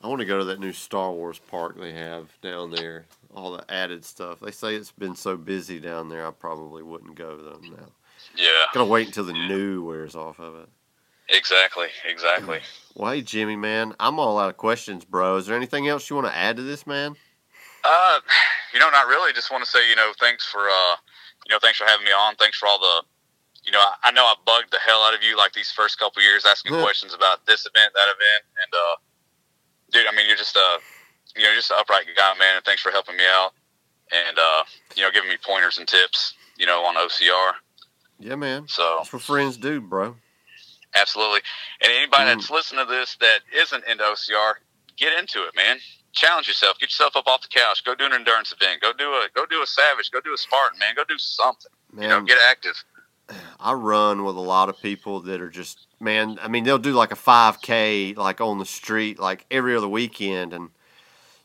I 0.04 0.08
want 0.08 0.20
to 0.20 0.26
go 0.26 0.40
to 0.40 0.46
that 0.46 0.60
new 0.60 0.72
Star 0.74 1.12
Wars 1.12 1.40
park 1.40 1.80
they 1.80 1.94
have 1.94 2.30
down 2.42 2.72
there. 2.72 3.06
All 3.34 3.52
the 3.52 3.64
added 3.72 4.04
stuff. 4.04 4.40
They 4.40 4.52
say 4.52 4.76
it's 4.76 4.92
been 4.92 5.16
so 5.16 5.38
busy 5.38 5.80
down 5.80 6.10
there. 6.10 6.28
I 6.28 6.32
probably 6.32 6.84
wouldn't 6.84 7.16
go 7.16 7.38
though 7.38 7.60
now. 7.64 7.88
Yeah, 8.36 8.48
Gotta 8.74 8.86
wait 8.86 9.08
until 9.08 9.24
the 9.26 9.34
new 9.34 9.84
wears 9.84 10.16
off 10.16 10.40
of 10.40 10.56
it. 10.56 10.70
exactly, 11.30 11.88
exactly. 12.08 12.60
Well, 12.96 13.12
hey 13.14 13.22
Jimmy, 13.22 13.56
man, 13.56 13.96
I'm 14.00 14.20
all 14.20 14.38
out 14.38 14.50
of 14.50 14.58
questions, 14.58 15.06
bro. 15.06 15.38
Is 15.38 15.46
there 15.48 15.56
anything 15.56 15.88
else 15.88 16.10
you 16.10 16.16
want 16.18 16.28
to 16.28 16.36
add 16.36 16.58
to 16.58 16.62
this, 16.64 16.86
man? 16.86 17.16
Uh, 17.84 18.20
you 18.74 18.80
know, 18.80 18.90
not 18.90 19.08
really. 19.08 19.34
Just 19.34 19.52
want 19.52 19.64
to 19.64 19.70
say, 19.70 19.90
you 19.90 19.96
know, 19.96 20.12
thanks 20.20 20.46
for, 20.46 20.62
uh, 20.62 20.96
you 21.48 21.54
know, 21.54 21.60
thanks 21.62 21.78
for 21.78 21.86
having 21.86 22.06
me 22.06 22.12
on. 22.12 22.36
Thanks 22.36 22.58
for 22.58 22.68
all 22.68 22.80
the, 22.80 23.04
you 23.64 23.72
know, 23.72 23.80
I, 23.80 23.96
I 24.10 24.12
know 24.12 24.24
I 24.24 24.36
bugged 24.46 24.72
the 24.72 24.80
hell 24.80 25.02
out 25.02 25.14
of 25.14 25.24
you 25.24 25.38
like 25.38 25.54
these 25.54 25.72
first 25.72 25.98
couple 26.00 26.22
years 26.22 26.46
asking 26.46 26.74
Yeah. 26.74 26.82
questions 26.82 27.14
about 27.14 27.46
this 27.46 27.66
event, 27.66 27.94
that 27.94 28.08
event, 28.10 28.44
and 28.64 28.74
uh, 28.74 28.96
dude, 29.92 30.08
I 30.08 30.16
mean, 30.16 30.28
you're 30.28 30.38
just 30.38 30.56
a, 30.56 30.80
you 31.36 31.44
know, 31.44 31.54
just 31.56 31.72
an 31.72 31.78
upright 31.80 32.06
guy, 32.16 32.34
man, 32.40 32.56
and 32.58 32.66
thanks 32.66 32.82
for 32.82 32.92
helping 32.92 33.18
me 33.18 33.24
out, 33.26 33.52
and 34.12 34.38
uh, 34.38 34.64
you 34.96 35.04
know, 35.04 35.12
giving 35.12 35.30
me 35.30 35.38
pointers 35.44 35.78
and 35.78 35.88
tips, 35.88 36.34
you 36.58 36.66
know, 36.66 36.84
on 36.86 36.96
OCR. 36.96 37.54
Yeah, 38.20 38.36
man. 38.36 38.68
So 38.68 38.96
That's 39.00 39.14
what 39.14 39.22
friends 39.24 39.58
do, 39.58 39.80
bro. 39.82 40.16
absolutely, 40.96 41.42
and 41.82 41.92
anybody 41.92 42.24
Mm. 42.26 42.36
that's 42.36 42.50
listening 42.52 42.86
to 42.86 42.92
this 42.92 43.16
that 43.22 43.40
isn't 43.54 43.84
into 43.86 44.04
OCR, 44.04 44.56
get 44.98 45.18
into 45.18 45.44
it, 45.48 45.56
man. 45.56 45.78
Challenge 46.14 46.48
yourself. 46.48 46.78
Get 46.80 46.90
yourself 46.90 47.16
up 47.16 47.28
off 47.28 47.42
the 47.42 47.48
couch. 47.48 47.84
Go 47.84 47.96
do 47.96 48.06
an 48.06 48.14
endurance 48.14 48.54
event. 48.54 48.82
Go 48.82 48.92
do 48.94 49.10
a 49.12 49.28
go 49.34 49.46
do 49.46 49.62
a 49.62 49.68
savage. 49.68 50.12
Go 50.12 50.20
do 50.22 50.34
a 50.34 50.38
Spartan, 50.38 50.78
man. 50.80 50.94
Go 50.96 51.04
do 51.08 51.18
something. 51.18 51.72
Man, 51.94 52.04
You 52.04 52.10
know, 52.10 52.22
get 52.22 52.38
active. 52.50 52.84
I 53.60 53.74
run 53.74 54.24
with 54.24 54.36
a 54.36 54.42
lot 54.42 54.70
of 54.70 54.82
people 54.82 55.22
that 55.22 55.42
are 55.42 55.50
just 55.50 55.88
man. 56.00 56.38
I 56.42 56.48
mean, 56.48 56.64
they'll 56.64 56.78
do 56.78 56.94
like 56.94 57.12
a 57.12 57.16
5K 57.16 58.18
like 58.18 58.42
on 58.42 58.60
the 58.60 58.66
street 58.66 59.20
like 59.20 59.46
every 59.50 59.76
other 59.76 59.88
weekend, 59.88 60.54
and 60.54 60.70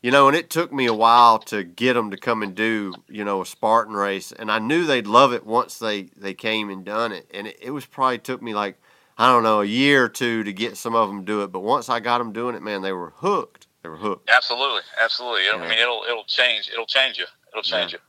you 0.03 0.11
know, 0.11 0.27
and 0.29 0.37
it 0.37 0.51
took 0.51 0.73
me 0.73 0.87
a 0.87 0.95
while 0.95 1.39
to 1.41 1.63
get 1.63 1.95
them 1.95 2.11
to 2.11 2.17
come 2.17 2.43
and 2.43 2.55
do 2.55 2.95
you 3.09 3.25
know 3.25 3.43
a 3.43 3.47
Spartan 3.47 3.95
race, 3.95 4.33
and 4.33 4.51
I 4.51 4.59
knew 4.59 4.85
they'd 4.85 5.07
love 5.07 5.33
it 5.33 5.47
once 5.47 5.79
they 5.79 6.05
they 6.17 6.35
came 6.35 6.71
and 6.71 6.85
done 6.85 7.13
it, 7.13 7.31
and 7.33 7.47
it, 7.47 7.57
it 7.63 7.71
was 7.71 7.87
probably 7.87 8.19
took 8.19 8.43
me 8.43 8.53
like 8.53 8.81
I 9.19 9.29
don't 9.31 9.43
know 9.43 9.63
a 9.63 9.65
year 9.65 10.05
or 10.05 10.09
two 10.09 10.45
to 10.45 10.53
get 10.53 10.77
some 10.77 10.95
of 10.95 11.09
them 11.09 11.21
to 11.21 11.25
do 11.25 11.43
it, 11.43 11.53
but 11.53 11.61
once 11.61 11.89
I 11.89 12.01
got 12.01 12.19
them 12.19 12.33
doing 12.33 12.55
it, 12.55 12.63
man, 12.63 12.83
they 12.83 12.93
were 12.93 13.15
hooked. 13.17 13.66
They 13.87 13.91
were 13.91 13.97
hooked. 13.99 14.29
Absolutely, 14.29 14.81
absolutely. 15.01 15.43
Yeah. 15.45 15.63
I 15.63 15.69
mean, 15.69 15.79
it'll 15.79 16.03
it'll 16.11 16.25
change. 16.25 16.69
It'll 16.73 16.87
change 16.87 17.19
you. 17.19 17.27
It'll 17.53 17.63
change 17.63 17.93
you 17.93 18.01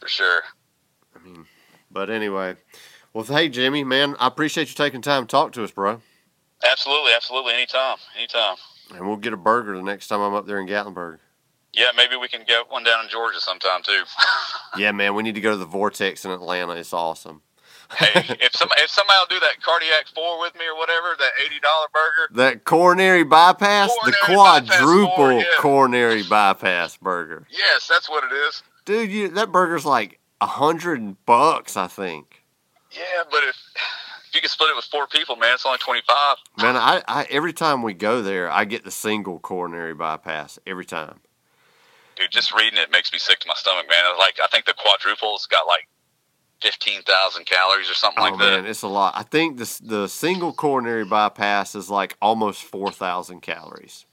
for 0.00 0.08
sure. 0.08 0.40
I 1.14 1.22
mean, 1.22 1.44
but 1.90 2.08
anyway, 2.08 2.56
well, 3.12 3.22
hey 3.22 3.50
Jimmy, 3.50 3.84
man, 3.84 4.16
I 4.18 4.28
appreciate 4.28 4.70
you 4.70 4.74
taking 4.74 5.02
time 5.02 5.24
to 5.24 5.26
talk 5.26 5.52
to 5.52 5.62
us, 5.62 5.70
bro. 5.70 6.00
Absolutely, 6.66 7.12
absolutely. 7.14 7.52
Anytime, 7.52 7.98
anytime. 8.16 8.56
And 8.94 9.06
we'll 9.06 9.18
get 9.18 9.34
a 9.34 9.36
burger 9.36 9.76
the 9.76 9.82
next 9.82 10.08
time 10.08 10.20
I'm 10.22 10.32
up 10.32 10.46
there 10.46 10.58
in 10.58 10.66
Gatlinburg. 10.66 11.18
Yeah, 11.74 11.90
maybe 11.94 12.16
we 12.16 12.28
can 12.28 12.42
get 12.46 12.70
one 12.70 12.82
down 12.82 13.04
in 13.04 13.10
Georgia 13.10 13.40
sometime 13.40 13.82
too. 13.82 14.04
Yeah, 14.78 14.90
man, 14.90 15.14
we 15.14 15.22
need 15.22 15.34
to 15.34 15.40
go 15.42 15.50
to 15.50 15.56
the 15.56 15.66
Vortex 15.66 16.24
in 16.24 16.30
Atlanta. 16.30 16.72
It's 16.76 16.94
awesome. 16.94 17.42
hey, 17.98 18.36
if 18.40 18.54
some 18.54 18.68
if 18.78 18.90
somebody 18.90 19.16
will 19.20 19.38
do 19.38 19.40
that 19.40 19.62
cardiac 19.62 20.06
four 20.14 20.40
with 20.40 20.54
me 20.54 20.66
or 20.66 20.76
whatever, 20.76 21.14
that 21.18 21.32
eighty 21.44 21.60
dollar 21.60 21.86
burger. 21.92 22.42
That 22.42 22.64
coronary 22.64 23.24
bypass, 23.24 23.90
the 24.04 24.12
Coronary 24.24 24.60
bypass 24.60 24.80
quadruple 24.80 25.16
four, 25.16 25.32
yeah. 25.32 25.44
coronary 25.58 26.22
bypass 26.22 26.96
burger. 26.96 27.46
Yes, 27.50 27.86
that's 27.88 28.08
what 28.08 28.24
it 28.24 28.34
is. 28.34 28.62
Dude, 28.84 29.10
you, 29.10 29.28
that 29.28 29.52
burger's 29.52 29.84
like 29.84 30.18
a 30.40 30.46
hundred 30.46 31.24
bucks, 31.26 31.76
I 31.76 31.86
think. 31.86 32.44
Yeah, 32.90 33.22
but 33.30 33.42
if 33.44 33.56
if 34.28 34.34
you 34.34 34.40
can 34.40 34.50
split 34.50 34.70
it 34.70 34.76
with 34.76 34.84
four 34.86 35.06
people, 35.06 35.36
man, 35.36 35.54
it's 35.54 35.66
only 35.66 35.78
twenty 35.78 36.02
five. 36.06 36.36
Man, 36.60 36.76
I, 36.76 37.02
I 37.06 37.26
every 37.30 37.52
time 37.52 37.82
we 37.82 37.94
go 37.94 38.22
there, 38.22 38.50
I 38.50 38.64
get 38.64 38.84
the 38.84 38.90
single 38.90 39.38
coronary 39.38 39.94
bypass 39.94 40.58
every 40.66 40.84
time. 40.84 41.20
Dude, 42.16 42.30
just 42.30 42.54
reading 42.54 42.78
it 42.78 42.90
makes 42.92 43.12
me 43.12 43.18
sick 43.18 43.40
to 43.40 43.48
my 43.48 43.54
stomach, 43.54 43.86
man. 43.88 44.04
Like 44.18 44.38
I 44.42 44.46
think 44.46 44.66
the 44.66 44.74
quadruple's 44.74 45.46
got 45.46 45.66
like 45.66 45.88
fifteen 46.64 47.02
thousand 47.02 47.44
calories 47.46 47.90
or 47.90 47.94
something 47.94 48.22
Oh 48.22 48.30
like 48.30 48.38
that. 48.38 48.62
man, 48.62 48.66
it's 48.66 48.82
a 48.82 48.88
lot. 48.88 49.12
I 49.16 49.22
think 49.22 49.58
the 49.58 49.80
the 49.82 50.08
single 50.08 50.52
coronary 50.52 51.04
bypass 51.04 51.74
is 51.74 51.90
like 51.90 52.16
almost 52.22 52.62
four 52.62 52.90
thousand 52.90 53.42
calories. 53.42 54.06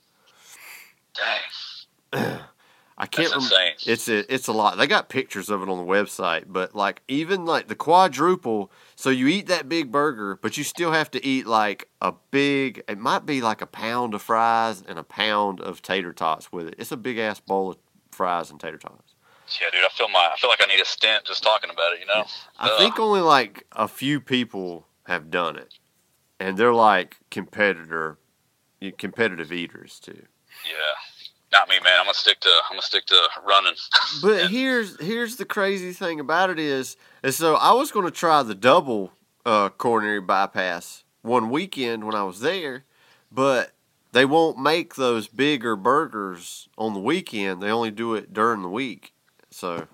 Dang. 2.14 2.40
I 2.98 3.06
can't. 3.08 3.32
That's 3.32 3.52
rem- 3.52 3.74
It's 3.88 4.08
a, 4.10 4.32
it's 4.32 4.48
a 4.48 4.52
lot. 4.52 4.78
They 4.78 4.86
got 4.86 5.10
pictures 5.10 5.50
of 5.50 5.64
it 5.64 5.70
on 5.70 5.78
the 5.80 5.92
website, 5.92 6.44
but 6.48 6.76
like 6.76 7.02
even 7.08 7.46
like 7.46 7.68
the 7.68 7.74
quadruple. 7.76 8.72
So 8.96 9.10
you 9.10 9.28
eat 9.28 9.48
that 9.48 9.68
big 9.68 9.92
burger, 9.92 10.38
but 10.40 10.56
you 10.58 10.64
still 10.64 10.92
have 10.92 11.10
to 11.12 11.26
eat 11.26 11.48
like 11.48 11.90
a 12.02 12.14
big. 12.32 12.84
It 12.88 13.00
might 13.00 13.26
be 13.26 13.42
like 13.42 13.62
a 13.62 13.66
pound 13.66 14.14
of 14.14 14.22
fries 14.22 14.84
and 14.88 15.00
a 15.00 15.04
pound 15.04 15.62
of 15.62 15.82
tater 15.82 16.14
tots 16.14 16.52
with 16.52 16.68
it. 16.68 16.76
It's 16.78 16.92
a 16.92 16.98
big 16.98 17.18
ass 17.18 17.40
bowl 17.40 17.72
of 17.72 17.78
fries 18.12 18.52
and 18.52 18.60
tater 18.60 18.78
tots. 18.78 19.11
Yeah, 19.60 19.70
dude, 19.72 19.84
I 19.84 19.90
feel 19.90 20.08
my 20.10 20.30
I 20.34 20.38
feel 20.38 20.50
like 20.50 20.62
I 20.64 20.68
need 20.68 20.82
a 20.82 20.86
stent 20.86 21.26
just 21.26 21.44
talking 21.44 21.70
about 21.70 21.94
it. 21.94 22.00
You 22.00 22.06
know. 22.08 22.26
I 22.60 22.70
Ugh. 22.70 22.78
think 22.78 23.00
only 23.00 23.22
like 23.22 23.66
a 23.72 23.88
few 23.88 24.22
people 24.22 24.88
have 25.08 25.30
done 25.32 25.58
it, 25.58 25.74
and 26.40 26.58
they're 26.58 26.74
like 26.74 27.18
competitor, 27.30 28.18
competitive 28.98 29.52
eaters 29.52 30.00
too. 30.00 30.24
Yeah. 30.66 30.76
Not 31.52 31.68
me, 31.68 31.76
man. 31.84 31.94
I'm 32.00 32.06
gonna 32.06 32.14
stick 32.14 32.40
to 32.42 32.50
I'm 32.70 32.74
gonna 32.74 32.82
stick 32.82 33.06
to 33.08 33.28
running. 33.46 33.74
But 34.22 34.52
here's 34.52 35.00
here's 35.02 35.36
the 35.36 35.46
crazy 35.46 35.92
thing 35.92 36.20
about 36.20 36.50
it 36.50 36.60
is, 36.60 36.96
is 37.24 37.36
so 37.36 37.56
I 37.56 37.74
was 37.74 37.92
going 37.92 38.06
to 38.06 38.12
try 38.12 38.42
the 38.44 38.56
double 38.56 39.12
uh, 39.46 39.70
coronary 39.70 40.22
bypass 40.22 41.04
one 41.24 41.50
weekend 41.50 42.06
when 42.06 42.16
I 42.16 42.24
was 42.24 42.40
there, 42.40 42.86
but 43.32 43.74
they 44.12 44.26
won't 44.26 44.60
make 44.60 44.96
those 44.96 45.28
bigger 45.28 45.76
burgers 45.76 46.70
on 46.78 46.94
the 46.94 47.00
weekend. 47.00 47.62
They 47.62 47.72
only 47.72 47.92
do 47.92 48.14
it 48.16 48.34
during 48.34 48.62
the 48.62 48.70
week. 48.70 49.11
So 49.52 49.88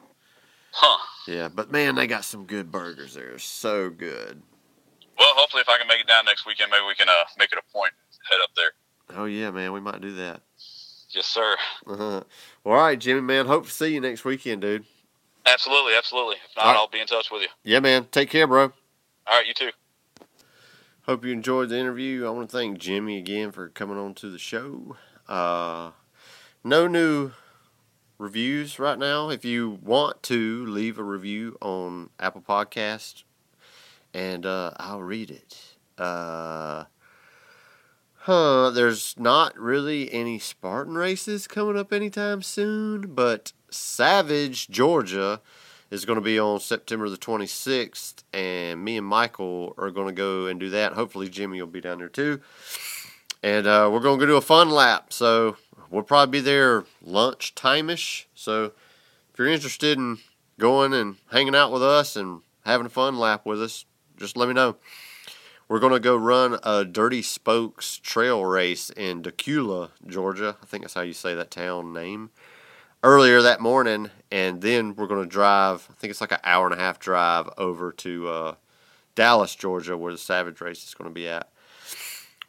huh. 0.72 1.06
yeah, 1.28 1.50
but 1.50 1.72
man, 1.72 1.96
they 1.96 2.08
got 2.08 2.24
some 2.24 2.46
good 2.46 2.72
burgers 2.72 3.14
there. 3.16 3.38
So 3.40 3.90
good. 3.90 4.42
Well, 5.18 5.34
hopefully, 5.36 5.62
if 5.62 5.70
I 5.70 5.78
can 5.78 5.88
make 5.88 6.00
it 6.00 6.08
down 6.08 6.26
next 6.26 6.46
weekend, 6.46 6.72
maybe 6.72 6.86
we 6.88 6.96
can 6.96 7.10
uh, 7.10 7.24
make 7.40 7.52
it 7.52 7.58
a 7.58 7.74
point 7.74 7.94
head 8.30 8.40
up 8.44 8.50
there. 8.56 9.18
Oh 9.18 9.26
yeah, 9.26 9.52
man, 9.52 9.74
we 9.74 9.80
might 9.80 10.02
do 10.02 10.14
that. 10.16 10.42
Yes, 11.10 11.26
sir. 11.26 11.56
Uh-huh. 11.88 12.24
All 12.66 12.74
right, 12.74 13.00
Jimmy, 13.00 13.22
man. 13.22 13.46
Hope 13.46 13.66
to 13.66 13.72
see 13.72 13.94
you 13.94 14.02
next 14.02 14.26
weekend, 14.26 14.62
dude. 14.62 14.86
Absolutely, 15.46 15.94
absolutely. 15.98 16.36
If 16.36 16.56
not, 16.58 16.66
right. 16.66 16.76
I'll 16.76 16.90
be 16.90 17.00
in 17.00 17.08
touch 17.08 17.32
with 17.32 17.42
you. 17.42 17.48
Yeah, 17.64 17.80
man. 17.80 18.08
Take 18.12 18.30
care, 18.30 18.46
bro. 18.46 18.64
All 18.64 18.72
right, 19.30 19.48
you 19.48 19.54
too. 19.54 19.72
Hope 21.04 21.24
you 21.24 21.32
enjoyed 21.32 21.70
the 21.70 21.78
interview. 21.78 22.28
I 22.28 22.30
want 22.32 22.50
to 22.50 22.58
thank 22.58 22.78
Jimmy 22.80 23.18
again 23.18 23.52
for 23.52 23.70
coming 23.70 23.98
on 23.98 24.14
to 24.16 24.30
the 24.30 24.38
show. 24.38 24.98
Uh, 25.28 25.92
no 26.66 26.88
new 26.88 27.32
reviews 28.18 28.80
right 28.80 28.98
now. 28.98 29.30
If 29.30 29.46
you 29.46 29.80
want 29.82 30.24
to 30.24 30.66
leave 30.66 30.98
a 30.98 31.04
review 31.04 31.58
on 31.62 32.10
Apple 32.20 32.42
Podcast, 32.42 33.24
and 34.14 34.46
uh, 34.46 34.72
I'll 34.78 35.02
read 35.02 35.32
it. 35.32 35.58
Uh, 35.98 36.86
huh? 38.16 38.72
There's 38.72 39.16
not 39.18 39.58
really 39.58 40.12
any 40.12 40.40
Spartan 40.40 40.96
races 40.96 41.48
coming 41.48 41.78
up 41.78 41.94
anytime 41.94 42.42
soon, 42.42 43.14
but 43.14 43.54
Savage, 43.70 44.70
Georgia 44.70 45.42
is 45.90 46.06
going 46.06 46.18
to 46.18 46.22
be 46.22 46.40
on 46.40 46.60
September 46.60 47.10
the 47.10 47.18
26th, 47.18 48.24
and 48.34 48.84
me 48.84 48.98
and 48.98 49.08
Michael 49.08 49.74
are 49.78 49.92
going 49.92 50.08
to 50.08 50.14
go 50.14 50.48
and 50.48 50.60
do 50.60 50.70
that. 50.72 50.94
Hopefully, 50.94 51.30
Jimmy 51.30 51.62
will 51.62 51.68
be 51.68 51.82
down 51.82 52.00
there 52.00 52.10
too. 52.10 52.42
And 53.44 53.68
uh, 53.68 53.90
we're 53.92 54.00
going 54.00 54.20
to 54.20 54.26
go 54.26 54.32
do 54.32 54.38
a 54.38 54.42
fun 54.42 54.72
lap. 54.72 55.14
So 55.14 55.58
we'll 55.90 56.04
probably 56.04 56.40
be 56.40 56.44
there 56.44 56.86
lunchtime 57.02 57.90
ish. 57.90 58.28
So 58.36 58.72
if 59.32 59.40
you're 59.40 59.48
interested 59.48 59.98
in 59.98 60.18
going 60.60 60.94
and 60.94 61.18
hanging 61.32 61.56
out 61.56 61.72
with 61.72 61.84
us 61.84 62.16
and 62.16 62.42
having 62.66 62.86
a 62.86 62.90
fun 62.90 63.18
lap 63.18 63.46
with 63.46 63.62
us, 63.62 63.86
just 64.18 64.38
let 64.38 64.48
me 64.48 64.54
know. 64.54 64.78
We're 65.70 65.80
going 65.80 65.94
to 65.94 66.00
go 66.00 66.16
run 66.16 66.58
a 66.64 66.86
Dirty 66.86 67.22
Spokes 67.22 67.98
trail 67.98 68.46
race 68.46 68.90
in 68.90 69.22
Dacula, 69.22 69.90
Georgia. 70.08 70.56
I 70.62 70.66
think 70.66 70.84
that's 70.84 70.94
how 70.94 71.02
you 71.02 71.14
say 71.14 71.36
that 71.36 71.52
town 71.52 71.94
name 71.94 72.30
earlier 73.04 73.42
that 73.42 73.60
morning, 73.60 74.10
and 74.32 74.62
then 74.62 74.96
we're 74.96 75.08
going 75.08 75.24
to 75.24 75.30
drive. 75.30 75.88
I 75.90 75.94
think 75.96 76.12
it's 76.12 76.22
like 76.22 76.32
an 76.32 76.40
hour 76.44 76.66
and 76.66 76.74
a 76.74 76.82
half 76.82 77.00
drive 77.00 77.50
over 77.58 77.92
to 77.92 78.28
uh, 78.28 78.56
Dallas, 79.14 79.56
Georgia, 79.56 79.98
where 79.98 80.14
the 80.14 80.18
Savage 80.18 80.62
Race 80.62 80.86
is 80.86 80.94
going 80.94 81.10
to 81.10 81.14
be 81.14 81.28
at. 81.28 81.50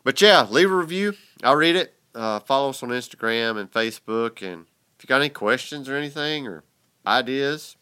But 0.05 0.21
yeah, 0.23 0.47
leave 0.49 0.71
a 0.71 0.77
review. 0.77 1.15
I'll 1.43 1.57
read 1.57 1.77
it. 1.77 1.98
Uh, 2.19 2.41
follow 2.41 2.71
us 2.71 2.83
on 2.83 2.89
Instagram 2.89 3.57
and 3.61 3.71
Facebook, 3.71 4.43
and 4.43 4.67
if 4.97 5.05
you 5.05 5.07
got 5.07 5.21
any 5.21 5.29
questions 5.29 5.89
or 5.89 5.95
anything 5.95 6.49
or 6.49 6.65
ideas, 7.07 7.77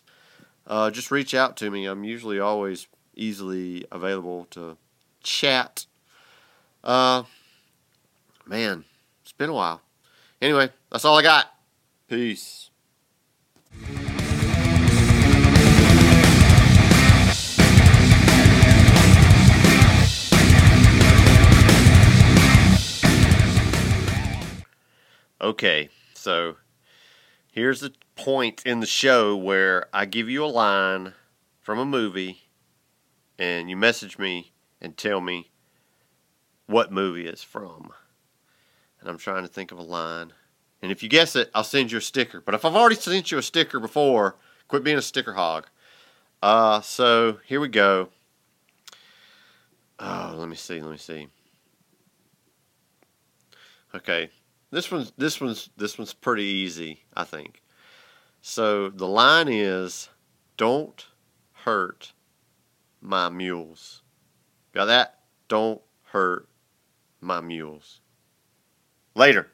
uh, 0.66 0.91
just 0.91 1.11
reach 1.11 1.32
out 1.32 1.57
to 1.57 1.70
me. 1.70 1.87
I'm 1.87 2.05
usually 2.05 2.39
always 2.39 2.87
easily 3.14 3.87
available 3.91 4.47
to 4.51 4.76
chat. 5.22 5.87
Uh, 6.84 7.22
man, 8.45 8.84
it's 9.22 9.32
been 9.32 9.49
a 9.49 9.55
while. 9.55 9.80
Anyway, 10.43 10.68
that's 10.93 11.07
all 11.07 11.16
I 11.16 11.22
got. 11.22 11.47
Peace. 12.07 12.68
Okay, 25.39 25.91
so 26.14 26.57
here's 27.53 27.80
the 27.80 27.93
point 28.14 28.62
in 28.64 28.80
the 28.80 28.87
show 28.87 29.37
where 29.37 29.87
I 29.93 30.07
give 30.07 30.30
you 30.30 30.43
a 30.43 30.47
line 30.47 31.12
from 31.61 31.78
a 31.78 31.84
movie 31.84 32.49
and 33.39 33.68
you 33.68 33.76
message 33.76 34.18
me 34.18 34.53
and 34.80 34.97
tell 34.97 35.20
me 35.20 35.51
what 36.66 36.91
movie 36.91 37.26
it's 37.26 37.43
from. 37.43 37.93
And 38.99 39.11
I'm 39.11 39.18
trying 39.18 39.43
to 39.43 39.49
think 39.49 39.72
of 39.72 39.78
a 39.78 39.82
line. 39.82 40.32
And 40.80 40.91
if 40.91 41.03
you 41.03 41.09
guess 41.11 41.37
it, 41.37 41.51
I'll 41.55 41.64
send 41.64 41.93
you 41.93 41.99
a 41.99 42.01
sticker. 42.01 42.41
But 42.41 42.55
if 42.55 42.64
I've 42.64 42.74
already 42.74 42.97
sent 42.97 43.30
you 43.30 43.37
a 43.37 43.43
sticker 43.43 43.78
before, 43.78 44.37
quit 44.68 44.84
being 44.84 44.97
a 44.97 45.03
sticker 45.03 45.34
hog. 45.34 45.66
Uh, 46.43 46.80
so 46.80 47.41
here 47.45 47.61
we 47.61 47.68
go. 47.68 48.09
Oh, 49.99 50.34
let 50.39 50.49
me 50.49 50.57
see. 50.57 50.80
Let 50.80 50.91
me 50.91 50.97
see. 50.97 51.28
Okay, 53.95 54.30
this 54.70 54.90
one's 54.90 55.12
this 55.16 55.40
one's 55.40 55.70
this 55.76 55.98
one's 55.98 56.14
pretty 56.14 56.44
easy, 56.44 57.04
I 57.14 57.24
think. 57.24 57.62
So 58.42 58.90
the 58.90 59.06
line 59.06 59.48
is, 59.48 60.08
"Don't 60.56 61.06
hurt 61.52 62.12
my 63.00 63.28
mules." 63.28 64.02
Got 64.72 64.86
that? 64.86 65.20
Don't 65.48 65.80
hurt 66.04 66.48
my 67.20 67.40
mules. 67.40 68.00
Later. 69.14 69.50